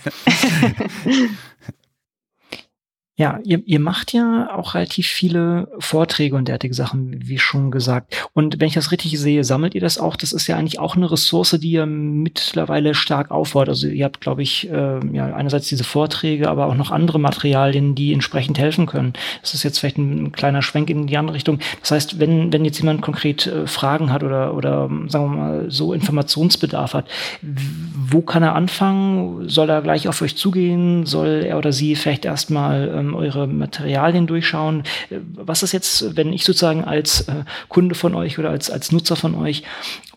Ja, 3.15 3.39
ihr, 3.43 3.61
ihr 3.67 3.79
macht 3.79 4.11
ja 4.11 4.49
auch 4.55 4.73
relativ 4.73 5.05
viele 5.05 5.67
Vorträge 5.77 6.35
und 6.35 6.47
derartige 6.47 6.73
Sachen, 6.73 7.27
wie 7.27 7.37
schon 7.37 7.69
gesagt. 7.69 8.27
Und 8.33 8.59
wenn 8.59 8.67
ich 8.67 8.73
das 8.73 8.91
richtig 8.91 9.19
sehe, 9.19 9.43
sammelt 9.43 9.75
ihr 9.75 9.81
das 9.81 9.99
auch? 9.99 10.15
Das 10.15 10.33
ist 10.33 10.47
ja 10.47 10.57
eigentlich 10.57 10.79
auch 10.79 10.95
eine 10.95 11.11
Ressource, 11.11 11.51
die 11.61 11.73
ihr 11.73 11.85
mittlerweile 11.85 12.95
stark 12.95 13.29
aufbaut. 13.29 13.69
Also 13.69 13.87
ihr 13.87 14.05
habt, 14.05 14.19
glaube 14.19 14.41
ich, 14.41 14.67
äh, 14.67 14.99
ja 15.15 15.27
einerseits 15.31 15.67
diese 15.67 15.83
Vorträge, 15.83 16.49
aber 16.49 16.65
auch 16.65 16.73
noch 16.73 16.89
andere 16.89 17.19
Materialien, 17.19 17.93
die 17.93 18.13
entsprechend 18.13 18.57
helfen 18.57 18.87
können. 18.87 19.13
Das 19.41 19.53
ist 19.53 19.61
jetzt 19.61 19.77
vielleicht 19.77 19.99
ein, 19.99 20.31
kleiner 20.31 20.63
Schwenk 20.63 20.89
in 20.89 21.05
die 21.05 21.17
andere 21.17 21.35
Richtung. 21.35 21.59
Das 21.81 21.91
heißt, 21.91 22.19
wenn, 22.19 22.51
wenn 22.51 22.65
jetzt 22.65 22.79
jemand 22.79 23.03
konkret 23.03 23.45
äh, 23.45 23.67
Fragen 23.67 24.11
hat 24.11 24.23
oder, 24.23 24.55
oder 24.55 24.89
sagen 25.05 25.25
wir 25.25 25.37
mal 25.37 25.65
so 25.69 25.93
Informationsbedarf 25.93 26.95
hat, 26.95 27.05
wo 27.43 28.21
kann 28.21 28.41
er 28.41 28.55
anfangen? 28.55 29.47
Soll 29.49 29.69
er 29.69 29.83
gleich 29.83 30.07
auf 30.07 30.23
euch 30.23 30.35
zugehen? 30.35 31.05
Soll 31.05 31.43
er 31.45 31.59
oder 31.59 31.71
sie 31.71 31.95
vielleicht 31.95 32.25
erstmal 32.25 33.02
ähm, 33.03 33.15
eure 33.15 33.47
Materialien 33.47 34.27
durchschauen. 34.27 34.83
Äh, 35.09 35.19
was 35.33 35.63
ist 35.63 35.71
jetzt, 35.71 36.15
wenn 36.15 36.33
ich 36.33 36.43
sozusagen 36.43 36.83
als 36.83 37.27
äh, 37.27 37.43
Kunde 37.69 37.95
von 37.95 38.15
euch 38.15 38.39
oder 38.39 38.49
als, 38.49 38.69
als 38.69 38.91
Nutzer 38.91 39.15
von 39.15 39.35
euch 39.35 39.63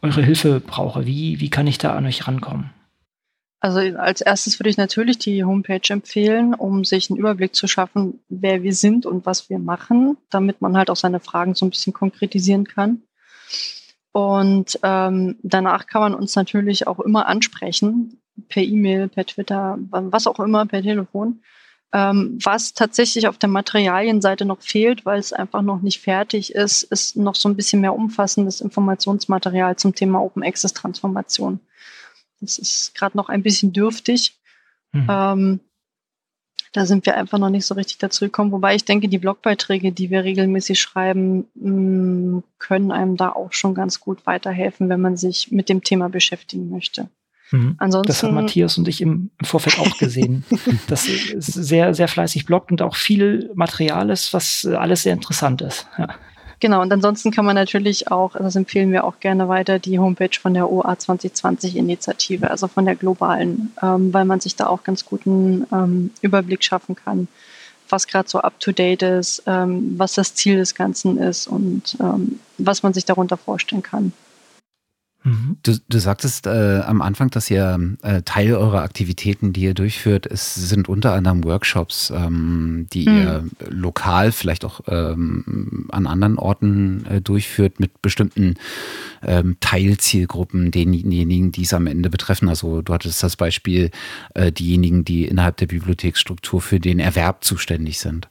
eure 0.03 0.23
Hilfe 0.23 0.61
brauche? 0.61 1.07
Wie, 1.07 1.41
wie 1.41 1.51
kann 1.51 1.67
ich 1.67 1.79
da 1.79 1.95
an 1.95 2.07
euch 2.07 2.27
rankommen? 2.27 2.71
Also 3.61 3.81
als 3.81 4.21
erstes 4.21 4.61
würde 4.61 4.71
ich 4.71 4.77
natürlich 4.77 5.19
die 5.19 5.43
Homepage 5.43 5.81
empfehlen, 5.89 6.55
um 6.55 6.85
sich 6.85 7.11
einen 7.11 7.19
Überblick 7.19 7.55
zu 7.55 7.67
schaffen, 7.67 8.21
wer 8.29 8.63
wir 8.63 8.75
sind 8.75 9.07
und 9.07 9.27
was 9.27 9.49
wir 9.51 9.59
machen, 9.59 10.17
damit 10.31 10.61
man 10.61 10.77
halt 10.77 10.91
auch 10.91 10.97
seine 10.97 11.21
Fragen 11.21 11.55
so 11.55 11.67
ein 11.67 11.71
bisschen 11.71 11.93
konkretisieren 11.93 12.65
kann. 12.65 13.03
Und 14.13 14.79
ähm, 14.83 15.37
danach 15.43 15.87
kann 15.87 16.01
man 16.01 16.15
uns 16.15 16.37
natürlich 16.37 16.87
auch 16.87 17.01
immer 17.01 17.27
ansprechen, 17.27 18.21
per 18.49 18.63
E-Mail, 18.63 19.09
per 19.09 19.27
Twitter, 19.27 19.79
was 19.91 20.27
auch 20.27 20.39
immer, 20.41 20.67
per 20.67 20.83
Telefon. 20.83 21.41
Ähm, 21.93 22.39
was 22.43 22.75
tatsächlich 22.75 23.29
auf 23.29 23.39
der 23.39 23.49
Materialienseite 23.49 24.45
noch 24.45 24.61
fehlt, 24.61 25.07
weil 25.07 25.19
es 25.19 25.33
einfach 25.33 25.63
noch 25.63 25.81
nicht 25.83 26.01
fertig 26.01 26.55
ist, 26.55 26.83
ist 26.83 27.17
noch 27.17 27.35
so 27.35 27.49
ein 27.49 27.57
bisschen 27.57 27.81
mehr 27.81 27.95
umfassendes 27.95 28.61
Informationsmaterial 28.61 29.77
zum 29.77 29.95
Thema 29.95 30.21
Open 30.21 30.43
Access 30.43 30.73
Transformation. 30.73 31.61
Das 32.41 32.59
ist 32.59 32.95
gerade 32.95 33.17
noch 33.17 33.29
ein 33.29 33.43
bisschen 33.43 33.73
dürftig. 33.73 34.37
Mhm. 34.93 35.07
Ähm, 35.09 35.61
da 36.73 36.85
sind 36.85 37.07
wir 37.07 37.17
einfach 37.17 37.39
noch 37.39 37.49
nicht 37.49 37.65
so 37.65 37.75
richtig 37.75 37.99
dazu 37.99 38.27
gekommen. 38.27 38.53
Wobei 38.53 38.75
ich 38.75 38.85
denke, 38.85 39.09
die 39.09 39.19
Blogbeiträge, 39.19 39.93
die 39.93 40.11
wir 40.11 40.25
regelmäßig 40.25 40.79
schreiben, 40.79 41.47
mm, 41.55 42.43
können 42.59 42.93
einem 42.93 43.17
da 43.17 43.31
auch 43.31 43.53
schon 43.53 43.75
ganz 43.75 44.01
gut 44.01 44.27
weiterhelfen, 44.27 44.91
wenn 44.91 45.01
man 45.01 45.17
sich 45.17 45.51
mit 45.51 45.71
dem 45.71 45.83
Thema 45.83 46.11
beschäftigen 46.11 46.69
möchte. 46.69 47.09
Mhm. 47.51 47.77
Ansonsten, 47.79 48.09
das 48.09 48.23
haben 48.23 48.35
Matthias 48.35 48.77
und 48.79 48.89
ich 48.89 49.01
im, 49.01 49.31
im 49.39 49.47
Vorfeld 49.47 49.79
auch 49.79 49.97
gesehen, 49.99 50.45
dass 50.89 51.07
es 51.09 51.47
sehr, 51.47 51.95
sehr 51.95 52.09
fleißig 52.09 52.47
bloggt 52.47 52.71
und 52.71 52.83
auch 52.83 52.97
viel 52.97 53.51
Material 53.55 54.11
ist, 54.11 54.33
was 54.33 54.67
alles 54.67 55.03
sehr 55.03 55.13
interessant 55.13 55.63
ist. 55.63 55.87
Ja. 55.99 56.09
Genau, 56.59 56.81
und 56.81 56.91
ansonsten 56.91 57.31
kann 57.31 57.45
man 57.45 57.55
natürlich 57.55 58.11
auch, 58.11 58.33
das 58.33 58.57
empfehlen 58.57 58.91
wir 58.91 59.05
auch 59.05 59.21
gerne 59.21 59.49
weiter, 59.49 59.79
die 59.79 59.99
Homepage 59.99 60.39
von 60.41 60.55
der 60.55 60.71
OA 60.71 60.95
2020-Initiative, 60.95 62.51
also 62.51 62.67
von 62.67 62.87
der 62.87 62.97
globalen, 62.97 63.73
ähm, 63.83 64.13
weil 64.15 64.25
man 64.25 64.41
sich 64.41 64.57
da 64.57 64.67
auch 64.67 64.83
ganz 64.83 65.05
guten 65.05 65.67
ähm, 65.71 66.11
Überblick 66.23 66.65
schaffen 66.65 66.97
kann, 66.97 67.29
was 67.91 68.07
gerade 68.07 68.29
so 68.29 68.39
up-to-date 68.41 69.03
ist, 69.03 69.43
ähm, 69.47 69.99
was 69.99 70.15
das 70.15 70.35
Ziel 70.35 70.57
des 70.57 70.75
Ganzen 70.75 71.19
ist 71.19 71.47
und 71.47 71.99
ähm, 72.01 72.41
was 72.57 72.83
man 72.83 72.95
sich 72.95 73.05
darunter 73.05 73.37
vorstellen 73.37 73.83
kann. 73.83 74.13
Mhm. 75.27 75.57
Du, 75.65 75.77
du 75.89 75.99
sagtest 75.99 76.47
äh, 76.47 76.83
am 76.87 77.03
Anfang, 77.03 77.31
dass 77.31 77.51
ihr 77.51 77.97
äh, 78.03 78.23
Teil 78.23 78.55
eurer 78.55 78.83
Aktivitäten, 78.83 79.53
die 79.53 79.63
ihr 79.63 79.75
durchführt, 79.75 80.25
ist, 80.25 80.55
sind 80.55 80.89
unter 80.89 81.15
anderem 81.15 81.43
Workshops, 81.43 82.13
ähm, 82.15 82.87
die 82.93 83.09
mhm. 83.09 83.17
ihr 83.17 83.45
lokal, 83.69 84.31
vielleicht 84.31 84.65
auch 84.65 84.83
ähm, 84.87 85.89
an 85.91 86.07
anderen 86.07 86.39
Orten 86.39 87.05
äh, 87.07 87.21
durchführt 87.21 87.81
mit 87.81 88.03
bestimmten 88.03 88.55
ähm, 89.25 89.57
Teilzielgruppen, 89.59 90.71
denjenigen, 90.71 91.51
die 91.51 91.63
es 91.63 91.75
am 91.75 91.89
Ende 91.89 92.09
betreffen. 92.09 92.49
Also 92.49 92.83
du 92.83 92.95
hattest 92.95 93.21
das 93.25 93.35
Beispiel, 93.35 93.91
äh, 94.35 94.53
diejenigen, 94.53 95.05
die 95.05 95.25
innerhalb 95.25 95.57
der 95.57 95.67
Bibliotheksstruktur 95.67 96.61
für 96.61 96.79
den 96.79 97.01
Erwerb 97.01 97.43
zuständig 97.43 97.99
sind. 97.99 98.29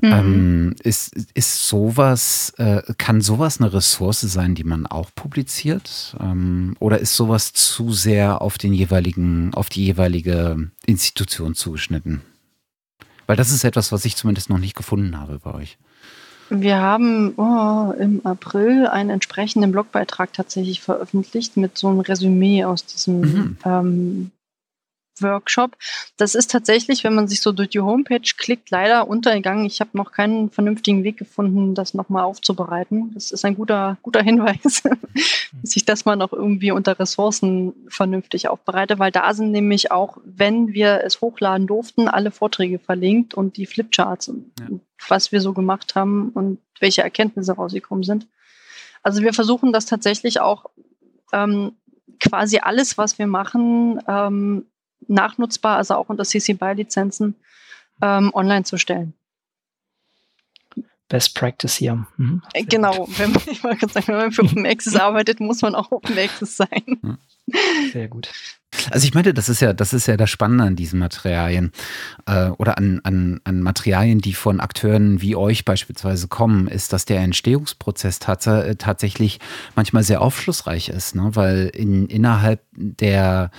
Mhm. 0.00 0.12
Ähm, 0.12 0.76
ist, 0.82 1.14
ist 1.34 1.68
sowas, 1.68 2.54
äh, 2.56 2.80
kann 2.96 3.20
sowas 3.20 3.60
eine 3.60 3.70
Ressource 3.70 4.22
sein, 4.22 4.54
die 4.54 4.64
man 4.64 4.86
auch 4.86 5.10
publiziert? 5.14 6.16
Ähm, 6.38 6.76
oder 6.78 6.98
ist 6.98 7.16
sowas 7.16 7.52
zu 7.52 7.92
sehr 7.92 8.42
auf 8.42 8.58
den 8.58 8.72
jeweiligen, 8.72 9.52
auf 9.54 9.68
die 9.68 9.84
jeweilige 9.84 10.70
Institution 10.86 11.54
zugeschnitten? 11.54 12.22
Weil 13.26 13.36
das 13.36 13.50
ist 13.50 13.64
etwas, 13.64 13.92
was 13.92 14.04
ich 14.04 14.16
zumindest 14.16 14.48
noch 14.48 14.58
nicht 14.58 14.76
gefunden 14.76 15.18
habe 15.18 15.38
bei 15.42 15.54
euch. 15.54 15.78
Wir 16.50 16.78
haben 16.78 17.34
oh, 17.36 17.92
im 17.98 18.24
April 18.24 18.86
einen 18.86 19.10
entsprechenden 19.10 19.70
Blogbeitrag 19.70 20.32
tatsächlich 20.32 20.80
veröffentlicht 20.80 21.58
mit 21.58 21.76
so 21.76 21.88
einem 21.88 22.00
Resümee 22.00 22.64
aus 22.64 22.86
diesem 22.86 23.20
mhm. 23.20 23.56
ähm, 23.66 24.30
Workshop. 25.22 25.76
Das 26.16 26.34
ist 26.34 26.50
tatsächlich, 26.50 27.04
wenn 27.04 27.14
man 27.14 27.28
sich 27.28 27.40
so 27.40 27.52
durch 27.52 27.70
die 27.70 27.80
Homepage 27.80 28.20
klickt, 28.36 28.70
leider 28.70 29.08
untergegangen. 29.08 29.66
Ich 29.66 29.80
habe 29.80 29.90
noch 29.94 30.12
keinen 30.12 30.50
vernünftigen 30.50 31.04
Weg 31.04 31.16
gefunden, 31.16 31.74
das 31.74 31.94
nochmal 31.94 32.24
aufzubereiten. 32.24 33.12
Das 33.14 33.30
ist 33.30 33.44
ein 33.44 33.54
guter, 33.54 33.98
guter 34.02 34.22
Hinweis, 34.22 34.82
dass 35.62 35.76
ich 35.76 35.84
das 35.84 36.04
mal 36.04 36.16
noch 36.16 36.32
irgendwie 36.32 36.70
unter 36.70 36.98
Ressourcen 36.98 37.74
vernünftig 37.88 38.48
aufbereite, 38.48 38.98
weil 38.98 39.12
da 39.12 39.32
sind 39.34 39.50
nämlich 39.50 39.90
auch, 39.90 40.18
wenn 40.24 40.72
wir 40.72 41.02
es 41.04 41.20
hochladen 41.20 41.66
durften, 41.66 42.08
alle 42.08 42.30
Vorträge 42.30 42.78
verlinkt 42.78 43.34
und 43.34 43.56
die 43.56 43.66
Flipcharts, 43.66 44.28
ja. 44.60 44.66
was 45.08 45.32
wir 45.32 45.40
so 45.40 45.52
gemacht 45.52 45.94
haben 45.94 46.30
und 46.30 46.58
welche 46.80 47.02
Erkenntnisse 47.02 47.52
rausgekommen 47.52 48.04
sind. 48.04 48.26
Also 49.02 49.22
wir 49.22 49.32
versuchen 49.32 49.72
das 49.72 49.86
tatsächlich 49.86 50.40
auch 50.40 50.66
ähm, 51.32 51.72
quasi 52.20 52.58
alles, 52.58 52.98
was 52.98 53.18
wir 53.18 53.26
machen, 53.26 54.00
ähm, 54.08 54.66
nachnutzbar, 55.06 55.76
also 55.76 55.94
auch 55.94 56.08
unter 56.08 56.24
CC 56.24 56.54
BY-Lizenzen, 56.54 57.36
ähm, 58.02 58.30
online 58.34 58.64
zu 58.64 58.78
stellen. 58.78 59.14
Best 61.08 61.34
Practice 61.34 61.76
hier. 61.76 62.06
Mhm. 62.16 62.42
Äh, 62.52 62.64
genau, 62.64 63.08
wenn 63.16 63.32
man, 63.32 63.42
ich 63.46 63.60
sagen, 63.60 64.08
wenn 64.08 64.16
man 64.16 64.32
für 64.32 64.42
Open 64.42 64.66
Access 64.66 64.96
arbeitet, 64.96 65.40
muss 65.40 65.62
man 65.62 65.74
auch 65.74 65.90
Open 65.90 66.18
Access 66.18 66.56
sein. 66.56 67.18
Sehr 67.92 68.08
gut. 68.08 68.28
Also 68.90 69.06
ich 69.06 69.14
meine, 69.14 69.32
das 69.32 69.48
ist 69.48 69.60
ja, 69.60 69.72
das 69.72 69.94
ist 69.94 70.06
ja 70.06 70.18
das 70.18 70.28
Spannende 70.28 70.64
an 70.64 70.76
diesen 70.76 70.98
Materialien 70.98 71.72
äh, 72.26 72.48
oder 72.50 72.76
an, 72.76 73.00
an, 73.02 73.40
an 73.44 73.62
Materialien, 73.62 74.20
die 74.20 74.34
von 74.34 74.60
Akteuren 74.60 75.22
wie 75.22 75.36
euch 75.36 75.64
beispielsweise 75.64 76.28
kommen, 76.28 76.68
ist, 76.68 76.92
dass 76.92 77.06
der 77.06 77.20
Entstehungsprozess 77.20 78.18
tats 78.18 78.46
äh, 78.46 78.76
tatsächlich 78.76 79.40
manchmal 79.74 80.02
sehr 80.02 80.20
aufschlussreich 80.20 80.90
ist, 80.90 81.14
ne? 81.14 81.30
weil 81.32 81.70
in, 81.74 82.06
innerhalb 82.06 82.60
der 82.72 83.50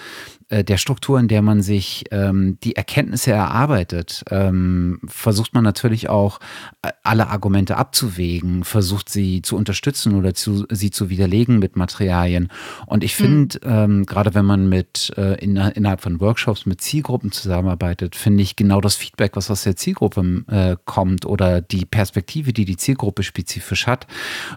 äh, 0.50 0.64
der 0.64 0.78
Struktur, 0.78 1.20
in 1.20 1.28
der 1.28 1.41
man 1.41 1.62
sich 1.62 2.06
ähm, 2.12 2.58
die 2.64 2.76
Erkenntnisse 2.76 3.32
erarbeitet, 3.32 4.24
ähm, 4.32 5.00
versucht 5.06 5.54
man 5.54 5.64
natürlich 5.64 6.10
auch 6.10 6.39
äh, 6.82 6.89
alle 7.04 7.28
Argumente 7.28 7.78
abzuwägen, 7.78 8.64
versucht 8.64 9.10
sie 9.10 9.41
zu 9.43 9.56
unterstützen 9.56 10.16
oder 10.16 10.34
zu, 10.34 10.66
sie 10.70 10.89
zu 10.89 11.10
widerlegen 11.10 11.60
mit 11.60 11.76
Materialien. 11.76 12.50
Und 12.88 13.04
ich 13.04 13.16
finde, 13.16 13.60
mhm. 13.64 13.72
ähm, 13.72 14.06
gerade 14.06 14.34
wenn 14.34 14.45
man 14.45 14.68
mit 14.70 15.14
äh, 15.18 15.36
in, 15.36 15.56
innerhalb 15.56 16.02
von 16.02 16.20
Workshops 16.20 16.66
mit 16.66 16.82
Zielgruppen 16.82 17.32
zusammenarbeitet, 17.32 18.16
finde 18.16 18.41
ich 18.41 18.56
genau 18.56 18.82
das 18.82 18.95
Feedback, 18.95 19.36
was 19.36 19.52
aus 19.52 19.64
der 19.64 19.76
Zielgruppe 19.76 20.43
äh, 20.47 20.78
kommt 20.86 21.26
oder 21.26 21.62
die 21.62 21.86
Perspektive, 21.86 22.54
die 22.54 22.66
die 22.66 22.78
Zielgruppe 22.78 23.22
spezifisch 23.22 23.86
hat, 23.86 24.08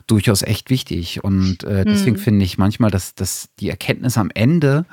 durchaus 0.07 0.43
echt 0.43 0.71
wichtig. 0.71 1.23
Und 1.23 1.65
äh, 1.65 1.85
deswegen 1.85 2.17
mhm. 2.17 2.21
finde 2.21 2.45
ich 2.47 2.57
manchmal, 2.57 2.91
dass, 2.91 3.15
dass 3.15 3.51
die 3.61 3.69
Erkenntnis 3.69 4.17
am 4.17 4.31
Ende 4.35 4.87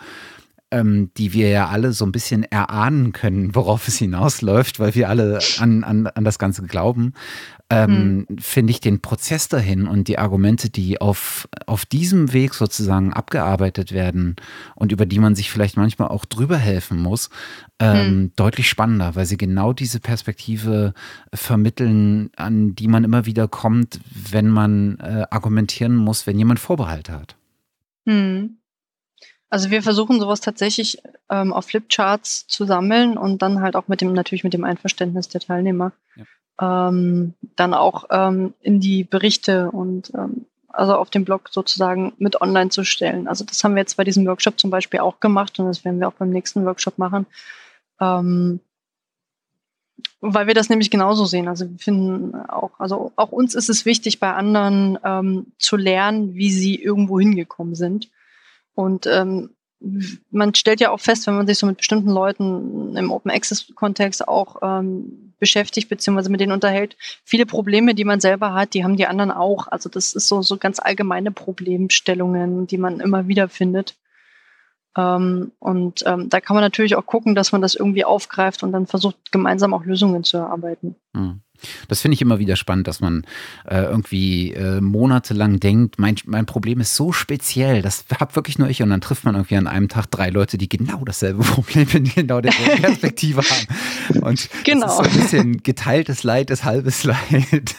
ähm, 0.71 1.11
die 1.17 1.33
wir 1.33 1.49
ja 1.49 1.67
alle 1.67 1.93
so 1.93 2.05
ein 2.05 2.11
bisschen 2.11 2.43
erahnen 2.43 3.11
können, 3.11 3.53
worauf 3.55 3.87
es 3.87 3.97
hinausläuft, 3.97 4.79
weil 4.79 4.95
wir 4.95 5.09
alle 5.09 5.39
an, 5.59 5.83
an, 5.83 6.07
an 6.07 6.23
das 6.23 6.39
Ganze 6.39 6.63
glauben, 6.63 7.13
ähm, 7.71 8.25
hm. 8.27 8.37
finde 8.39 8.71
ich 8.71 8.79
den 8.79 9.01
Prozess 9.01 9.47
dahin 9.47 9.87
und 9.87 10.07
die 10.07 10.17
Argumente, 10.17 10.69
die 10.69 10.99
auf, 10.99 11.47
auf 11.67 11.85
diesem 11.85 12.33
Weg 12.33 12.55
sozusagen 12.55 13.13
abgearbeitet 13.13 13.91
werden 13.91 14.35
und 14.75 14.91
über 14.91 15.05
die 15.05 15.19
man 15.19 15.35
sich 15.35 15.51
vielleicht 15.51 15.77
manchmal 15.77 16.07
auch 16.07 16.25
drüber 16.25 16.57
helfen 16.57 16.99
muss, 16.99 17.29
ähm, 17.79 17.97
hm. 17.97 18.31
deutlich 18.35 18.69
spannender, 18.69 19.15
weil 19.15 19.25
sie 19.25 19.37
genau 19.37 19.73
diese 19.73 19.99
Perspektive 19.99 20.93
vermitteln, 21.33 22.31
an 22.35 22.75
die 22.75 22.87
man 22.87 23.03
immer 23.03 23.25
wieder 23.25 23.47
kommt, 23.47 23.99
wenn 24.31 24.49
man 24.49 24.97
äh, 24.99 25.25
argumentieren 25.29 25.95
muss, 25.95 26.25
wenn 26.25 26.37
jemand 26.37 26.59
Vorbehalte 26.59 27.13
hat. 27.13 27.35
Hm. 28.07 28.58
Also 29.49 29.71
wir 29.71 29.81
versuchen 29.81 30.19
sowas 30.19 30.41
tatsächlich 30.41 31.01
ähm, 31.29 31.53
auf 31.53 31.65
Flipcharts 31.65 32.47
zu 32.47 32.65
sammeln 32.65 33.17
und 33.17 33.41
dann 33.41 33.61
halt 33.61 33.75
auch 33.75 33.87
mit 33.87 34.01
dem, 34.01 34.13
natürlich 34.13 34.43
mit 34.43 34.53
dem 34.53 34.63
Einverständnis 34.63 35.27
der 35.27 35.41
Teilnehmer, 35.41 35.91
ja. 36.15 36.89
ähm, 36.89 37.33
dann 37.55 37.73
auch 37.73 38.05
ähm, 38.11 38.53
in 38.61 38.79
die 38.79 39.03
Berichte 39.03 39.71
und 39.71 40.11
ähm, 40.13 40.45
also 40.67 40.95
auf 40.95 41.09
dem 41.09 41.25
Blog 41.25 41.49
sozusagen 41.51 42.13
mit 42.19 42.41
online 42.41 42.69
zu 42.69 42.83
stellen. 42.83 43.27
Also 43.27 43.43
das 43.43 43.63
haben 43.63 43.73
wir 43.73 43.81
jetzt 43.81 43.97
bei 43.97 44.03
diesem 44.03 44.25
Workshop 44.27 44.59
zum 44.59 44.69
Beispiel 44.69 44.99
auch 44.99 45.19
gemacht 45.19 45.59
und 45.59 45.65
das 45.65 45.83
werden 45.83 45.99
wir 45.99 46.07
auch 46.07 46.13
beim 46.13 46.29
nächsten 46.29 46.63
Workshop 46.65 46.99
machen. 46.99 47.25
Ähm, 47.99 48.59
weil 50.21 50.47
wir 50.47 50.53
das 50.53 50.69
nämlich 50.69 50.91
genauso 50.91 51.25
sehen. 51.25 51.47
Also 51.47 51.69
wir 51.69 51.79
finden 51.79 52.35
auch, 52.35 52.79
also 52.79 53.11
auch 53.15 53.31
uns 53.31 53.55
ist 53.55 53.69
es 53.69 53.85
wichtig, 53.85 54.19
bei 54.19 54.33
anderen 54.33 54.99
ähm, 55.03 55.47
zu 55.57 55.75
lernen, 55.75 56.35
wie 56.35 56.51
sie 56.51 56.75
irgendwo 56.75 57.19
hingekommen 57.19 57.73
sind. 57.75 58.09
Und 58.75 59.07
ähm, 59.07 59.51
man 60.29 60.55
stellt 60.55 60.81
ja 60.81 60.91
auch 60.91 60.99
fest, 60.99 61.25
wenn 61.27 61.35
man 61.35 61.47
sich 61.47 61.57
so 61.57 61.65
mit 61.65 61.77
bestimmten 61.77 62.09
Leuten 62.09 62.95
im 62.97 63.11
Open 63.11 63.31
Access 63.31 63.73
Kontext 63.75 64.27
auch 64.27 64.57
ähm, 64.61 65.33
beschäftigt 65.39 65.87
beziehungsweise 65.87 66.29
mit 66.29 66.41
denen 66.41 66.51
unterhält, 66.51 66.97
viele 67.23 67.45
Probleme, 67.45 67.95
die 67.95 68.03
man 68.03 68.19
selber 68.19 68.53
hat, 68.53 68.73
die 68.73 68.83
haben 68.83 68.97
die 68.97 69.07
anderen 69.07 69.31
auch. 69.31 69.67
Also 69.67 69.89
das 69.89 70.13
ist 70.13 70.27
so 70.27 70.41
so 70.41 70.57
ganz 70.57 70.79
allgemeine 70.79 71.31
Problemstellungen, 71.31 72.67
die 72.67 72.77
man 72.77 72.99
immer 72.99 73.27
wieder 73.27 73.47
findet. 73.47 73.95
Ähm, 74.97 75.53
und 75.59 76.03
ähm, 76.05 76.29
da 76.29 76.41
kann 76.41 76.55
man 76.55 76.63
natürlich 76.63 76.95
auch 76.95 77.05
gucken, 77.05 77.35
dass 77.35 77.53
man 77.53 77.61
das 77.61 77.75
irgendwie 77.75 78.03
aufgreift 78.03 78.63
und 78.63 78.73
dann 78.73 78.85
versucht 78.85 79.31
gemeinsam 79.31 79.73
auch 79.73 79.85
Lösungen 79.85 80.23
zu 80.25 80.37
erarbeiten. 80.37 80.95
Mhm. 81.13 81.41
Das 81.87 82.01
finde 82.01 82.15
ich 82.15 82.21
immer 82.21 82.39
wieder 82.39 82.55
spannend, 82.55 82.87
dass 82.87 83.01
man 83.01 83.25
äh, 83.67 83.81
irgendwie 83.81 84.53
äh, 84.53 84.81
monatelang 84.81 85.59
denkt, 85.59 85.99
mein, 85.99 86.15
mein 86.25 86.45
Problem 86.45 86.79
ist 86.79 86.95
so 86.95 87.11
speziell, 87.11 87.81
das 87.81 88.05
habe 88.19 88.35
wirklich 88.35 88.57
nur 88.57 88.69
ich. 88.69 88.81
Und 88.81 88.89
dann 88.89 89.01
trifft 89.01 89.25
man 89.25 89.35
irgendwie 89.35 89.57
an 89.57 89.67
einem 89.67 89.89
Tag 89.89 90.09
drei 90.11 90.29
Leute, 90.29 90.57
die 90.57 90.69
genau 90.69 91.03
dasselbe 91.05 91.43
Problem 91.43 91.87
in 91.93 92.03
genau 92.05 92.41
der 92.41 92.51
Perspektive 92.81 93.41
haben. 93.41 94.21
Und 94.21 94.49
genau. 94.63 94.87
das 94.87 94.91
ist 94.91 94.97
so 94.97 95.03
ein 95.03 95.21
bisschen 95.21 95.63
geteiltes 95.63 96.23
Leid 96.23 96.49
ist 96.49 96.63
halbes 96.63 97.03
Leid. 97.03 97.75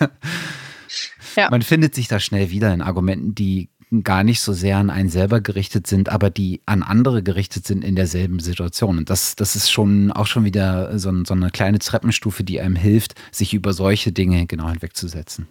Ja. 1.36 1.50
Man 1.50 1.62
findet 1.62 1.94
sich 1.94 2.08
da 2.08 2.20
schnell 2.20 2.50
wieder 2.50 2.72
in 2.72 2.82
Argumenten, 2.82 3.34
die 3.34 3.68
gar 4.04 4.22
nicht 4.22 4.40
so 4.40 4.52
sehr 4.52 4.78
an 4.78 4.90
einen 4.90 5.08
selber 5.08 5.40
gerichtet 5.40 5.86
sind, 5.86 6.08
aber 6.08 6.30
die 6.30 6.60
an 6.64 6.82
andere 6.82 7.22
gerichtet 7.22 7.66
sind 7.66 7.84
in 7.84 7.96
derselben 7.96 8.38
Situation. 8.38 8.98
Und 8.98 9.10
das, 9.10 9.34
das 9.34 9.56
ist 9.56 9.70
schon 9.70 10.12
auch 10.12 10.26
schon 10.26 10.44
wieder 10.44 10.96
so, 10.98 11.24
so 11.24 11.34
eine 11.34 11.50
kleine 11.50 11.80
Treppenstufe, 11.80 12.44
die 12.44 12.60
einem 12.60 12.76
hilft, 12.76 13.14
sich 13.32 13.52
über 13.52 13.72
solche 13.72 14.12
Dinge 14.12 14.46
genau 14.46 14.68
hinwegzusetzen. 14.68 15.48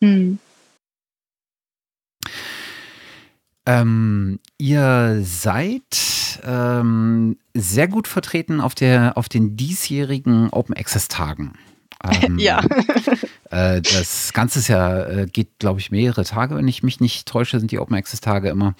Mhm. 0.00 0.38
Ähm, 3.66 4.40
ihr 4.58 5.20
seid 5.22 6.40
ähm, 6.44 7.36
sehr 7.54 7.88
gut 7.88 8.08
vertreten 8.08 8.60
auf, 8.60 8.74
der, 8.74 9.16
auf 9.16 9.28
den 9.28 9.56
diesjährigen 9.56 10.50
Open 10.50 10.74
Access 10.74 11.08
Tagen. 11.08 11.52
Ähm, 12.04 12.38
ja. 12.38 12.62
äh, 13.50 13.80
das 13.80 14.32
Ganze 14.32 14.60
ist 14.60 14.68
ja, 14.68 15.04
äh, 15.04 15.26
geht, 15.26 15.58
glaube 15.58 15.80
ich, 15.80 15.90
mehrere 15.90 16.24
Tage, 16.24 16.56
wenn 16.56 16.68
ich 16.68 16.82
mich 16.82 17.00
nicht 17.00 17.26
täusche, 17.26 17.58
sind 17.58 17.70
die 17.70 17.78
Open 17.78 17.96
Access 17.96 18.20
Tage 18.20 18.48
immer. 18.48 18.74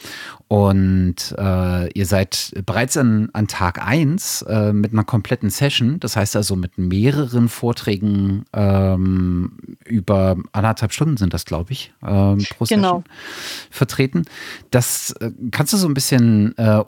Und 0.49 1.35
äh, 1.39 1.91
ihr 1.93 2.07
seid 2.07 2.53
bereits 2.67 2.97
an, 2.97 3.31
an 3.33 3.49
Tag 3.49 3.87
1 3.87 4.43
äh, 4.43 4.73
mit 4.73 4.93
einer 4.93 5.05
kompletten 5.05 5.51
Session, 5.51 6.01
das 6.01 6.17
heißt 6.17 6.37
also 6.37 6.57
mit 6.57 6.79
mehreren 6.79 7.49
Vorträgen 7.49 8.45
ähm, 8.53 9.53
über 9.85 10.37
anderthalb 10.53 10.93
Stunden 10.93 11.17
sind 11.17 11.33
das, 11.33 11.45
glaube 11.45 11.73
ich, 11.73 11.93
ähm, 12.03 12.45
pro 12.57 12.65
Session 12.65 12.83
genau. 12.83 13.05
vertreten. 13.71 14.25
Das 14.71 15.13
äh, 15.21 15.31
kannst 15.51 15.73
du 15.73 15.77
so 15.77 15.89
ein 15.89 15.95
bisschen 15.95 16.57
äh, 16.59 16.83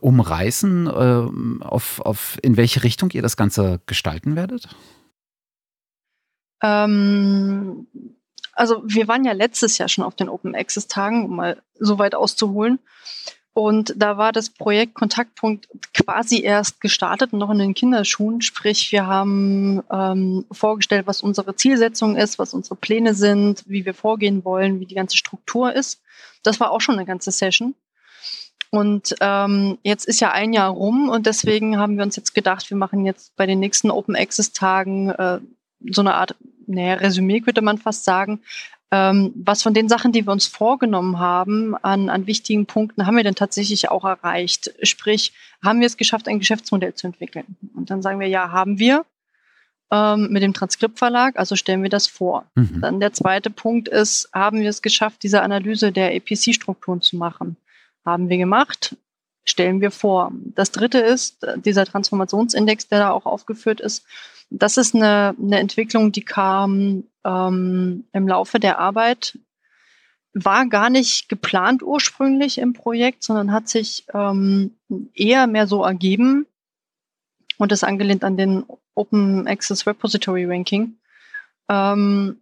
umreißen, 0.00 0.86
äh, 0.86 1.64
auf, 1.64 2.00
auf 2.00 2.38
in 2.42 2.56
welche 2.56 2.82
Richtung 2.82 3.10
ihr 3.12 3.22
das 3.22 3.36
Ganze 3.36 3.80
gestalten 3.86 4.36
werdet? 4.36 4.68
Ähm, 6.62 7.86
also 8.52 8.82
wir 8.84 9.08
waren 9.08 9.24
ja 9.24 9.32
letztes 9.32 9.78
Jahr 9.78 9.88
schon 9.88 10.04
auf 10.04 10.16
den 10.16 10.28
Open 10.28 10.54
Access 10.54 10.86
Tagen, 10.86 11.24
um 11.24 11.36
mal 11.36 11.62
so 11.78 11.98
weit 11.98 12.14
auszuholen. 12.14 12.78
Und 13.52 13.94
da 13.96 14.16
war 14.16 14.32
das 14.32 14.50
Projekt 14.50 14.94
Kontaktpunkt 14.94 15.68
quasi 15.92 16.40
erst 16.40 16.80
gestartet, 16.80 17.32
noch 17.32 17.50
in 17.50 17.58
den 17.58 17.74
Kinderschuhen. 17.74 18.42
Sprich, 18.42 18.92
wir 18.92 19.06
haben 19.06 19.82
ähm, 19.90 20.46
vorgestellt, 20.52 21.06
was 21.06 21.20
unsere 21.20 21.56
Zielsetzung 21.56 22.16
ist, 22.16 22.38
was 22.38 22.54
unsere 22.54 22.76
Pläne 22.76 23.14
sind, 23.14 23.64
wie 23.66 23.84
wir 23.84 23.94
vorgehen 23.94 24.44
wollen, 24.44 24.78
wie 24.78 24.86
die 24.86 24.94
ganze 24.94 25.16
Struktur 25.16 25.72
ist. 25.72 26.00
Das 26.42 26.60
war 26.60 26.70
auch 26.70 26.80
schon 26.80 26.94
eine 26.94 27.06
ganze 27.06 27.32
Session. 27.32 27.74
Und 28.70 29.16
ähm, 29.20 29.78
jetzt 29.82 30.06
ist 30.06 30.20
ja 30.20 30.30
ein 30.30 30.52
Jahr 30.52 30.70
rum 30.70 31.08
und 31.08 31.26
deswegen 31.26 31.76
haben 31.76 31.96
wir 31.96 32.04
uns 32.04 32.14
jetzt 32.14 32.34
gedacht, 32.34 32.70
wir 32.70 32.76
machen 32.76 33.04
jetzt 33.04 33.34
bei 33.34 33.46
den 33.46 33.58
nächsten 33.58 33.90
Open 33.90 34.14
Access 34.14 34.52
Tagen 34.52 35.10
äh, 35.10 35.40
so 35.90 36.02
eine 36.02 36.14
Art, 36.14 36.36
naja, 36.70 36.94
Resümee 36.94 37.40
könnte 37.40 37.62
man 37.62 37.78
fast 37.78 38.04
sagen. 38.04 38.40
Ähm, 38.92 39.32
was 39.36 39.62
von 39.62 39.72
den 39.72 39.88
Sachen, 39.88 40.10
die 40.10 40.26
wir 40.26 40.32
uns 40.32 40.46
vorgenommen 40.46 41.20
haben, 41.20 41.76
an, 41.76 42.08
an 42.08 42.26
wichtigen 42.26 42.66
Punkten 42.66 43.06
haben 43.06 43.16
wir 43.16 43.22
denn 43.22 43.36
tatsächlich 43.36 43.88
auch 43.88 44.04
erreicht? 44.04 44.72
Sprich, 44.82 45.32
haben 45.64 45.80
wir 45.80 45.86
es 45.86 45.96
geschafft, 45.96 46.26
ein 46.26 46.40
Geschäftsmodell 46.40 46.94
zu 46.94 47.06
entwickeln? 47.06 47.56
Und 47.74 47.90
dann 47.90 48.02
sagen 48.02 48.18
wir, 48.18 48.26
ja, 48.26 48.50
haben 48.50 48.80
wir 48.80 49.04
ähm, 49.92 50.28
mit 50.30 50.42
dem 50.42 50.54
Transkriptverlag, 50.54 51.38
also 51.38 51.54
stellen 51.54 51.82
wir 51.82 51.90
das 51.90 52.08
vor. 52.08 52.46
Mhm. 52.56 52.80
Dann 52.80 53.00
der 53.00 53.12
zweite 53.12 53.50
Punkt 53.50 53.88
ist, 53.88 54.28
haben 54.32 54.60
wir 54.60 54.70
es 54.70 54.82
geschafft, 54.82 55.22
diese 55.22 55.42
Analyse 55.42 55.92
der 55.92 56.14
APC-Strukturen 56.16 57.00
zu 57.00 57.16
machen? 57.16 57.56
Haben 58.04 58.28
wir 58.28 58.38
gemacht, 58.38 58.96
stellen 59.44 59.80
wir 59.80 59.90
vor. 59.90 60.32
Das 60.54 60.72
dritte 60.72 60.98
ist 60.98 61.46
dieser 61.64 61.84
Transformationsindex, 61.84 62.88
der 62.88 63.00
da 63.00 63.10
auch 63.10 63.26
aufgeführt 63.26 63.80
ist. 63.80 64.04
Das 64.50 64.76
ist 64.76 64.94
eine, 64.94 65.34
eine 65.40 65.58
Entwicklung, 65.58 66.12
die 66.12 66.24
kam 66.24 67.04
ähm, 67.24 68.04
im 68.12 68.28
Laufe 68.28 68.58
der 68.58 68.78
Arbeit, 68.78 69.38
war 70.32 70.66
gar 70.66 70.90
nicht 70.90 71.28
geplant 71.28 71.82
ursprünglich 71.82 72.58
im 72.58 72.72
Projekt, 72.72 73.22
sondern 73.22 73.52
hat 73.52 73.68
sich 73.68 74.06
ähm, 74.12 74.76
eher 75.14 75.46
mehr 75.46 75.66
so 75.66 75.84
ergeben 75.84 76.46
und 77.58 77.72
ist 77.72 77.84
angelehnt 77.84 78.24
an 78.24 78.36
den 78.36 78.64
Open 78.94 79.46
Access 79.46 79.86
Repository 79.86 80.44
Ranking. 80.44 80.96
Ähm, 81.68 82.40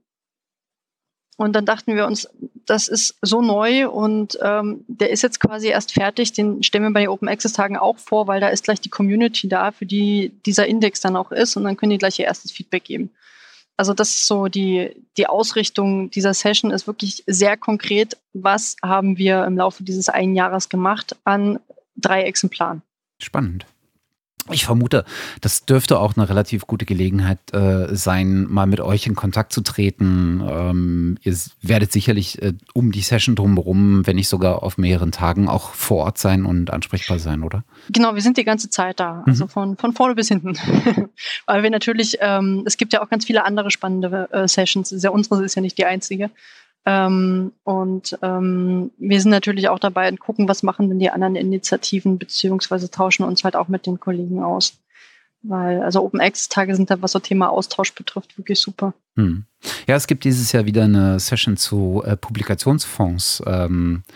und 1.39 1.53
dann 1.53 1.65
dachten 1.65 1.95
wir 1.95 2.05
uns, 2.05 2.29
das 2.67 2.89
ist 2.89 3.17
so 3.23 3.41
neu 3.41 3.89
und 3.89 4.37
ähm, 4.43 4.85
der 4.89 5.11
ist 5.11 5.23
jetzt 5.23 5.39
quasi 5.39 5.69
erst 5.69 5.93
fertig. 5.93 6.33
Den 6.33 6.65
stellen 6.65 6.83
wir 6.83 6.93
bei 6.93 7.03
den 7.03 7.11
Open 7.11 7.29
Access 7.29 7.53
Tagen 7.53 7.77
auch 7.77 7.97
vor, 7.97 8.27
weil 8.27 8.41
da 8.41 8.49
ist 8.49 8.65
gleich 8.65 8.81
die 8.81 8.89
Community 8.89 9.49
da, 9.49 9.71
für 9.71 9.87
die 9.87 10.33
dieser 10.45 10.67
Index 10.67 11.01
dann 11.01 11.15
auch 11.15 11.31
ist 11.31 11.57
und 11.57 11.63
dann 11.63 11.77
können 11.77 11.91
die 11.91 11.99
gleich 11.99 12.19
ihr 12.19 12.25
erstes 12.25 12.51
Feedback 12.51 12.83
geben. 12.83 13.11
Also 13.77 13.95
das 13.95 14.11
ist 14.11 14.27
so 14.27 14.49
die, 14.49 14.91
die 15.17 15.29
Ausrichtung 15.29 16.11
dieser 16.11 16.35
Session 16.35 16.73
ist 16.73 16.89
wirklich 16.89 17.23
sehr 17.29 17.57
konkret. 17.57 18.17
Was 18.33 18.75
haben 18.83 19.17
wir 19.17 19.45
im 19.45 19.57
Laufe 19.57 19.85
dieses 19.85 20.09
einen 20.09 20.35
Jahres 20.35 20.69
gemacht 20.69 21.15
an 21.23 21.61
drei 21.95 22.25
Exemplaren? 22.25 22.83
Spannend. 23.23 23.65
Ich 24.51 24.65
vermute, 24.65 25.05
das 25.41 25.67
dürfte 25.67 25.99
auch 25.99 26.17
eine 26.17 26.29
relativ 26.29 26.67
gute 26.67 26.87
Gelegenheit 26.87 27.39
äh, 27.53 27.95
sein, 27.95 28.47
mal 28.49 28.67
mit 28.67 28.81
euch 28.81 29.07
in 29.07 29.15
Kontakt 29.15 29.53
zu 29.53 29.61
treten. 29.61 30.43
Ähm, 30.49 31.19
ihr 31.23 31.37
werdet 31.61 31.93
sicherlich 31.93 32.41
äh, 32.43 32.55
um 32.73 32.91
die 32.91 33.03
Session 33.03 33.35
drumherum, 33.35 34.07
wenn 34.07 34.17
nicht 34.17 34.29
sogar 34.29 34.63
auf 34.63 34.79
mehreren 34.79 35.13
Tagen, 35.13 35.49
auch 35.49 35.75
vor 35.75 36.05
Ort 36.05 36.19
sein 36.19 36.47
und 36.47 36.71
ansprechbar 36.71 37.19
sein, 37.19 37.43
oder? 37.43 37.65
Genau, 37.91 38.15
wir 38.15 38.23
sind 38.23 38.39
die 38.39 38.45
ganze 38.45 38.71
Zeit 38.71 39.01
da, 39.01 39.23
also 39.27 39.45
mhm. 39.45 39.49
von, 39.51 39.77
von 39.77 39.93
vorne 39.93 40.15
bis 40.15 40.29
hinten. 40.29 40.55
Weil 41.47 41.63
wir 41.63 41.71
natürlich, 41.71 42.17
ähm, 42.21 42.63
es 42.65 42.77
gibt 42.77 42.93
ja 42.93 43.03
auch 43.03 43.11
ganz 43.11 43.27
viele 43.27 43.45
andere 43.45 43.71
spannende 43.71 44.29
äh, 44.33 44.49
Sessions. 44.49 44.95
Ja, 45.03 45.11
unsere 45.11 45.45
ist 45.45 45.55
ja 45.55 45.63
nicht 45.63 45.77
die 45.77 45.85
einzige. 45.85 46.31
Ähm, 46.87 47.53
und 47.65 48.19
ähm, 48.23 48.91
wir 48.99 49.21
sind 49.21 49.31
natürlich 49.31 49.69
auch 49.69 49.79
dabei 49.79 50.09
und 50.09 50.21
gucken, 50.21 50.49
was 50.49 50.63
machen 50.63 50.89
denn 50.89 50.99
die 50.99 51.11
anderen 51.11 51.37
Initiativen, 51.37 52.19
beziehungsweise 52.19 52.91
tauschen 52.91 53.25
uns 53.25 53.45
halt 53.45 53.57
auch 53.57 53.69
mit 53.69 53.87
den 53.87 54.01
Kollegen 54.01 54.43
aus. 54.43 54.79
Weil, 55.43 55.83
also 55.83 56.03
Open 56.03 56.21
Access 56.21 56.49
Tage 56.49 56.75
sind 56.75 56.91
da, 56.91 57.01
was 57.01 57.13
so 57.13 57.21
Thema 57.21 57.49
Austausch 57.49 57.95
betrifft, 57.95 58.37
wirklich 58.39 58.59
super. 58.59 58.95
Hm. 59.17 59.45
Ja, 59.87 59.97
es 59.97 60.07
gibt 60.07 60.25
dieses 60.25 60.51
Jahr 60.53 60.67
wieder 60.67 60.85
eine 60.85 61.21
Session 61.21 61.57
zu 61.57 62.03
äh, 62.05 62.17
Publikationsfonds. 62.17 63.43
Ähm, 63.47 64.03
äh, 64.07 64.13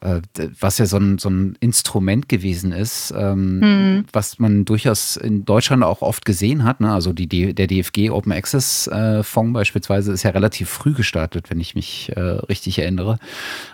was 0.00 0.78
ja 0.78 0.86
so 0.86 0.96
ein, 0.96 1.18
so 1.18 1.28
ein 1.28 1.56
Instrument 1.60 2.28
gewesen 2.28 2.72
ist, 2.72 3.12
ähm, 3.16 3.58
mhm. 3.58 4.04
was 4.12 4.38
man 4.38 4.64
durchaus 4.64 5.16
in 5.16 5.44
Deutschland 5.44 5.84
auch 5.84 6.00
oft 6.00 6.24
gesehen 6.24 6.64
hat. 6.64 6.80
Ne? 6.80 6.92
Also 6.92 7.12
die, 7.12 7.54
der 7.54 7.66
DFG 7.66 8.10
Open 8.10 8.32
Access 8.32 8.86
äh, 8.86 9.22
Fonds 9.22 9.52
beispielsweise 9.52 10.12
ist 10.12 10.22
ja 10.22 10.30
relativ 10.30 10.70
früh 10.70 10.94
gestartet, 10.94 11.50
wenn 11.50 11.60
ich 11.60 11.74
mich 11.74 12.12
äh, 12.16 12.20
richtig 12.20 12.78
erinnere. 12.78 13.18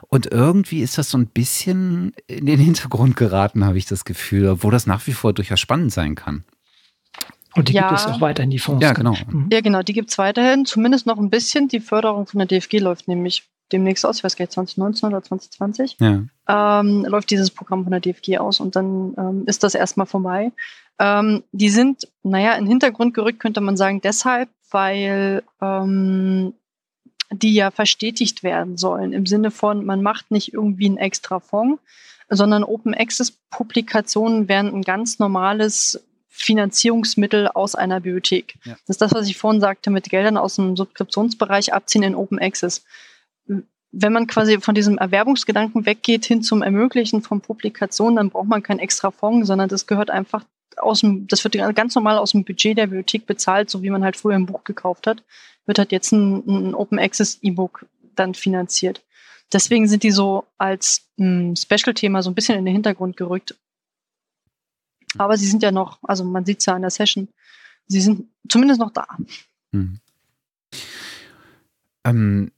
Und 0.09 0.27
irgendwie 0.27 0.81
ist 0.81 0.99
das 0.99 1.11
so 1.11 1.19
ein 1.19 1.29
bisschen 1.29 2.13
in 2.27 2.47
den 2.47 2.59
Hintergrund 2.59 3.17
geraten, 3.17 3.65
habe 3.65 3.79
ich 3.79 3.87
das 3.87 4.05
Gefühl, 4.05 4.63
wo 4.63 4.71
das 4.71 4.87
nach 4.87 5.07
wie 5.07 5.13
vor 5.13 5.33
durchaus 5.33 5.61
spannend 5.61 5.93
sein 5.93 6.17
kann. 6.17 6.45
Und 7.55 7.69
die 7.69 7.73
ja. 7.73 7.89
gibt 7.89 8.01
es 8.01 8.07
auch 8.07 8.21
weiterhin, 8.21 8.51
die 8.51 8.59
Fonds. 8.59 8.83
Ja, 8.83 8.93
genau. 8.93 9.15
Mhm. 9.31 9.49
Ja, 9.51 9.61
genau, 9.61 9.83
die 9.83 9.95
gibt 9.95 10.11
es 10.11 10.19
weiterhin, 10.19 10.67
zumindest 10.67 11.07
noch 11.07 11.19
ein 11.19 11.31
bisschen. 11.31 11.69
Die 11.69 11.81
Förderung 11.81 12.27
von 12.27 12.39
der 12.39 12.47
DFG 12.47 12.81
läuft 12.81 13.09
nämlich 13.09 13.45
demnächst 13.73 14.07
aus, 14.07 14.19
ich 14.19 14.25
weiß 14.25 14.37
gar 14.37 14.45
nicht, 14.45 14.53
2019 14.53 15.09
oder 15.09 15.23
2020, 15.23 15.97
ja. 16.01 16.23
ähm, 16.49 17.05
läuft 17.05 17.31
dieses 17.31 17.51
Programm 17.51 17.85
von 17.85 17.91
der 17.91 18.01
DFG 18.01 18.39
aus 18.39 18.61
und 18.61 18.77
dann 18.77 19.15
ähm, 19.19 19.43
ist 19.47 19.63
das 19.63 19.75
erstmal 19.75 20.07
vorbei. 20.07 20.53
Ähm, 20.99 21.43
die 21.53 21.69
sind, 21.69 22.09
naja, 22.23 22.55
in 22.55 22.65
den 22.65 22.71
Hintergrund 22.71 23.15
gerückt, 23.15 23.41
könnte 23.41 23.61
man 23.61 23.77
sagen, 23.77 24.01
deshalb, 24.01 24.49
weil 24.71 25.43
ähm, 25.61 26.55
die 27.33 27.55
ja 27.55 27.71
verstetigt 27.71 28.43
werden 28.43 28.77
sollen, 28.77 29.13
im 29.13 29.27
Sinne 29.27 29.51
von, 29.51 29.85
man 29.85 30.03
macht 30.03 30.31
nicht 30.31 30.53
irgendwie 30.53 30.87
einen 30.87 30.99
extra 30.99 31.41
Fonds, 31.41 31.83
sondern 32.29 32.65
Open 32.65 32.95
Access 32.95 33.33
Publikationen 33.51 34.49
werden 34.49 34.73
ein 34.73 34.83
ganz 34.83 35.19
normales 35.19 36.03
Finanzierungsmittel 36.29 37.49
aus 37.49 37.75
einer 37.75 38.01
Bibliothek. 38.01 38.57
Ja. 38.65 38.73
Das 38.87 38.97
ist 38.97 39.01
das, 39.01 39.15
was 39.15 39.29
ich 39.29 39.39
vorhin 39.39 39.61
sagte, 39.61 39.91
mit 39.91 40.11
Geldern 40.11 40.37
aus 40.37 40.57
dem 40.57 40.77
Subskriptionsbereich 40.77 41.73
abziehen 41.73 42.03
in 42.03 42.15
Open 42.15 42.39
Access 42.39 42.85
wenn 43.93 44.13
man 44.13 44.27
quasi 44.27 44.61
von 44.61 44.75
diesem 44.75 44.99
Erwerbungsgedanken 44.99 45.87
weggeht 45.87 46.27
hin 46.27 46.43
zum 46.43 46.63
Ermöglichen 46.63 47.23
von 47.23 47.41
Publikationen, 47.41 48.17
dann 48.17 48.31
braucht 48.31 48.49
man 48.49 48.63
keinen 48.63 48.81
extra 48.81 49.11
Fonds, 49.11 49.47
sondern 49.47 49.69
das 49.69 49.87
gehört 49.87 50.11
einfach 50.11 50.45
aus 50.77 51.01
dem, 51.01 51.27
das 51.27 51.43
wird 51.45 51.57
ganz 51.75 51.95
normal 51.95 52.19
aus 52.19 52.33
dem 52.33 52.45
Budget 52.45 52.77
der 52.77 52.87
Bibliothek 52.87 53.27
bezahlt, 53.27 53.71
so 53.71 53.83
wie 53.83 53.91
man 53.91 54.05
halt 54.05 54.17
früher 54.17 54.35
ein 54.35 54.47
Buch 54.47 54.65
gekauft 54.65 55.07
hat, 55.07 55.23
wird 55.65 55.79
halt 55.79 55.93
jetzt 55.93 56.13
ein, 56.13 56.45
ein 56.47 56.75
Open 56.75 56.99
Access 56.99 57.39
E-Book 57.43 57.87
dann 58.15 58.35
finanziert. 58.35 59.03
Deswegen 59.53 59.89
sind 59.89 60.03
die 60.03 60.11
so 60.11 60.45
als 60.59 61.09
hm, 61.19 61.55
Special-Thema 61.57 62.23
so 62.23 62.31
ein 62.31 62.35
bisschen 62.35 62.59
in 62.59 62.65
den 62.65 62.75
Hintergrund 62.75 63.17
gerückt. 63.17 63.55
Aber 65.19 65.37
sie 65.39 65.47
sind 65.47 65.63
ja 65.63 65.71
noch, 65.71 65.99
also 66.03 66.25
man 66.25 66.45
sieht 66.45 66.59
es 66.59 66.67
ja 66.67 66.75
an 66.75 66.83
der 66.83 66.91
Session, 66.91 67.29
sie 67.87 68.01
sind 68.01 68.29
zumindest 68.49 68.81
noch 68.81 68.91
da. 68.91 69.07
Hm. 69.73 70.01
Ähm, 72.05 72.53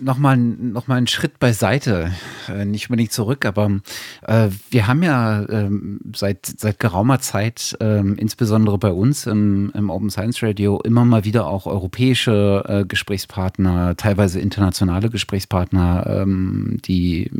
nochmal 0.00 0.36
noch 0.36 0.86
mal 0.86 0.96
einen 0.96 1.06
Schritt 1.06 1.38
beiseite, 1.38 2.12
äh, 2.48 2.64
nicht 2.64 2.88
unbedingt 2.88 3.12
zurück, 3.12 3.44
aber 3.44 3.80
äh, 4.22 4.48
wir 4.70 4.86
haben 4.86 5.02
ja 5.02 5.42
äh, 5.42 5.70
seit, 6.14 6.46
seit 6.46 6.78
geraumer 6.78 7.20
Zeit, 7.20 7.76
äh, 7.80 7.98
insbesondere 7.98 8.78
bei 8.78 8.92
uns 8.92 9.26
im, 9.26 9.72
im 9.74 9.90
Open 9.90 10.10
Science 10.10 10.42
Radio, 10.42 10.80
immer 10.80 11.04
mal 11.04 11.24
wieder 11.24 11.46
auch 11.46 11.66
europäische 11.66 12.64
äh, 12.66 12.84
Gesprächspartner, 12.84 13.96
teilweise 13.96 14.40
internationale 14.40 15.10
Gesprächspartner, 15.10 16.06
ähm, 16.06 16.78
die 16.84 17.30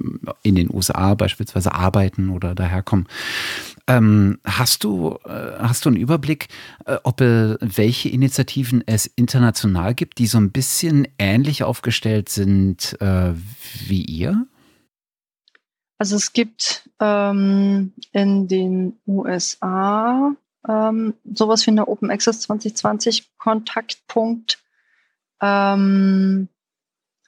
in 0.42 0.54
den 0.54 0.72
USA 0.72 1.14
beispielsweise 1.14 1.72
arbeiten 1.72 2.30
oder 2.30 2.54
daherkommen. 2.54 3.06
Ähm, 3.92 4.38
hast 4.44 4.84
du 4.84 5.18
äh, 5.24 5.58
hast 5.58 5.84
du 5.84 5.90
einen 5.90 5.98
Überblick, 5.98 6.48
äh, 6.86 6.96
ob 7.02 7.20
äh, 7.20 7.56
welche 7.60 8.08
Initiativen 8.08 8.82
es 8.86 9.06
international 9.06 9.94
gibt, 9.94 10.18
die 10.18 10.26
so 10.26 10.38
ein 10.38 10.50
bisschen 10.50 11.06
ähnlich 11.18 11.62
aufgestellt 11.62 12.28
sind 12.30 12.96
äh, 13.00 13.34
wie 13.86 14.02
ihr? 14.02 14.46
Also 15.98 16.16
es 16.16 16.32
gibt 16.32 16.88
ähm, 17.00 17.92
in 18.12 18.48
den 18.48 18.98
USA 19.06 20.34
ähm, 20.66 21.14
sowas 21.24 21.66
wie 21.66 21.72
eine 21.72 21.86
Open 21.86 22.10
Access 22.10 22.40
2020 22.40 23.36
Kontaktpunkt 23.36 24.62
ähm, 25.40 26.48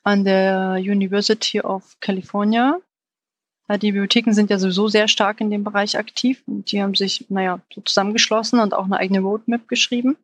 an 0.03 0.25
der 0.25 0.77
University 0.79 1.61
of 1.61 1.97
California. 2.01 2.79
Die 3.71 3.93
Bibliotheken 3.93 4.35
sind 4.35 4.51
ja 4.51 4.59
sowieso 4.59 4.89
sehr 4.89 5.09
stark 5.09 5.41
in 5.41 5.51
dem 5.51 5.65
Bereich 5.65 5.97
aktiv 5.97 6.43
und 6.47 6.71
die 6.71 6.83
haben 6.83 6.95
sich, 6.95 7.25
naja, 7.31 7.61
so 7.75 7.81
zusammengeschlossen 7.81 8.61
und 8.61 8.75
auch 8.75 8.85
eine 8.85 8.99
eigene 8.99 9.21
Roadmap 9.21 9.67
geschrieben. 9.69 10.19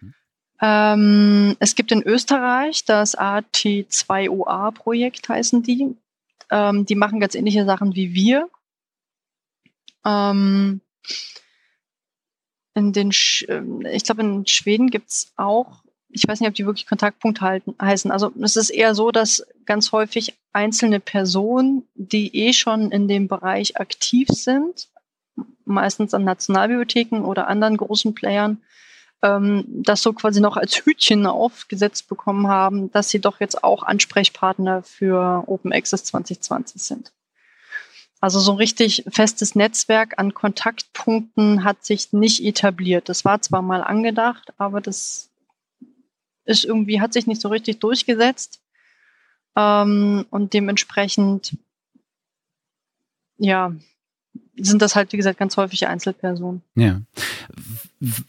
Mhm. 0.00 0.14
Ähm, 0.62 1.56
es 1.60 1.74
gibt 1.74 1.92
in 1.92 2.02
Österreich 2.02 2.86
das 2.86 3.18
AT2OA-Projekt, 3.18 5.28
heißen 5.28 5.62
die. 5.62 5.94
Ähm, 6.50 6.86
die 6.86 6.94
machen 6.94 7.20
ganz 7.20 7.34
ähnliche 7.34 7.66
Sachen 7.66 7.94
wie 7.94 8.14
wir. 8.14 8.48
Ähm, 10.06 10.80
in 12.72 12.94
den, 12.94 13.12
Sch 13.12 13.44
ähm, 13.48 13.84
ich 13.84 14.04
glaube, 14.04 14.22
in 14.22 14.46
Schweden 14.46 14.88
gibt's 14.88 15.34
auch, 15.36 15.82
ich 16.10 16.26
weiß 16.26 16.40
nicht, 16.40 16.48
ob 16.48 16.54
die 16.54 16.66
wirklich 16.66 16.86
Kontaktpunkt 16.86 17.40
halten, 17.40 17.74
heißen. 17.80 18.10
Also 18.10 18.32
es 18.42 18.56
ist 18.56 18.70
eher 18.70 18.94
so, 18.94 19.10
dass 19.10 19.46
ganz 19.66 19.92
häufig 19.92 20.38
einzelne 20.52 21.00
Personen, 21.00 21.86
die 21.94 22.34
eh 22.34 22.52
schon 22.52 22.90
in 22.90 23.08
dem 23.08 23.28
Bereich 23.28 23.78
aktiv 23.78 24.28
sind, 24.30 24.88
meistens 25.64 26.14
an 26.14 26.24
Nationalbibliotheken 26.24 27.20
oder 27.24 27.48
anderen 27.48 27.76
großen 27.76 28.14
Playern, 28.14 28.62
ähm, 29.22 29.64
das 29.68 30.02
so 30.02 30.12
quasi 30.12 30.40
noch 30.40 30.56
als 30.56 30.76
Hütchen 30.76 31.26
aufgesetzt 31.26 32.08
bekommen 32.08 32.48
haben, 32.48 32.90
dass 32.92 33.10
sie 33.10 33.20
doch 33.20 33.40
jetzt 33.40 33.62
auch 33.62 33.82
Ansprechpartner 33.82 34.82
für 34.82 35.44
Open 35.46 35.72
Access 35.72 36.04
2020 36.04 36.82
sind. 36.82 37.12
Also 38.20 38.40
so 38.40 38.52
ein 38.52 38.56
richtig 38.56 39.04
festes 39.08 39.54
Netzwerk 39.54 40.18
an 40.18 40.34
Kontaktpunkten 40.34 41.62
hat 41.62 41.84
sich 41.84 42.12
nicht 42.12 42.42
etabliert. 42.42 43.08
Das 43.08 43.24
war 43.24 43.40
zwar 43.42 43.62
mal 43.62 43.82
angedacht, 43.82 44.52
aber 44.58 44.80
das 44.80 45.30
ist 46.48 46.64
irgendwie, 46.64 47.00
hat 47.00 47.12
sich 47.12 47.26
nicht 47.26 47.40
so 47.40 47.48
richtig 47.48 47.78
durchgesetzt. 47.78 48.60
Ähm, 49.54 50.26
und 50.30 50.54
dementsprechend, 50.54 51.56
ja, 53.36 53.72
sind 54.56 54.82
das 54.82 54.96
halt, 54.96 55.12
wie 55.12 55.16
gesagt, 55.16 55.38
ganz 55.38 55.56
häufig 55.56 55.86
Einzelpersonen. 55.86 56.62
Ja. 56.74 57.00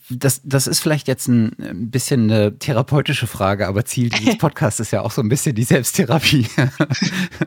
Das, 0.10 0.42
das 0.44 0.68
ist 0.68 0.80
vielleicht 0.80 1.08
jetzt 1.08 1.28
ein, 1.28 1.56
ein 1.60 1.90
bisschen 1.90 2.30
eine 2.30 2.60
therapeutische 2.60 3.26
Frage, 3.26 3.68
aber 3.68 3.86
Ziel 3.86 4.10
dieses 4.10 4.38
Podcasts 4.38 4.80
ist 4.80 4.92
ja 4.92 5.02
auch 5.02 5.12
so 5.12 5.22
ein 5.22 5.30
bisschen 5.30 5.56
die 5.56 5.64
Selbsttherapie. 5.64 6.48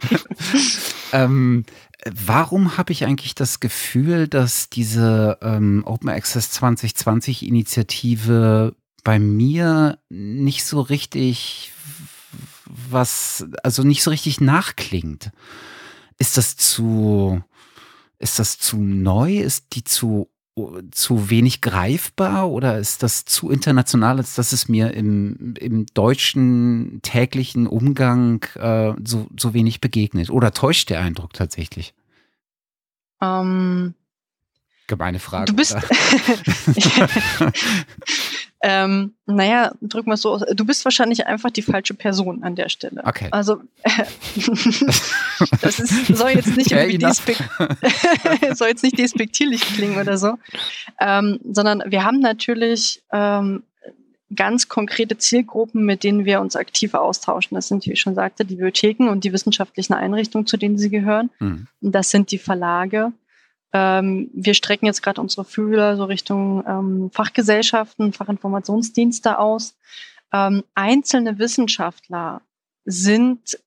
ähm, 1.12 1.64
warum 2.10 2.76
habe 2.76 2.92
ich 2.92 3.04
eigentlich 3.04 3.34
das 3.34 3.60
Gefühl, 3.60 4.26
dass 4.26 4.68
diese 4.68 5.38
ähm, 5.42 5.82
Open 5.86 6.08
Access 6.08 6.50
2020 6.50 7.46
Initiative 7.46 8.74
bei 9.04 9.18
mir 9.18 9.98
nicht 10.08 10.64
so 10.64 10.80
richtig 10.80 11.72
was, 12.66 13.46
also 13.62 13.82
nicht 13.82 14.02
so 14.02 14.10
richtig 14.10 14.40
nachklingt? 14.40 15.30
Ist 16.18 16.36
das 16.36 16.56
zu, 16.56 17.42
ist 18.18 18.38
das 18.38 18.58
zu 18.58 18.78
neu? 18.78 19.38
Ist 19.38 19.74
die 19.74 19.84
zu 19.84 20.28
zu 20.90 21.30
wenig 21.30 21.62
greifbar 21.62 22.50
oder 22.50 22.76
ist 22.76 23.02
das 23.02 23.24
zu 23.24 23.48
international, 23.48 24.18
als 24.18 24.34
dass 24.34 24.52
es 24.52 24.68
mir 24.68 24.92
im, 24.92 25.54
im 25.58 25.86
deutschen 25.94 27.00
täglichen 27.00 27.66
Umgang 27.66 28.44
äh, 28.56 28.92
so, 29.02 29.28
so 29.38 29.54
wenig 29.54 29.80
begegnet? 29.80 30.28
Oder 30.28 30.52
täuscht 30.52 30.90
der 30.90 31.00
Eindruck 31.00 31.32
tatsächlich? 31.32 31.94
Ähm, 33.22 33.94
Gemeine 34.88 35.20
Frage. 35.20 35.46
Du 35.46 35.56
bist. 35.56 35.74
ähm, 38.64 39.14
naja, 39.26 39.72
drück 39.80 40.06
mal 40.06 40.16
so 40.16 40.30
aus. 40.30 40.42
Du 40.54 40.64
bist 40.64 40.84
wahrscheinlich 40.84 41.26
einfach 41.26 41.50
die 41.50 41.62
falsche 41.62 41.94
Person 41.94 42.44
an 42.44 42.54
der 42.54 42.68
Stelle. 42.68 43.02
Okay. 43.04 43.26
Also, 43.32 43.60
das 45.60 45.80
ist, 45.80 46.06
soll 46.16 46.30
jetzt 46.30 46.56
nicht 46.56 46.70
irgendwie 46.70 47.04
soll 48.54 48.68
jetzt 48.68 48.84
nicht 48.84 48.98
despektierlich 48.98 49.62
klingen 49.62 49.98
oder 49.98 50.16
so, 50.16 50.38
ähm, 51.00 51.40
sondern 51.50 51.82
wir 51.86 52.04
haben 52.04 52.20
natürlich 52.20 53.02
ähm, 53.12 53.64
ganz 54.34 54.68
konkrete 54.68 55.18
Zielgruppen, 55.18 55.84
mit 55.84 56.04
denen 56.04 56.24
wir 56.24 56.40
uns 56.40 56.54
aktiv 56.54 56.94
austauschen. 56.94 57.56
Das 57.56 57.66
sind, 57.66 57.84
wie 57.86 57.92
ich 57.92 58.00
schon 58.00 58.14
sagte, 58.14 58.44
die 58.44 58.54
Bibliotheken 58.54 59.08
und 59.08 59.24
die 59.24 59.32
wissenschaftlichen 59.32 59.94
Einrichtungen, 59.94 60.46
zu 60.46 60.56
denen 60.56 60.78
sie 60.78 60.90
gehören. 60.90 61.30
Mhm. 61.40 61.66
Das 61.80 62.10
sind 62.10 62.30
die 62.30 62.38
Verlage. 62.38 63.12
Ähm, 63.72 64.30
wir 64.34 64.54
strecken 64.54 64.86
jetzt 64.86 65.02
gerade 65.02 65.20
unsere 65.20 65.44
Fühler 65.44 65.96
so 65.96 66.04
Richtung 66.04 66.64
ähm, 66.66 67.10
Fachgesellschaften, 67.12 68.12
Fachinformationsdienste 68.12 69.38
aus. 69.38 69.74
Ähm, 70.32 70.64
einzelne 70.74 71.38
Wissenschaftler 71.38 72.42
sind 72.84 73.58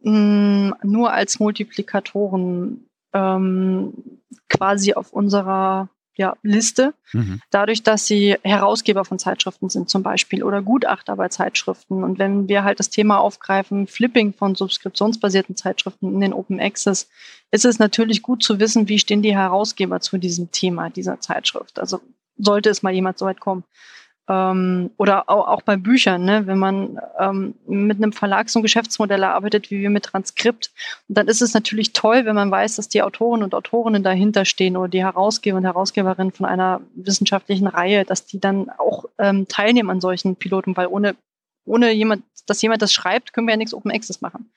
mh, 0.00 0.76
nur 0.82 1.12
als 1.12 1.40
Multiplikatoren 1.40 2.88
ähm, 3.12 4.20
quasi 4.48 4.94
auf 4.94 5.12
unserer 5.12 5.88
ja, 6.16 6.36
Liste. 6.42 6.94
Mhm. 7.12 7.40
Dadurch, 7.50 7.82
dass 7.82 8.06
sie 8.06 8.36
Herausgeber 8.42 9.04
von 9.04 9.18
Zeitschriften 9.18 9.68
sind 9.68 9.88
zum 9.90 10.02
Beispiel 10.02 10.42
oder 10.42 10.62
Gutachter 10.62 11.16
bei 11.16 11.28
Zeitschriften. 11.28 12.04
Und 12.04 12.18
wenn 12.18 12.48
wir 12.48 12.64
halt 12.64 12.78
das 12.78 12.90
Thema 12.90 13.18
aufgreifen, 13.18 13.86
Flipping 13.86 14.32
von 14.32 14.54
subskriptionsbasierten 14.54 15.56
Zeitschriften 15.56 16.12
in 16.14 16.20
den 16.20 16.32
Open 16.32 16.60
Access, 16.60 17.08
ist 17.50 17.64
es 17.64 17.78
natürlich 17.78 18.22
gut 18.22 18.42
zu 18.42 18.60
wissen, 18.60 18.88
wie 18.88 18.98
stehen 18.98 19.22
die 19.22 19.36
Herausgeber 19.36 20.00
zu 20.00 20.18
diesem 20.18 20.50
Thema 20.50 20.90
dieser 20.90 21.20
Zeitschrift. 21.20 21.78
Also 21.78 22.00
sollte 22.36 22.70
es 22.70 22.82
mal 22.82 22.92
jemand 22.92 23.18
so 23.18 23.26
weit 23.26 23.40
kommen. 23.40 23.64
Ähm, 24.26 24.90
oder 24.96 25.28
auch, 25.28 25.48
auch 25.48 25.62
bei 25.62 25.76
Büchern, 25.76 26.24
ne? 26.24 26.46
wenn 26.46 26.58
man 26.58 26.98
ähm, 27.18 27.54
mit 27.66 27.98
einem 27.98 28.12
Verlag 28.12 28.48
so 28.48 28.58
ein 28.58 28.62
Geschäftsmodell 28.62 29.22
erarbeitet, 29.22 29.70
wie 29.70 29.80
wir 29.80 29.90
mit 29.90 30.04
Transkript, 30.04 30.72
dann 31.08 31.28
ist 31.28 31.42
es 31.42 31.52
natürlich 31.52 31.92
toll, 31.92 32.24
wenn 32.24 32.34
man 32.34 32.50
weiß, 32.50 32.76
dass 32.76 32.88
die 32.88 33.02
Autoren 33.02 33.42
und 33.42 33.54
Autorinnen 33.54 34.02
dahinter 34.02 34.46
stehen 34.46 34.78
oder 34.78 34.88
die 34.88 35.04
Herausgeber 35.04 35.58
und 35.58 35.64
Herausgeberinnen 35.64 36.32
von 36.32 36.46
einer 36.46 36.80
wissenschaftlichen 36.94 37.66
Reihe, 37.66 38.06
dass 38.06 38.24
die 38.24 38.40
dann 38.40 38.70
auch 38.70 39.04
ähm, 39.18 39.46
teilnehmen 39.46 39.90
an 39.90 40.00
solchen 40.00 40.36
Piloten, 40.36 40.74
weil 40.74 40.86
ohne, 40.86 41.16
ohne 41.66 41.92
jemand, 41.92 42.24
dass 42.46 42.62
jemand 42.62 42.80
das 42.80 42.94
schreibt, 42.94 43.34
können 43.34 43.46
wir 43.46 43.52
ja 43.52 43.58
nichts 43.58 43.74
Open 43.74 43.90
Access 43.90 44.22
machen. 44.22 44.50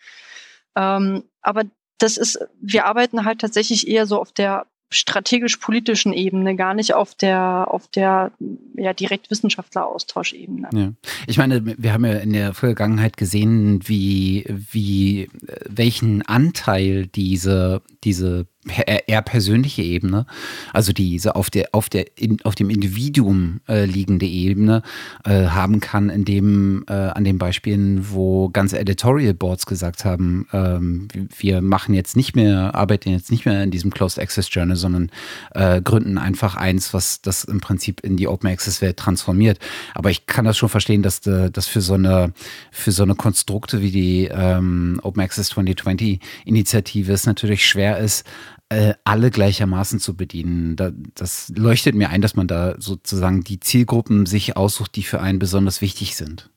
Ähm, 0.77 1.23
aber 1.41 1.63
das 1.97 2.15
ist, 2.15 2.39
wir 2.61 2.85
arbeiten 2.85 3.25
halt 3.25 3.41
tatsächlich 3.41 3.87
eher 3.87 4.05
so 4.05 4.21
auf 4.21 4.31
der 4.31 4.65
strategisch-politischen 4.89 6.13
Ebene, 6.13 6.55
gar 6.55 6.73
nicht 6.73 6.93
auf 6.93 7.13
der, 7.13 7.67
auf 7.69 7.87
der 7.87 8.31
ja, 8.75 8.93
direkt 8.93 9.29
Wissenschaftler-Austauschebene. 9.29 10.69
Ja. 10.73 10.93
Ich 11.27 11.37
meine, 11.37 11.65
wir 11.65 11.93
haben 11.93 12.05
ja 12.05 12.13
in 12.13 12.33
der 12.33 12.53
Vergangenheit 12.53 13.17
gesehen, 13.17 13.81
wie, 13.85 14.45
wie 14.47 15.29
welchen 15.67 16.21
Anteil 16.21 17.07
diese, 17.07 17.81
diese 18.03 18.47
eher 18.67 19.21
persönliche 19.21 19.81
Ebene, 19.81 20.25
also 20.73 20.93
diese 20.93 21.35
auf 21.35 21.49
der 21.49 21.69
auf 21.71 21.89
der 21.89 22.05
in, 22.17 22.39
auf 22.43 22.55
dem 22.55 22.69
Individuum 22.69 23.61
äh, 23.67 23.85
liegende 23.85 24.25
Ebene 24.25 24.81
äh, 25.25 25.47
haben 25.47 25.79
kann, 25.79 26.09
in 26.09 26.25
dem 26.25 26.83
äh, 26.87 26.93
an 26.93 27.23
den 27.23 27.37
Beispielen, 27.37 28.11
wo 28.11 28.49
ganze 28.49 28.79
Editorial 28.79 29.33
Boards 29.33 29.65
gesagt 29.65 30.05
haben, 30.05 30.47
ähm, 30.53 31.07
wir 31.37 31.61
machen 31.61 31.93
jetzt 31.93 32.15
nicht 32.15 32.35
mehr, 32.35 32.75
arbeiten 32.75 33.09
jetzt 33.09 33.31
nicht 33.31 33.45
mehr 33.45 33.63
in 33.63 33.71
diesem 33.71 33.91
Closed 33.91 34.19
Access 34.19 34.49
Journal, 34.51 34.75
sondern 34.75 35.09
äh, 35.53 35.81
gründen 35.81 36.17
einfach 36.17 36.55
eins, 36.55 36.93
was 36.93 37.21
das 37.21 37.43
im 37.43 37.59
Prinzip 37.59 38.01
in 38.01 38.17
die 38.17 38.27
Open 38.27 38.49
Access 38.49 38.81
Welt 38.81 38.97
transformiert. 38.97 39.59
Aber 39.93 40.09
ich 40.09 40.25
kann 40.25 40.45
das 40.45 40.57
schon 40.57 40.69
verstehen, 40.69 41.03
dass 41.03 41.25
äh, 41.27 41.49
das 41.51 41.67
für 41.67 41.81
so 41.81 41.93
eine 41.93 42.33
für 42.71 42.91
so 42.91 43.03
eine 43.03 43.15
Konstrukte 43.15 43.81
wie 43.81 43.91
die 43.91 44.29
ähm, 44.31 44.99
Open 45.03 45.21
Access 45.21 45.49
2020 45.49 46.19
Initiative 46.45 47.11
es 47.11 47.25
natürlich 47.25 47.65
schwer 47.67 47.97
ist, 47.97 48.25
äh, 48.69 48.93
alle 49.03 49.31
gleichermaßen 49.31 49.99
zu 49.99 50.15
bedienen. 50.15 50.75
Da, 50.75 50.91
das 51.15 51.51
leuchtet 51.55 51.95
mir 51.95 52.09
ein, 52.09 52.21
dass 52.21 52.35
man 52.35 52.47
da 52.47 52.75
sozusagen 52.79 53.43
die 53.43 53.59
Zielgruppen 53.59 54.25
sich 54.25 54.57
aussucht, 54.57 54.95
die 54.95 55.03
für 55.03 55.21
einen 55.21 55.39
besonders 55.39 55.81
wichtig 55.81 56.15
sind. 56.15 56.49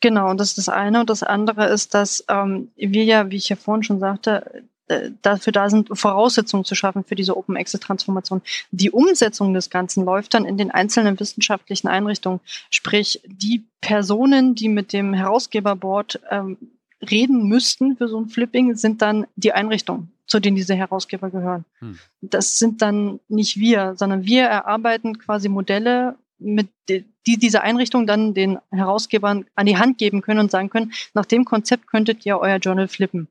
Genau, 0.00 0.30
und 0.30 0.40
das 0.40 0.50
ist 0.50 0.58
das 0.58 0.68
eine. 0.68 1.00
Und 1.00 1.10
das 1.10 1.22
andere 1.22 1.66
ist, 1.66 1.94
dass 1.94 2.24
ähm, 2.28 2.68
wir 2.76 3.04
ja, 3.04 3.30
wie 3.30 3.36
ich 3.36 3.48
ja 3.48 3.56
vorhin 3.56 3.82
schon 3.82 4.00
sagte, 4.00 4.64
äh, 4.88 5.10
dafür 5.22 5.52
da 5.52 5.70
sind, 5.70 5.88
Voraussetzungen 5.92 6.64
zu 6.64 6.74
schaffen 6.74 7.04
für 7.04 7.14
diese 7.14 7.36
Open 7.36 7.56
Access 7.56 7.80
Transformation. 7.80 8.42
Die 8.70 8.90
Umsetzung 8.90 9.54
des 9.54 9.70
Ganzen 9.70 10.04
läuft 10.04 10.34
dann 10.34 10.44
in 10.44 10.58
den 10.58 10.70
einzelnen 10.70 11.18
wissenschaftlichen 11.20 11.88
Einrichtungen. 11.88 12.40
Sprich, 12.70 13.20
die 13.24 13.64
Personen, 13.80 14.54
die 14.54 14.68
mit 14.68 14.92
dem 14.92 15.14
Herausgeberboard 15.14 16.20
ähm, 16.30 16.56
reden 17.02 17.48
müssten 17.48 17.96
für 17.96 18.08
so 18.08 18.20
ein 18.20 18.28
Flipping, 18.28 18.74
sind 18.76 19.02
dann 19.02 19.26
die 19.36 19.52
Einrichtungen 19.52 20.12
zu 20.30 20.38
denen 20.38 20.56
diese 20.56 20.76
Herausgeber 20.76 21.28
gehören. 21.28 21.64
Hm. 21.80 21.98
Das 22.20 22.58
sind 22.58 22.80
dann 22.82 23.18
nicht 23.28 23.58
wir, 23.58 23.96
sondern 23.96 24.24
wir 24.24 24.44
erarbeiten 24.44 25.18
quasi 25.18 25.48
Modelle, 25.48 26.14
mit 26.38 26.68
die 26.88 27.04
diese 27.36 27.60
Einrichtung 27.62 28.06
dann 28.06 28.32
den 28.32 28.58
Herausgebern 28.70 29.44
an 29.54 29.66
die 29.66 29.76
Hand 29.76 29.98
geben 29.98 30.22
können 30.22 30.40
und 30.40 30.50
sagen 30.50 30.70
können, 30.70 30.92
nach 31.12 31.26
dem 31.26 31.44
Konzept 31.44 31.86
könntet 31.86 32.24
ihr 32.24 32.38
euer 32.38 32.56
Journal 32.56 32.88
flippen. 32.88 33.28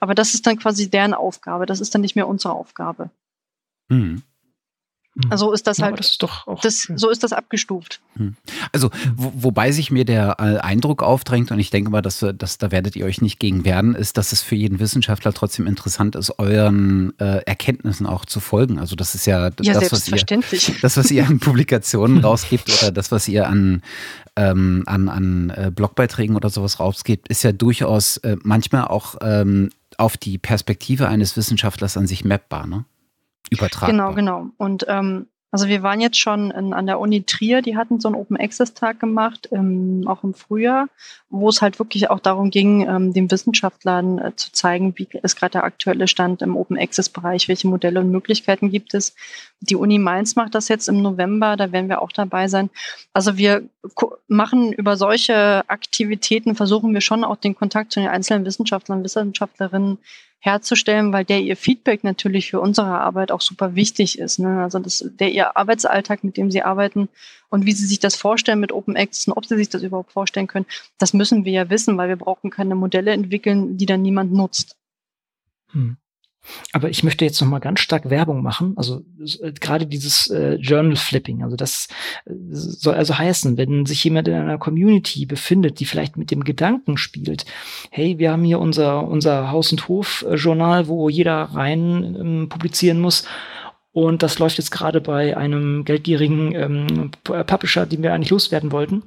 Aber 0.00 0.14
das 0.14 0.34
ist 0.34 0.46
dann 0.46 0.58
quasi 0.58 0.90
deren 0.90 1.14
Aufgabe. 1.14 1.66
Das 1.66 1.80
ist 1.80 1.94
dann 1.94 2.00
nicht 2.00 2.16
mehr 2.16 2.26
unsere 2.26 2.54
Aufgabe. 2.54 3.10
Hm. 3.88 4.22
Hm. 5.16 5.30
Also 5.30 5.52
ist 5.52 5.66
das 5.66 5.80
halt, 5.80 5.98
das 5.98 6.10
ist 6.10 6.22
doch 6.22 6.46
auch 6.48 6.60
das, 6.60 6.90
so 6.96 7.08
ist 7.08 7.22
das 7.22 7.32
abgestuft. 7.32 8.00
Hm. 8.16 8.34
Also, 8.72 8.90
wo, 9.14 9.32
wobei 9.36 9.70
sich 9.70 9.92
mir 9.92 10.04
der 10.04 10.36
äh, 10.40 10.58
Eindruck 10.58 11.04
aufdrängt, 11.04 11.52
und 11.52 11.60
ich 11.60 11.70
denke 11.70 11.90
mal, 11.90 12.02
dass, 12.02 12.24
dass 12.36 12.58
da 12.58 12.72
werdet 12.72 12.96
ihr 12.96 13.04
euch 13.06 13.20
nicht 13.20 13.38
gegen 13.38 13.64
werden, 13.64 13.94
ist, 13.94 14.16
dass 14.16 14.32
es 14.32 14.42
für 14.42 14.56
jeden 14.56 14.80
Wissenschaftler 14.80 15.32
trotzdem 15.32 15.68
interessant 15.68 16.16
ist, 16.16 16.38
euren 16.38 17.16
äh, 17.20 17.42
Erkenntnissen 17.46 18.06
auch 18.06 18.24
zu 18.24 18.40
folgen. 18.40 18.80
Also, 18.80 18.96
das 18.96 19.14
ist 19.14 19.26
ja, 19.26 19.50
ja 19.60 19.74
das, 19.80 19.92
was 19.92 20.08
ihr, 20.08 20.16
das, 20.82 20.96
was 20.96 21.10
ihr 21.10 21.26
an 21.26 21.38
Publikationen 21.38 22.18
rausgibt 22.24 22.82
oder 22.82 22.90
das, 22.90 23.12
was 23.12 23.28
ihr 23.28 23.48
an, 23.48 23.82
ähm, 24.34 24.82
an, 24.86 25.08
an 25.08 25.50
äh, 25.50 25.70
Blogbeiträgen 25.72 26.34
oder 26.34 26.50
sowas 26.50 26.80
rausgibt, 26.80 27.28
ist 27.28 27.44
ja 27.44 27.52
durchaus 27.52 28.16
äh, 28.18 28.36
manchmal 28.42 28.86
auch 28.86 29.14
ähm, 29.20 29.70
auf 29.96 30.16
die 30.16 30.38
Perspektive 30.38 31.06
eines 31.06 31.36
Wissenschaftlers 31.36 31.96
an 31.96 32.08
sich 32.08 32.24
mappbar, 32.24 32.66
ne? 32.66 32.84
Übertragbar. 33.58 33.90
Genau, 33.90 34.14
genau. 34.14 34.50
Und 34.56 34.86
ähm, 34.88 35.26
also 35.54 35.68
wir 35.68 35.84
waren 35.84 36.00
jetzt 36.00 36.18
schon 36.18 36.50
in, 36.50 36.72
an 36.72 36.86
der 36.86 36.98
Uni 36.98 37.22
Trier, 37.22 37.62
die 37.62 37.76
hatten 37.76 38.00
so 38.00 38.08
einen 38.08 38.16
Open 38.16 38.36
Access 38.36 38.74
Tag 38.74 38.98
gemacht, 38.98 39.48
ähm, 39.52 40.02
auch 40.04 40.24
im 40.24 40.34
Frühjahr, 40.34 40.88
wo 41.30 41.48
es 41.48 41.62
halt 41.62 41.78
wirklich 41.78 42.10
auch 42.10 42.18
darum 42.18 42.50
ging, 42.50 42.84
ähm, 42.88 43.12
den 43.12 43.30
Wissenschaftlern 43.30 44.18
äh, 44.18 44.34
zu 44.34 44.50
zeigen, 44.50 44.98
wie 44.98 45.06
ist 45.22 45.36
gerade 45.36 45.52
der 45.52 45.62
aktuelle 45.62 46.08
Stand 46.08 46.42
im 46.42 46.56
Open 46.56 46.76
Access 46.76 47.08
Bereich, 47.08 47.46
welche 47.46 47.68
Modelle 47.68 48.00
und 48.00 48.10
Möglichkeiten 48.10 48.72
gibt 48.72 48.94
es. 48.94 49.14
Die 49.60 49.76
Uni 49.76 50.00
Mainz 50.00 50.34
macht 50.34 50.56
das 50.56 50.66
jetzt 50.66 50.88
im 50.88 51.00
November, 51.02 51.56
da 51.56 51.70
werden 51.70 51.88
wir 51.88 52.02
auch 52.02 52.10
dabei 52.10 52.48
sein. 52.48 52.68
Also 53.12 53.36
wir 53.36 53.62
machen 54.26 54.72
über 54.72 54.96
solche 54.96 55.62
Aktivitäten, 55.68 56.56
versuchen 56.56 56.92
wir 56.94 57.00
schon 57.00 57.22
auch 57.22 57.36
den 57.36 57.54
Kontakt 57.54 57.92
zu 57.92 58.00
den 58.00 58.08
einzelnen 58.08 58.44
Wissenschaftlern, 58.44 59.04
Wissenschaftlerinnen 59.04 59.98
herzustellen, 60.44 61.10
weil 61.14 61.24
der 61.24 61.40
ihr 61.40 61.56
Feedback 61.56 62.04
natürlich 62.04 62.50
für 62.50 62.60
unsere 62.60 63.00
Arbeit 63.00 63.32
auch 63.32 63.40
super 63.40 63.74
wichtig 63.74 64.18
ist. 64.18 64.38
Ne? 64.38 64.62
Also 64.62 64.78
das, 64.78 65.02
der 65.18 65.32
ihr 65.32 65.56
Arbeitsalltag, 65.56 66.22
mit 66.22 66.36
dem 66.36 66.50
sie 66.50 66.60
arbeiten 66.60 67.08
und 67.48 67.64
wie 67.64 67.72
sie 67.72 67.86
sich 67.86 67.98
das 67.98 68.14
vorstellen 68.14 68.60
mit 68.60 68.70
Open 68.70 68.94
Access 68.94 69.26
und 69.26 69.32
ob 69.38 69.46
sie 69.46 69.56
sich 69.56 69.70
das 69.70 69.82
überhaupt 69.82 70.12
vorstellen 70.12 70.46
können, 70.46 70.66
das 70.98 71.14
müssen 71.14 71.46
wir 71.46 71.52
ja 71.52 71.70
wissen, 71.70 71.96
weil 71.96 72.10
wir 72.10 72.16
brauchen 72.16 72.50
keine 72.50 72.74
Modelle 72.74 73.12
entwickeln, 73.12 73.78
die 73.78 73.86
dann 73.86 74.02
niemand 74.02 74.32
nutzt. 74.32 74.76
Hm. 75.72 75.96
Aber 76.72 76.90
ich 76.90 77.02
möchte 77.02 77.24
jetzt 77.24 77.40
noch 77.40 77.48
mal 77.48 77.58
ganz 77.58 77.80
stark 77.80 78.10
Werbung 78.10 78.42
machen. 78.42 78.74
Also 78.76 79.02
äh, 79.42 79.52
gerade 79.52 79.86
dieses 79.86 80.28
äh, 80.30 80.54
Journal 80.54 80.96
Flipping. 80.96 81.42
Also 81.42 81.56
das 81.56 81.88
äh, 82.26 82.32
soll 82.50 82.94
also 82.94 83.16
heißen, 83.16 83.56
wenn 83.56 83.86
sich 83.86 84.04
jemand 84.04 84.28
in 84.28 84.34
einer 84.34 84.58
Community 84.58 85.26
befindet, 85.26 85.80
die 85.80 85.84
vielleicht 85.84 86.16
mit 86.16 86.30
dem 86.30 86.44
Gedanken 86.44 86.96
spielt, 86.96 87.46
hey, 87.90 88.18
wir 88.18 88.32
haben 88.32 88.44
hier 88.44 88.58
unser 88.58 89.06
unser 89.06 89.50
Haus 89.50 89.72
und 89.72 89.88
Hof 89.88 90.24
Journal, 90.34 90.88
wo 90.88 91.08
jeder 91.08 91.42
rein 91.54 92.16
ähm, 92.18 92.48
publizieren 92.48 93.00
muss. 93.00 93.24
Und 93.92 94.24
das 94.24 94.40
läuft 94.40 94.58
jetzt 94.58 94.72
gerade 94.72 95.00
bei 95.00 95.36
einem 95.36 95.84
geldgierigen 95.84 96.54
ähm, 96.54 97.10
Publisher, 97.22 97.86
den 97.86 98.02
wir 98.02 98.12
eigentlich 98.12 98.30
loswerden 98.30 98.72
wollten 98.72 99.04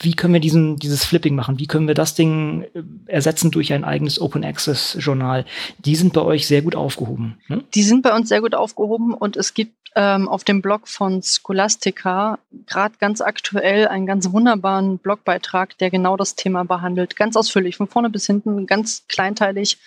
wie 0.00 0.14
können 0.14 0.34
wir 0.34 0.40
diesen, 0.40 0.76
dieses 0.76 1.04
Flipping 1.04 1.34
machen? 1.34 1.58
Wie 1.58 1.66
können 1.66 1.86
wir 1.86 1.94
das 1.94 2.14
Ding 2.14 2.62
äh, 2.74 2.82
ersetzen 3.06 3.50
durch 3.50 3.72
ein 3.72 3.84
eigenes 3.84 4.20
Open 4.20 4.44
Access 4.44 4.96
Journal? 4.98 5.44
Die 5.78 5.94
sind 5.94 6.12
bei 6.12 6.22
euch 6.22 6.46
sehr 6.46 6.62
gut 6.62 6.74
aufgehoben. 6.74 7.38
Ne? 7.48 7.62
Die 7.74 7.82
sind 7.82 8.02
bei 8.02 8.14
uns 8.14 8.28
sehr 8.28 8.40
gut 8.40 8.54
aufgehoben 8.54 9.14
und 9.14 9.36
es 9.36 9.54
gibt 9.54 9.74
ähm, 9.96 10.28
auf 10.28 10.44
dem 10.44 10.62
Blog 10.62 10.88
von 10.88 11.22
Scholastica 11.22 12.38
gerade 12.66 12.94
ganz 12.98 13.20
aktuell 13.20 13.88
einen 13.88 14.06
ganz 14.06 14.30
wunderbaren 14.32 14.98
Blogbeitrag, 14.98 15.76
der 15.78 15.90
genau 15.90 16.16
das 16.16 16.36
Thema 16.36 16.64
behandelt. 16.64 17.16
Ganz 17.16 17.36
ausführlich, 17.36 17.76
von 17.76 17.88
vorne 17.88 18.10
bis 18.10 18.26
hinten, 18.26 18.66
ganz 18.66 19.04
kleinteilig 19.08 19.78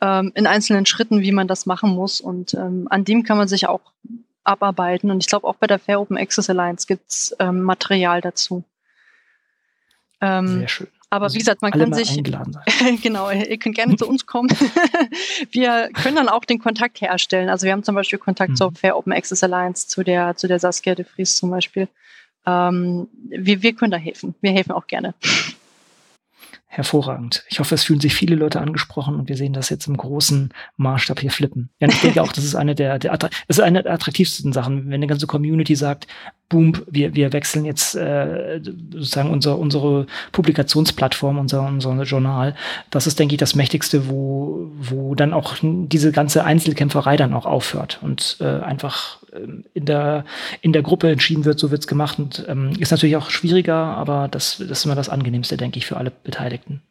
ähm, 0.00 0.32
in 0.34 0.46
einzelnen 0.46 0.86
Schritten, 0.86 1.20
wie 1.20 1.32
man 1.32 1.48
das 1.48 1.66
machen 1.66 1.90
muss. 1.90 2.20
Und 2.20 2.54
ähm, 2.54 2.88
an 2.90 3.04
dem 3.04 3.22
kann 3.22 3.38
man 3.38 3.48
sich 3.48 3.68
auch 3.68 3.92
abarbeiten. 4.44 5.10
Und 5.10 5.22
ich 5.22 5.28
glaube, 5.28 5.46
auch 5.46 5.56
bei 5.56 5.66
der 5.66 5.78
Fair 5.78 6.00
Open 6.00 6.18
Access 6.18 6.50
Alliance 6.50 6.86
gibt 6.86 7.08
es 7.08 7.36
ähm, 7.38 7.62
Material 7.62 8.20
dazu. 8.20 8.64
Ähm, 10.20 10.58
Sehr 10.60 10.68
schön. 10.68 10.86
Aber 11.12 11.24
also 11.24 11.34
wie 11.34 11.38
gesagt, 11.40 11.60
man 11.60 11.72
kann 11.72 11.92
sich, 11.92 12.22
genau, 13.02 13.30
ihr 13.30 13.58
könnt 13.58 13.74
gerne 13.74 13.96
zu 13.96 14.08
uns 14.08 14.26
kommen. 14.26 14.48
wir 15.50 15.90
können 15.92 16.14
dann 16.14 16.28
auch 16.28 16.44
den 16.44 16.60
Kontakt 16.60 17.00
herstellen. 17.00 17.48
Also 17.48 17.66
wir 17.66 17.72
haben 17.72 17.82
zum 17.82 17.96
Beispiel 17.96 18.20
Kontakt 18.20 18.50
mhm. 18.52 18.56
zur 18.56 18.72
Fair 18.72 18.96
Open 18.96 19.12
Access 19.12 19.42
Alliance, 19.42 19.88
zu 19.88 20.04
der, 20.04 20.36
zu 20.36 20.46
der 20.46 20.60
Saskia 20.60 20.94
de 20.94 21.04
Vries 21.04 21.36
zum 21.36 21.50
Beispiel. 21.50 21.88
Ähm, 22.46 23.08
wir, 23.28 23.60
wir 23.60 23.72
können 23.74 23.90
da 23.90 23.96
helfen. 23.96 24.36
Wir 24.40 24.52
helfen 24.52 24.70
auch 24.70 24.86
gerne. 24.86 25.14
Hervorragend. 26.72 27.44
Ich 27.48 27.58
hoffe, 27.58 27.74
es 27.74 27.82
fühlen 27.82 27.98
sich 27.98 28.14
viele 28.14 28.36
Leute 28.36 28.60
angesprochen 28.60 29.16
und 29.16 29.28
wir 29.28 29.36
sehen 29.36 29.52
das 29.52 29.70
jetzt 29.70 29.88
im 29.88 29.96
großen 29.96 30.54
Maßstab 30.76 31.18
hier 31.18 31.32
flippen. 31.32 31.68
Ja, 31.80 31.88
ich 31.88 32.00
denke 32.00 32.22
auch, 32.22 32.32
das 32.32 32.44
ist 32.44 32.54
eine 32.54 32.76
der, 32.76 33.00
der 33.00 33.16
das 33.16 33.30
ist 33.48 33.60
eine 33.60 33.82
der 33.82 33.92
attraktivsten 33.92 34.52
Sachen, 34.52 34.86
wenn 34.86 34.94
eine 34.94 35.08
ganze 35.08 35.26
Community 35.26 35.74
sagt, 35.74 36.06
boom, 36.48 36.74
wir, 36.88 37.14
wir 37.14 37.32
wechseln 37.32 37.64
jetzt 37.64 37.94
äh, 37.94 38.60
sozusagen 38.62 39.30
unser, 39.30 39.58
unsere 39.58 40.06
Publikationsplattform, 40.32 41.38
unser, 41.38 41.66
unser 41.66 42.02
Journal. 42.02 42.54
Das 42.90 43.06
ist, 43.06 43.18
denke 43.18 43.34
ich, 43.34 43.38
das 43.38 43.54
Mächtigste, 43.54 44.08
wo, 44.08 44.70
wo 44.78 45.14
dann 45.14 45.32
auch 45.32 45.56
diese 45.62 46.12
ganze 46.12 46.44
Einzelkämpferei 46.44 47.16
dann 47.16 47.34
auch 47.34 47.46
aufhört 47.46 47.98
und 48.02 48.36
äh, 48.40 48.44
einfach 48.44 49.19
in 49.32 49.84
der, 49.84 50.24
in 50.60 50.72
der 50.72 50.82
Gruppe 50.82 51.10
entschieden 51.10 51.44
wird, 51.44 51.58
so 51.58 51.70
wird's 51.70 51.86
gemacht. 51.86 52.18
Und 52.18 52.44
ähm, 52.48 52.72
ist 52.78 52.90
natürlich 52.90 53.16
auch 53.16 53.30
schwieriger, 53.30 53.74
aber 53.74 54.28
das, 54.28 54.58
das 54.58 54.70
ist 54.70 54.84
immer 54.84 54.94
das 54.94 55.08
Angenehmste, 55.08 55.56
denke 55.56 55.78
ich, 55.78 55.86
für 55.86 55.96
alle 55.96 56.10
Beteiligten. 56.10 56.82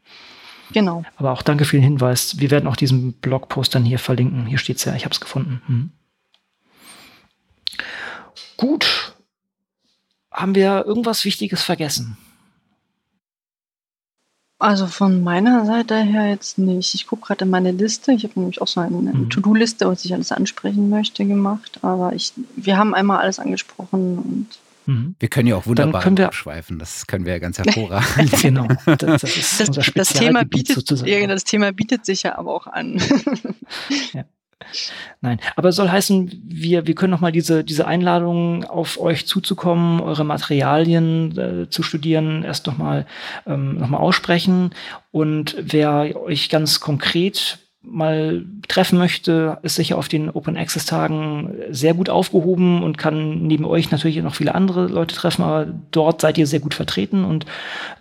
Genau. 0.71 1.03
Aber 1.17 1.31
auch 1.31 1.41
danke 1.41 1.65
für 1.65 1.77
den 1.77 1.83
Hinweis. 1.83 2.39
Wir 2.39 2.51
werden 2.51 2.67
auch 2.67 2.75
diesen 2.75 3.13
Blogpost 3.13 3.73
dann 3.73 3.85
hier 3.85 3.99
verlinken. 3.99 4.45
Hier 4.45 4.59
steht's 4.59 4.85
ja, 4.85 4.95
ich 4.95 5.05
habe 5.05 5.13
es 5.13 5.19
gefunden. 5.19 5.61
Hm. 5.65 5.91
Gut, 8.57 9.15
haben 10.31 10.53
wir 10.53 10.85
irgendwas 10.85 11.25
Wichtiges 11.25 11.63
vergessen? 11.63 12.17
Also 14.59 14.87
von 14.87 15.23
meiner 15.23 15.65
Seite 15.65 15.95
her 15.95 16.27
jetzt 16.27 16.57
nicht. 16.57 16.93
Ich 16.93 17.07
gucke 17.07 17.27
gerade 17.27 17.45
in 17.45 17.51
meine 17.51 17.71
Liste. 17.71 18.11
Ich 18.11 18.25
habe 18.25 18.37
nämlich 18.37 18.61
auch 18.61 18.67
so 18.67 18.81
eine 18.81 19.13
mhm. 19.13 19.29
To-Do-Liste, 19.29 19.87
was 19.87 20.03
ich 20.03 20.13
alles 20.13 20.33
ansprechen 20.33 20.89
möchte, 20.89 21.25
gemacht. 21.25 21.79
Aber 21.81 22.11
ich, 22.13 22.33
wir 22.57 22.77
haben 22.77 22.93
einmal 22.93 23.19
alles 23.19 23.39
angesprochen 23.39 24.17
und 24.17 24.47
mhm. 24.85 25.15
wir 25.17 25.29
können 25.29 25.47
ja 25.47 25.55
auch 25.55 25.65
wunderbar 25.65 26.03
wir, 26.05 26.25
abschweifen. 26.25 26.77
Das 26.77 27.07
können 27.07 27.23
wir 27.25 27.31
ja 27.31 27.39
ganz 27.39 27.57
hervorragend. 27.57 28.31
genau. 28.41 28.67
Das, 28.85 29.21
das, 29.21 29.71
das, 29.71 29.91
das 29.95 30.09
Thema 30.09 30.43
bietet, 30.43 31.07
ja, 31.07 31.25
das 31.25 31.45
Thema 31.45 31.71
bietet 31.71 32.05
sich 32.05 32.23
ja 32.23 32.37
aber 32.37 32.53
auch 32.53 32.67
an. 32.67 33.01
ja. 34.13 34.25
Nein, 35.21 35.39
aber 35.55 35.69
es 35.69 35.75
soll 35.75 35.89
heißen, 35.89 36.41
wir, 36.45 36.87
wir 36.87 36.95
können 36.95 37.11
noch 37.11 37.19
mal 37.19 37.31
diese, 37.31 37.63
diese 37.63 37.87
Einladung 37.87 38.63
auf 38.63 38.99
euch 38.99 39.25
zuzukommen, 39.27 40.01
eure 40.01 40.23
Materialien 40.23 41.37
äh, 41.37 41.69
zu 41.69 41.83
studieren, 41.83 42.43
erst 42.43 42.67
noch 42.67 42.77
mal, 42.77 43.05
ähm, 43.45 43.77
noch 43.77 43.91
aussprechen. 43.91 44.71
Und 45.11 45.55
wer 45.59 46.15
euch 46.21 46.49
ganz 46.49 46.79
konkret 46.79 47.59
mal 47.81 48.45
treffen 48.67 48.99
möchte, 48.99 49.57
ist 49.61 49.75
sicher 49.75 49.97
auf 49.97 50.09
den 50.09 50.29
Open 50.29 50.57
Access 50.57 50.85
Tagen 50.85 51.55
sehr 51.69 51.93
gut 51.93 52.09
aufgehoben 52.09 52.83
und 52.83 52.97
kann 52.97 53.47
neben 53.47 53.65
euch 53.65 53.89
natürlich 53.89 54.21
noch 54.21 54.35
viele 54.35 54.53
andere 54.53 54.87
Leute 54.87 55.15
treffen, 55.15 55.43
aber 55.43 55.65
dort 55.91 56.21
seid 56.21 56.37
ihr 56.37 56.45
sehr 56.45 56.59
gut 56.59 56.73
vertreten 56.73 57.23
und 57.23 57.45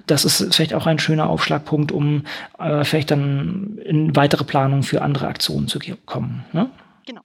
das 0.06 0.24
ist 0.24 0.54
vielleicht 0.54 0.74
auch 0.74 0.86
ein 0.86 0.98
schöner 0.98 1.30
Aufschlagpunkt, 1.30 1.92
um 1.92 2.24
äh, 2.58 2.84
vielleicht 2.84 3.10
dann 3.10 3.78
in 3.84 4.16
weitere 4.16 4.44
Planungen 4.44 4.82
für 4.82 5.02
andere 5.02 5.28
Aktionen 5.28 5.68
zu 5.68 5.78
kommen. 6.06 6.44
Ne? 6.52 6.68
Genau. 7.06 7.22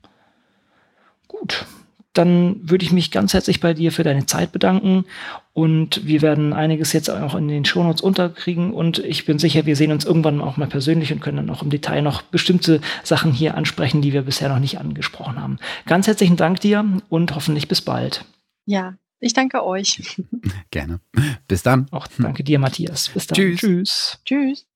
Gut 1.28 1.66
dann 2.14 2.58
würde 2.62 2.86
ich 2.86 2.92
mich 2.92 3.12
ganz 3.12 3.34
herzlich 3.34 3.60
bei 3.60 3.74
dir 3.74 3.92
für 3.92 4.04
deine 4.04 4.26
Zeit 4.26 4.52
bedanken. 4.52 5.06
Und 5.54 6.06
wir 6.06 6.22
werden 6.22 6.54
einiges 6.54 6.94
jetzt 6.94 7.10
auch 7.10 7.36
in 7.36 7.48
den 7.48 7.66
Shownotes 7.66 8.02
unterkriegen. 8.02 8.74
Und 8.74 9.00
ich 9.00 9.26
bin 9.26 9.40
sicher, 9.40 9.66
wir 9.66 9.76
sehen 9.76 9.92
uns 9.92 10.06
irgendwann 10.06 10.42
auch 10.42 10.58
mal 10.58 10.68
persönlich 10.68 11.12
und 11.12 11.20
können 11.20 11.38
dann 11.38 11.50
auch 11.50 11.64
im 11.64 11.70
Detail 11.70 12.02
noch 12.02 12.22
bestimmte 12.22 12.82
Sachen 13.04 13.32
hier 13.32 13.56
ansprechen, 13.56 14.02
die 14.02 14.14
wir 14.14 14.22
bisher 14.22 14.50
noch 14.50 14.60
nicht 14.60 14.80
angesprochen 14.80 15.42
haben. 15.42 15.58
Ganz 15.86 16.08
herzlichen 16.08 16.38
Dank 16.38 16.60
dir 16.62 17.02
und 17.10 17.36
hoffentlich 17.36 17.68
bis 17.68 17.82
bald. 17.82 18.26
Ja, 18.66 18.96
ich 19.20 19.34
danke 19.34 19.64
euch. 19.64 20.22
Gerne. 20.72 21.00
Bis 21.48 21.64
dann. 21.64 21.88
Auch 21.92 22.08
danke 22.18 22.44
dir, 22.44 22.60
Matthias. 22.60 23.10
Bis 23.10 23.28
dann. 23.28 23.36
Tschüss. 23.36 23.60
Tschüss. 23.60 24.20
Tschüss. 24.26 24.73